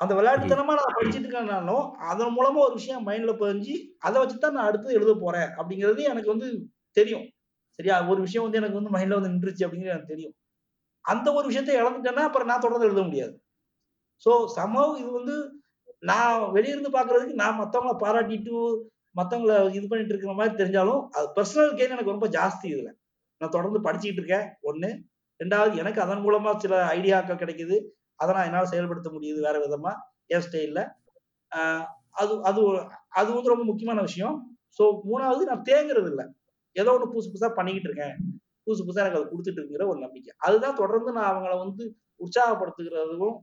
[0.00, 4.94] அந்த விளையாட்டுத்தனமா நான் படிச்சுட்டு இருக்கேன்னாலும், அதன் மூலமா ஒரு விஷயம் மைண்ட்ல பதிஞ்சு, அதை வச்சுதான் நான் அடுத்து
[4.94, 6.48] எழுத போறேன் அப்படிங்கிறது எனக்கு வந்து
[6.96, 7.26] தெரியும்.
[7.78, 8.08] சரியா?
[8.08, 10.34] ஒரு விஷயம் வந்து எனக்கு வந்து மைண்ட்ல வந்து நின்றுச்சு அப்படிங்கிறது எனக்கு தெரியும்.
[11.04, 13.34] அந்த ஒரு விஷயத்த இழந்துட்டேன்னா, அப்புறம் நான் தொடர்ந்து எழுத முடியாது.
[14.26, 15.36] ஸோ சம்ஹவ் இது வந்து
[16.10, 18.56] நான் வெளியிருந்து இருந்து நான் மற்றவங்களை பாராட்டிட்டு,
[19.14, 22.90] மற்றவங்களை இது பண்ணிட்டு இருக்கிற மாதிரி தெரிஞ்சாலும், அது பர்சனல் கெயின் எனக்கு ரொம்ப ஜாஸ்தி இதுல.
[23.40, 24.90] நான் தொடர்ந்து படிச்சுக்கிட்டு இருக்கேன், 1.
[25.40, 27.76] 2வது எனக்கு அதன் மூலமா சில ஐடியாக்கள் கிடைக்குது.
[28.20, 29.92] அதை நான் என்னால் செயல்படுத்த முடியுது வேற விதமா,
[30.34, 30.80] என் ஸ்டைல்ல.
[32.20, 32.60] அது அது
[33.20, 34.36] அது வந்து ரொம்ப முக்கியமான விஷயம்.
[34.78, 36.26] ஸோ மூணாவது நான் தேங்குறது இல்லை
[36.76, 38.14] ஏதோ ஒன்று புதுசு புதுசாக பண்ணிக்கிட்டு இருக்கேன்.
[38.64, 40.32] புதுசு புதுசாக எனக்கு அது கொடுத்துட்டு இருக்கிற ஒரு நம்பிக்கை.
[40.38, 41.84] அதுதான் தொடர்ந்து நான் அவங்கள வந்து
[42.22, 43.36] உற்சாகப்படுத்துகிறதும்,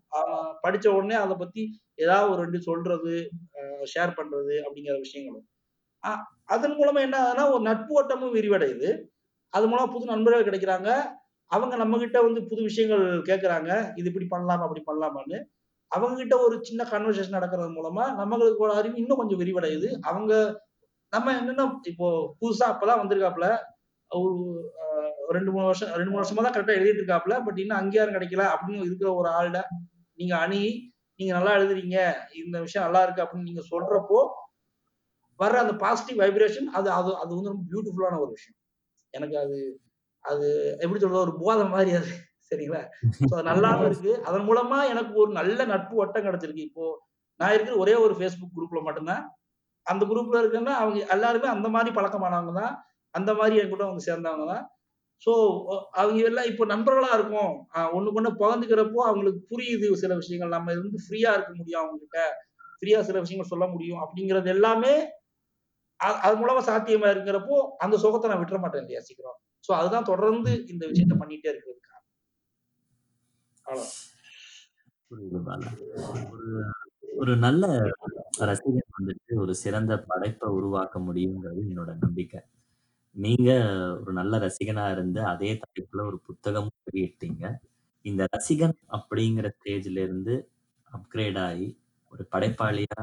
[0.64, 1.64] படிச்ச உடனே அதை பத்தி
[1.96, 3.14] ஏதாவது ஒரு ரெண்டு சொல்றது,
[3.94, 5.48] ஷேர் பண்றது அப்படிங்கிற விஷயங்களும்.
[6.46, 8.90] அதன் மூலமா என்ன ஆகுதுன்னா, ஒரு நட்பு ஓட்டமும் விரிவடையுது.
[9.54, 10.90] அது மூலம் புது நண்பர்கள் கிடைக்கிறாங்க.
[11.52, 13.70] அவங்க நம்ம கிட்ட வந்து புது விஷயங்கள் கேட்கறாங்க.
[14.00, 14.66] இது இப்படி பண்ணலாமா?
[14.68, 15.40] அப்படி பண்ணலாமான்னு.
[15.92, 19.90] அவங்க கிட்ட ஒரு சின்ன கன்வர்சேஷன் நடக்கிறது மூலமா நம்மளுக்கு அறிவு இன்னும் கொஞ்சம் விரிவடையுது.
[20.12, 20.34] அவங்க
[21.14, 22.08] நம்ம என்னன்னா இப்போ
[22.42, 23.48] புதுசா அப்பதான் வந்திருக்காப்புல
[24.10, 24.36] ஒரு
[25.38, 27.36] ரெண்டு மூணு வருஷம் 2, 3 வருஷமா தான் கரெக்டா எழுதிட்டு இருக்காப்ல.
[27.48, 29.60] பட் இன்னும் அங்கீகாரம் கிடைக்கல அப்படின்னு இருக்கிற ஒரு ஆள்ட
[30.20, 30.72] நீங்க அணுகி,
[31.20, 31.98] நீங்க நல்லா எழுதுறீங்க.
[32.42, 34.20] இந்த விஷயம் நல்லா இருக்கு அப்படின்னு நீங்க சொல்றப்போ,
[35.40, 38.58] வர்ற அந்த பாசிட்டிவ் வைப்ரேஷன் அது அது அது வந்து ரொம்ப பியூட்டிஃபுல்லான ஒரு விஷயம்.
[39.14, 39.58] எனக்கு அது
[40.26, 40.48] அது
[40.84, 41.26] எப்படி சொல்றது?
[41.28, 42.10] ஒரு போதை மாதிரி அது.
[42.50, 42.82] சரிங்களா?
[43.30, 44.12] ஸோ அது நல்லாவும் இருக்கு.
[44.30, 46.68] அதன் மூலமா எனக்கு ஒரு நல்ல நட்பு வட்டம் கிடைச்சிருக்கு.
[46.70, 46.86] இப்போ
[47.40, 49.24] நான் இருக்கிற ஒரே ஒரு ஃபேஸ்புக் குரூப்ல மட்டும் தான்.
[49.88, 52.74] அந்த குரூப்ல இருக்குன்னா அவங்க எல்லாருமே அந்த மாதிரி பழக்கமானவங்க தான்.
[53.16, 54.66] அந்த மாதிரி என் கூட அவங்க சேர்ந்தவங்க தான்.
[55.22, 55.32] ஸோ
[55.94, 60.50] அவங்க எல்லாம் இப்போ நண்பர்களா இருக்கும் அ கொண்டு பகிர்ந்துக்கிறப்போ அவங்களுக்கு புரியுது சில விஷயங்கள்.
[60.50, 62.20] நம்ம வந்து ஃப்ரீயா இருக்க முடியும் அவங்ககிட்ட.
[62.80, 64.94] ஃப்ரீயா சில விஷயங்கள் சொல்ல முடியும் அப்படிங்கிறது எல்லாமே
[66.24, 69.38] அது மூலமா சாத்தியமா இருக்கிறப்போ, அந்த சுகத்தை நான் விட்டுற மாட்டேன் இல்லையா சீக்கிரம்.
[69.64, 71.78] ஸோ அதுதான் தொடர்ந்து இந்த விஷயத்த பண்ணிட்டே இருக்கிறது
[76.32, 76.50] ஒரு
[77.18, 77.64] ஒரு நல்ல
[78.42, 82.40] ரசிகன் வந்துட்டு ஒரு சிறந்த படைப்ப உருவாக்க முடியுங்கிறது என்னோட நம்பிக்கை.
[83.20, 83.50] நீங்க
[84.00, 87.44] ஒரு நல்ல ரசிகனா இருந்து அதே தலைப்புல ஒரு புத்தகமும் வெளியிட்டீங்க.
[88.06, 90.36] இந்த ரசிகன் அப்படிங்கிற ஸ்டேஜ்ல இருந்து
[90.92, 91.68] அப்கிரேட் ஆயி
[92.14, 93.02] ஒரு படைப்பாளியா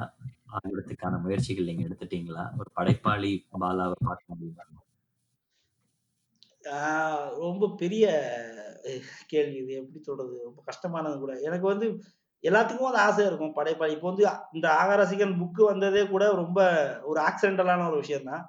[0.56, 2.44] ஆகுறதுக்கான முயற்சிகள் நீங்க எடுத்துட்டீங்களா?
[2.60, 4.64] ஒரு படைப்பாளி பாலாவ பார்க்க முடியுமா?
[6.70, 6.78] ஆ
[7.42, 8.04] ரொம்ப பெரிய
[9.32, 9.72] கேள்வி இது.
[9.80, 10.36] எப்படி சொல்றது?
[10.48, 11.34] ரொம்ப கஷ்டமானது கூட.
[11.48, 11.86] எனக்கு வந்து
[12.44, 13.56] எல்லாத்துக்கும் அது ஆசை இருக்கும்.
[13.58, 14.24] படைப்பாளி இப்போ வந்து
[14.56, 16.58] இந்த ஆகாரசிகன் புக் வந்ததே கூட ரொம்ப
[17.10, 18.44] ஒரு ஆக்சிடென்டலான ஒரு விஷயம் தான்.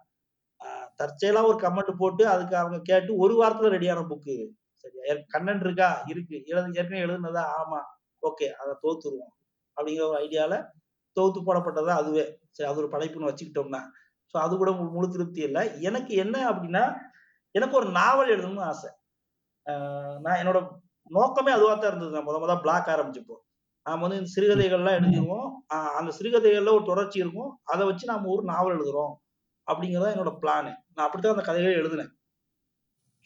[1.00, 4.36] தற்செயலா ஒரு கமெண்ட் போட்டு அதுக்கு அவங்க கேட்டு ஒரு வாரத்துல ரெடியான புக்கு
[4.84, 5.04] சரியா?
[5.28, 5.90] கண்ணன் இருக்கா?
[6.08, 6.36] இருக்கு.
[6.48, 7.44] எழுது ஏற்கனவே எழுதுனதா?
[7.60, 7.80] ஆமா.
[8.24, 8.48] ஓகே.
[8.62, 9.34] அதை தோத்துருவோம்.
[9.78, 10.56] அப்படிங்கிற ஒரு ஐடியால
[11.18, 12.24] தொகுத்து போடப்பட்டது அதுவே.
[12.52, 13.82] சரி அது ஒரு படைப்புன்னு வச்சுக்கிட்டோம்னா.
[14.34, 16.84] ஸோ அது கூட முழு திருப்தி இல்லை எனக்கு என்ன அப்படின்னா,
[17.56, 18.90] எனக்கு ஒரு நாவல் எழுதணும்னு ஆசை.
[20.26, 20.60] நான் என்னோட
[21.12, 22.16] நோக்கமே அதுவாக தான் இருந்தது.
[22.16, 23.36] நான் முத முத பிளாக் ஆரம்பிச்சப்போ.
[23.86, 25.48] நாம வந்து இந்த சிறுகதைகள்லாம் எழுதிருவோம்.
[26.00, 27.52] அந்த சிறுகதைகள்ல ஒரு தொடர்ச்சி இருக்கும்.
[27.66, 29.14] அதை வச்சு நாம ஒரு நாவல் எழுதுறோம்.
[29.68, 30.72] அப்படிங்கிறது தான் என்னோட பிளானு.
[30.98, 32.12] நான் அப்படித்தான் அந்த கதைகளை எழுதினேன்.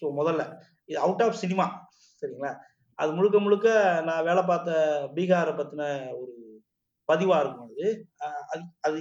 [0.02, 0.44] ஸோ முதல்ல.
[0.90, 1.66] இது அவுட் ஆஃப் சினிமா.
[2.22, 2.52] சரிங்களா?
[2.96, 3.68] அது முழுக்க முழுக்க
[4.04, 4.72] நான் வேலை பார்த்த
[5.14, 6.34] பீகாரை பத்தின ஒரு
[7.10, 7.86] பதிவா இருக்கும் அது.
[8.48, 8.98] அது அது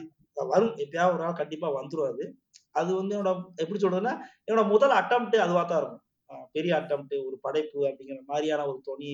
[0.49, 0.75] வரும்.
[0.77, 2.25] எப்பயாவது ஒரு நாள் கண்டிப்பா வந்துடும் அது.
[2.71, 4.15] அது வந்து என்னோட எப்படி சொல்றதுன்னா,
[4.47, 6.05] என்னோட முதல் அட்டம்ப்ட் அதுவா தான் இருக்கும்.
[6.53, 9.13] பெரிய அட்டம்ப்ட் ஒரு படைப்பு அப்படிங்கிற மாதிரியான ஒரு துணி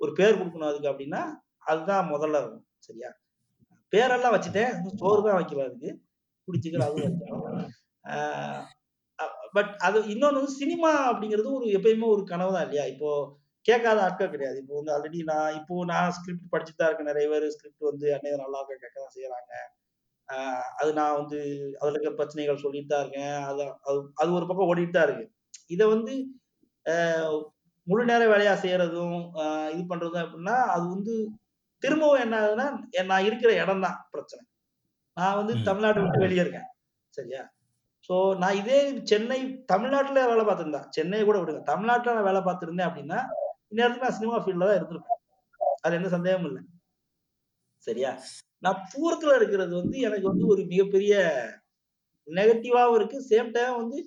[0.00, 1.22] ஒரு பேர் கொடுக்கணும் அதுக்கு அப்படின்னா,
[1.58, 2.66] அதுதான் முதல்ல இருக்கும்.
[2.78, 3.10] சரியா?
[3.92, 4.72] பேரெல்லாம் வச்சுட்டேன்.
[4.98, 5.90] சோறு தான் வைக்கல அதுக்கு.
[6.48, 7.16] குடிச்சுக்கிற அதுவும்
[9.54, 12.84] பட் அது இன்னொன்னு வந்து சினிமா அப்படிங்கிறது ஒரு எப்பயுமே ஒரு கனவு தான் இல்லையா?
[12.94, 13.10] இப்போ
[13.66, 14.58] கேட்காத ஆட்கள் கிடையாது.
[14.62, 17.10] இப்போ வந்து ஆல்ரெடி நான் இப்போ நான் ஸ்கிரிப்ட் படிச்சுட்டு தான் இருக்கேன்.
[17.10, 19.52] நெறைய பேரு ஸ்கிரிப்ட் வந்து இது நல்லா இருக்கா கேட்க தான் செய்றாங்க.
[20.28, 20.36] ஆ
[20.80, 21.38] அது நான் வந்து
[21.80, 23.38] அதுல இருக்க பிரச்சனைகள் சொல்லிட்டு தான் இருக்கேன்.
[23.50, 25.26] அது அது அது ஒரு பக்கம் ஓடிட்டு தான் இருக்கு.
[25.70, 26.14] இத வந்து
[27.86, 29.44] முழு நேர வேலையா செய்றதும், அ
[29.74, 31.14] இது பண்றதும் எப்படின்னா, அது வந்து
[31.82, 32.66] திரும்பவும் என்ன ஆகுதுன்னா,
[33.10, 34.42] நான் இருக்கிற இடம் தான் பிரச்சனை.
[35.16, 35.54] நான் வந்து.
[35.68, 36.68] தமிழ்நாட்ட விட்டு வெளிய இருக்கேன்.
[37.14, 37.42] சரியா?
[38.10, 38.78] ஸோ நான் இதே
[39.10, 39.36] சென்னை
[39.72, 40.86] தமிழ்நாட்டுல வேலை பார்த்திருந்தேன்.
[40.90, 41.60] சென்னையை கூட விடுங்க.
[41.62, 43.18] தமிழ்நாட்டில் நான் வேலை பார்த்திருந்தேன் அப்படின்னா,
[43.70, 45.20] இந்நேரத்துக்கு நான் சினிமா ஃபீல்டில் தான் இருந்திருப்பேன்.
[45.82, 46.60] அதுல எந்த சந்தேகமும் இல்ல.
[47.86, 48.10] சரியா?
[48.62, 51.12] நான் தூரத்துல இருக்கிறது வந்து எனக்கு வந்து ஒரு மிகப்பெரிய
[52.28, 53.18] நெகட்டிவாகவும் இருக்கு.
[53.30, 53.98] சேம் டைம் வந்து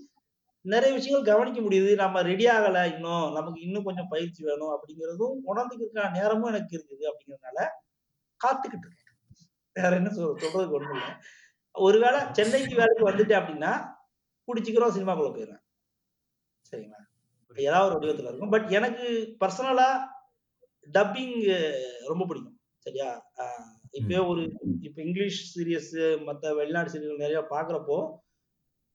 [0.65, 1.93] நிறைய விஷயங்கள் கவனிக்க முடியுது.
[1.95, 3.25] நம்ம ரெடி ஆகலை இன்னும்.
[3.33, 7.59] நமக்கு இன்னும் கொஞ்சம் பயிற்சி வேணும் அப்படிங்கிறதும் உணர்ந்துக்கிறதுக்கான நேரமும் எனக்கு இருக்குது அப்படிங்கிறதுனால
[8.41, 9.09] காத்துக்கிட்டு இருக்கேன்.
[9.75, 11.13] வேற என்ன சொல் சொல்றதுக்கு ஒன்றும் இல்லை
[11.75, 13.71] ஒருவேள சென்னைக்கு வேலைக்கு வந்துட்டேன் அப்படின்னா,
[14.47, 15.61] கூடிய சீக்கிரம் சினிமாக்குள்ள போயிருவேன்.
[16.71, 16.99] சரிங்களா?
[17.55, 18.49] ஏதாவது ஒரு வடிவத்துல இருக்கும்.
[18.49, 19.87] பட் எனக்கு பர்சனலா
[20.93, 21.35] டப்பிங்
[22.07, 22.59] ரொம்ப பிடிக்கும்.
[22.77, 23.31] சரியா?
[23.91, 24.27] ம்.
[24.27, 24.51] ஒரு
[24.81, 27.97] இப்ப இங்கிலீஷ் சீரியஸ் மத்த வெளிநாட்டு சீரியல் நெறைய பார்க்குறப்போ,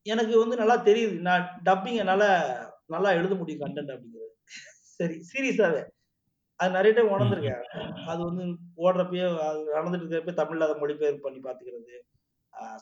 [0.02, 1.20] எனக்கு வந்து நல்லா தெரியுது.
[1.20, 2.24] நான் டப்பிங் என்னால
[2.86, 4.32] நல்லா எழுத முடியும் கன்டென்ட் அப்படிங்கிறது.
[4.98, 5.82] சரி சீரியஸாவே.
[6.56, 7.08] அது நெறைய டைம்.
[7.08, 7.62] உணர்ந்திருக்கேன்.
[8.06, 8.44] அது வந்து
[8.76, 11.98] ஓடுறப்பயே அது நடந்துட்டு இருக்கிறப்ப தமிழ்ல அத மொழிபெயர்ப்பு பண்ணி பார்த்துக்கிறது.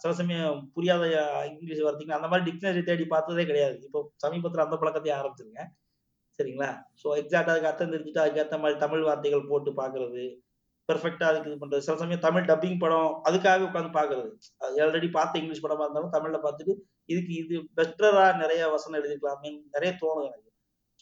[0.02, 1.02] சில சமயம் புரியாத
[1.50, 3.76] இங்கிலீஷ் வார்த்தைங்க அந்த மாதிரி டிக்ஷனரி தேடி பார்த்ததே கிடையாது.
[3.88, 5.70] இப்போ சமீபத்தில் அந்த பழக்கத்தையும் ஆரம்பிச்சிருக்கேன்.
[6.38, 6.70] சரிங்களா?
[7.00, 10.24] ஸோ எக்ஸாக்டாக அதுக்கு அர்த்தம் தெரிஞ்சுட்டு அதுக்கேற்ற மாதிரி தமிழ் வார்த்தைகள் போட்டு பார்க்கறது
[10.88, 14.28] பெர்ஃபெக்டாக அதுக்கு இது பண்ணுறது சில சமயம் தமிழ் டப்பிங் படம் அதுக்காகவே உட்காந்து பார்க்கறது
[14.64, 16.74] அது ஆல்ரெடி பார்த்த இங்கிலீஷ் படமாக இருந்தாலும் தமிழில் பார்த்துட்டு,
[17.12, 20.50] இதுக்கு இது பெட்டரா நிறைய வசனம் எழுதிக்கலாமே நிறைய தோணும் எனக்கு.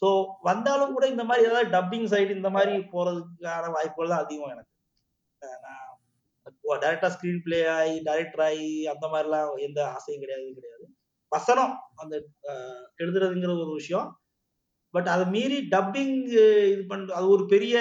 [0.01, 0.07] ஸோ
[0.47, 4.71] வந்தாலும் கூட இந்த மாதிரி ஏதாவது டப்பிங் சைடு இந்த மாதிரி போறதுக்கான வாய்ப்புகள் தான் அதிகம் எனக்கு.
[5.65, 5.84] நான்
[6.83, 10.85] டேரக்டா ஸ்கிரீன் பிளே ஆகி டைரக்டர் ஆகி அந்த மாதிரிலாம் எந்த ஆசையும் கிடையாது, கிடையாது.
[11.31, 12.15] வசனம் அந்த
[13.03, 14.09] எழுதுறதுங்கிற ஒரு விஷயம்.
[14.93, 16.13] பட் அதை மீறி டப்பிங்
[16.73, 17.75] இது பண்ற அது ஒரு பெரிய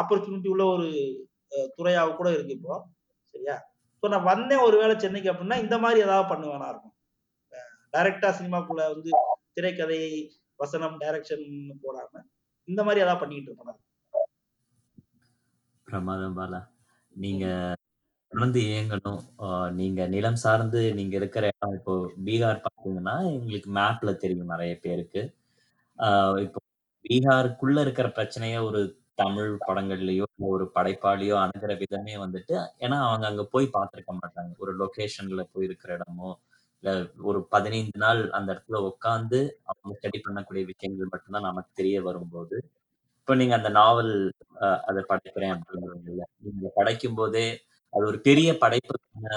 [0.00, 0.86] ஆப்பர்ச்சுனிட்டி உள்ள ஒரு
[1.76, 2.74] துறையாக கூட இருக்கு இப்போ.
[3.34, 3.56] சரியா?
[4.02, 6.94] ஸோ நான் வந்தேன் ஒருவேளை சென்னைக்கு அப்படின்னா இந்த மாதிரி ஏதாவது பண்ணுவேனா இருக்கும்.
[7.94, 9.10] டைரக்டா சினிமாக்குள்ள வந்து
[9.56, 10.00] திரைக்கதை,
[10.60, 11.46] வசனம், டைரக்ஷன்
[11.84, 12.22] போடாம,
[12.68, 13.80] இந்த மாதிரி ஏதாவது பண்ணிட்டு இருப்பேன்
[15.88, 16.60] பிரமாதம் பாலா.
[17.14, 17.44] நீங்க
[18.32, 19.20] தொடர்ந்து இயங்கணும்.
[19.42, 19.46] அ
[19.78, 21.92] நீங்க நிலம் சார்ந்து நீங்க இருக்கிற இடம் இப்போ
[22.26, 25.22] பீகார் பார்த்தீங்கன்னா, எங்களுக்கு மேப்ல தெரியும் நெறைய பேருக்கு.
[26.44, 26.60] இப்போ
[27.04, 28.80] பீகாருக்குள்ள இருக்கிற பிரச்சனைய ஒரு
[29.18, 32.54] தமிழ் படங்கள்லயோ, இல்ல ஒரு படைப்பாளியோ அணுகுற விதமே வந்துட்டு
[32.84, 34.34] ஏன்னா அவங்க அங்க போய் பார்த்துருக்க மாட்டாங்க.
[34.60, 36.30] ஒரு லொகேஷன்ல போய் இருக்கிற இடமோ,
[36.84, 36.90] இல்ல
[37.30, 42.56] ஒரு 15 நாள் அந்த இடத்துல உட்காந்து அவங்க ஸ்டடி பண்ணக்கூடிய விஷயங்கள் மட்டும் தான் நமக்கு தெரிய வரும்போது,
[43.20, 44.12] இப்ப நீங்க அந்த நாவல்
[44.62, 46.24] அ அத படைக்கிறேன் அப்படிங்கிறீங்கல்ல.
[46.48, 47.46] நீங்க படைக்கும்போதே
[47.92, 49.28] அது ஒரு பெரிய படைப்புக்கான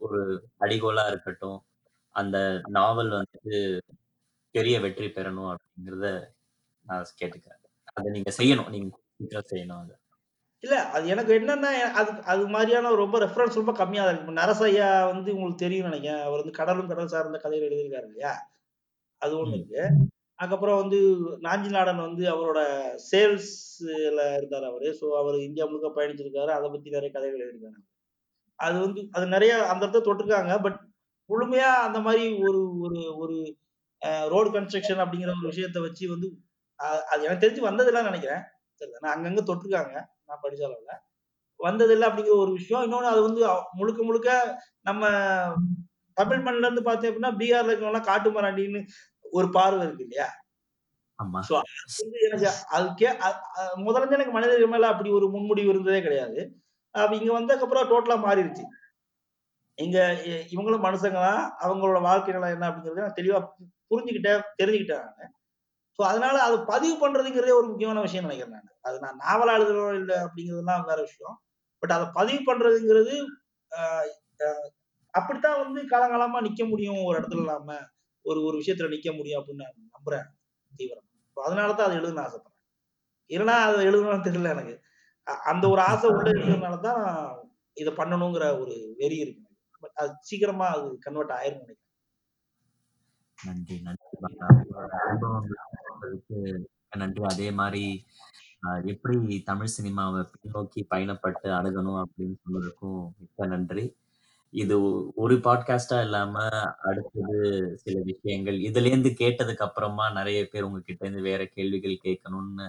[0.00, 0.20] ஒரு
[0.60, 1.58] அடிகோலா இருக்கட்டும்.
[2.14, 2.38] அந்த
[2.70, 3.56] நாவல் வந்துட்டு
[4.54, 6.08] பெரிய வெற்றி பெறணும் அப்படிங்கிறத
[6.84, 7.62] நான் ஸ் கேட்டுக்கிறேன்.
[7.96, 8.70] அத நீங்க செய்யணும்.
[8.74, 8.88] நீங்க
[9.18, 9.92] சீக்கிரம் செய்யணும் அத.
[10.64, 10.76] இல்ல.
[10.94, 11.70] அது எனக்கு என்னன்னா,
[12.00, 14.26] அது அது மாரியான ரொம்ப ரெஃபரன்ஸ் ரொம்ப கம்மியா தான் இருக்கு.
[14.26, 16.24] இப்ப நரசய்யா வந்து உங்களுக்கு தெரியும்னு நெனைக்கிறேன்.
[16.26, 18.32] அவர் வந்து கடலும் கடல் சார்ந்த கதைகள் எழுதியிருக்காரு இல்லையா?
[19.22, 19.58] அது ஒண்ணு ம்.
[19.60, 19.84] இருக்கு.
[20.38, 20.98] அதுக்கப்புறம் வந்து
[21.40, 22.60] நாஞ்சி நாடன் வந்து அவரோட
[23.10, 24.88] சேல்ஸ்ல இருந்தார் அவரு.
[25.00, 26.50] ஸோ அவர் இந்தியா முழுக்க பயணிச்சிருக்காரு.
[26.50, 27.78] அதை பத்தி நிறைய கதைகள் எழுதியிருக்காரு.
[28.58, 30.54] அது வந்து அது நிறைய அந்த இடத்த தொட்டிருக்காங்க.
[30.62, 30.78] பட்
[31.30, 33.36] முழுமையா அந்த மாதிரி ஒரு ஒரு ஒரு
[34.28, 36.28] ரோடு கன்ஸ்ட்ரக்ஷன் அப்படிங்கிற ஒரு விஷயத்த வச்சு வந்து
[37.08, 38.42] அது எனக்கு தெரிஞ்சு வந்ததெல்லாம் நினைக்கிறேன்
[38.80, 39.94] சரி நான் அங்கங்க தொட்டிருக்காங்க.
[40.28, 40.62] நான் படிச்ச
[41.60, 42.84] வந்ததில்லை அப்படிங்கிற ஒரு விஷயம்.
[42.86, 44.30] இன்னொன்னு அது வந்து முழுக்க முழுக்க
[44.82, 45.02] நம்ம
[46.16, 48.80] தமிழ் இருந்து பார்த்தேன் அப்படின்னா, பீகார்ல இருக்கிறவன்லாம் காட்டு மராண்டின்னு
[49.34, 50.28] ஒரு பார்வை இருக்கு இல்லையா?
[51.18, 52.46] எனக்கு
[53.84, 56.38] முதல்ல எனக்கு மனிதர்கள் மேல அப்படி ஒரு முன்முடிவு இருந்ததே கிடையாது.
[57.18, 58.64] இங்க வந்ததுக்கப்புறம் டோட்டலா மாறிருச்சு.
[59.78, 59.98] இங்க
[60.54, 61.44] இவங்களும் மனுஷங்க தான்.
[61.64, 63.38] அவங்களோட வாழ்க்கை நிலை என்ன அப்படிங்கிறத நான் தெளிவா
[63.90, 65.26] புரிஞ்சுக்கிட்டேன், தெரிஞ்சுக்கிட்டேன் நானு.
[65.98, 68.70] ஸோ அதனால அது பதிவு பண்றதுங்கிறதே ஒரு முக்கியமான விஷயம்னு நெனைக்கிறேன் நானு.
[68.86, 71.36] அது நான் நாவலா எழுதுறோம் இல்ல அப்படிங்கிறதெல்லாம் வேற விஷயம்.
[71.82, 73.14] பட் அத பதிவு பண்றதுங்கிறது
[75.14, 77.76] அப்படித்தான் வந்து காலங்காலமா நிக்க முடியும் ஒரு இடத்துல நாம.
[78.24, 80.26] ஒரு ஒரு விஷயத்துல நிக்க முடியும் அப்படின்னு நான் நம்புறேன்
[80.72, 81.04] தீவிரமா.
[81.36, 82.60] ஸோ அதனால தான் அத எழுதணும்னு ஆசைப்படுறேன்.
[83.30, 84.74] இல்லன்னா அத எழுதணும்னு தெரியல எனக்கு.
[85.50, 87.02] அந்த ஒரு ஆசை உள்ள இருக்கிறதுனால தான்
[87.76, 89.42] இத பண்ணணுங்கிற ஒரு வெறி இருக்கு.
[89.96, 91.80] அது சீக்கிரமா அது கன்வெர்ட் ஆயிரும்னு நெனைக்கிறேன்.
[93.38, 94.18] நன்றி, நன்றி
[96.94, 97.22] நன்றி.
[97.30, 97.48] அதே
[98.62, 99.16] அ எப்படி
[99.48, 103.84] தமிழ் சினிமாவ பின்னோக்கி பயணப்பட்டு அணுகணும் அப்படின்னு சொன்னதுக்கும் மிக்க நன்றி.
[104.54, 104.76] இது
[105.14, 106.48] ஒரு பாட்காஸ்ட்டா இல்லாம
[106.82, 107.38] அடுத்தது
[107.76, 112.66] சில விஷயங்கள் இதுலேருந்து கேட்டதுக்கு அப்புறமா நெறைய பேர் உங்ககிட்ட இருந்து வேற கேள்விகள் கேட்கணும்னு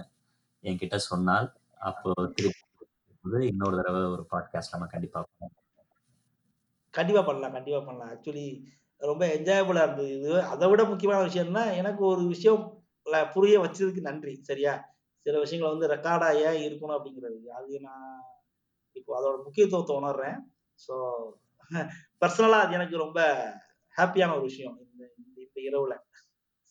[0.62, 5.54] என்கிட்ட சொன்னால், அப்போ திருப்பி இன்னொரு தடவ ஒரு பாட்காஸ்ட் நம்ம கண்டிப்பா பண்ணலாம்.
[6.90, 8.10] கண்டிப்பா பண்ணலாம், கண்டிப்பா பண்ணலாம்.
[8.14, 8.64] ஆக்சுவலி
[8.96, 10.42] ரொம்ப என்ஜாயபுளா இருந்தது இது.
[10.42, 14.34] அத விட முக்கியமான விஷயம் எனக்கு ஒரு விஷயம் ல புரிய வச்சதுக்கு நன்றி.
[14.42, 14.74] சரியா?
[15.26, 17.40] சில விஷயங்கள வந்து ரெக்கார்டா ஏன் இருக்கணும் அப்படிங்கிறது.
[17.58, 18.22] அது நான்
[18.92, 20.38] இப்போ அதோட முக்கியத்துவத்த உணர்றேன்.
[20.88, 20.94] ஸோ
[22.20, 23.44] பெர்சனலா அது எனக்கு ரொம்ப
[23.96, 24.86] ஹேப்பியான ஒரு விஷயம்.
[24.92, 25.98] இந்த இந்த இரவுல.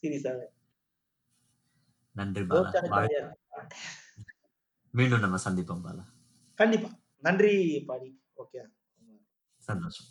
[0.01, 0.45] சீரியஸாவே.
[2.11, 2.43] நன்றி.
[4.91, 6.03] மீண்டும் நம்ம சந்திப்போம் பாலா.
[6.55, 6.89] கண்டிப்பா.
[7.17, 8.21] நன்றி பாடி.
[8.37, 8.65] ஓகே.
[9.57, 10.05] சந்தோஷம்.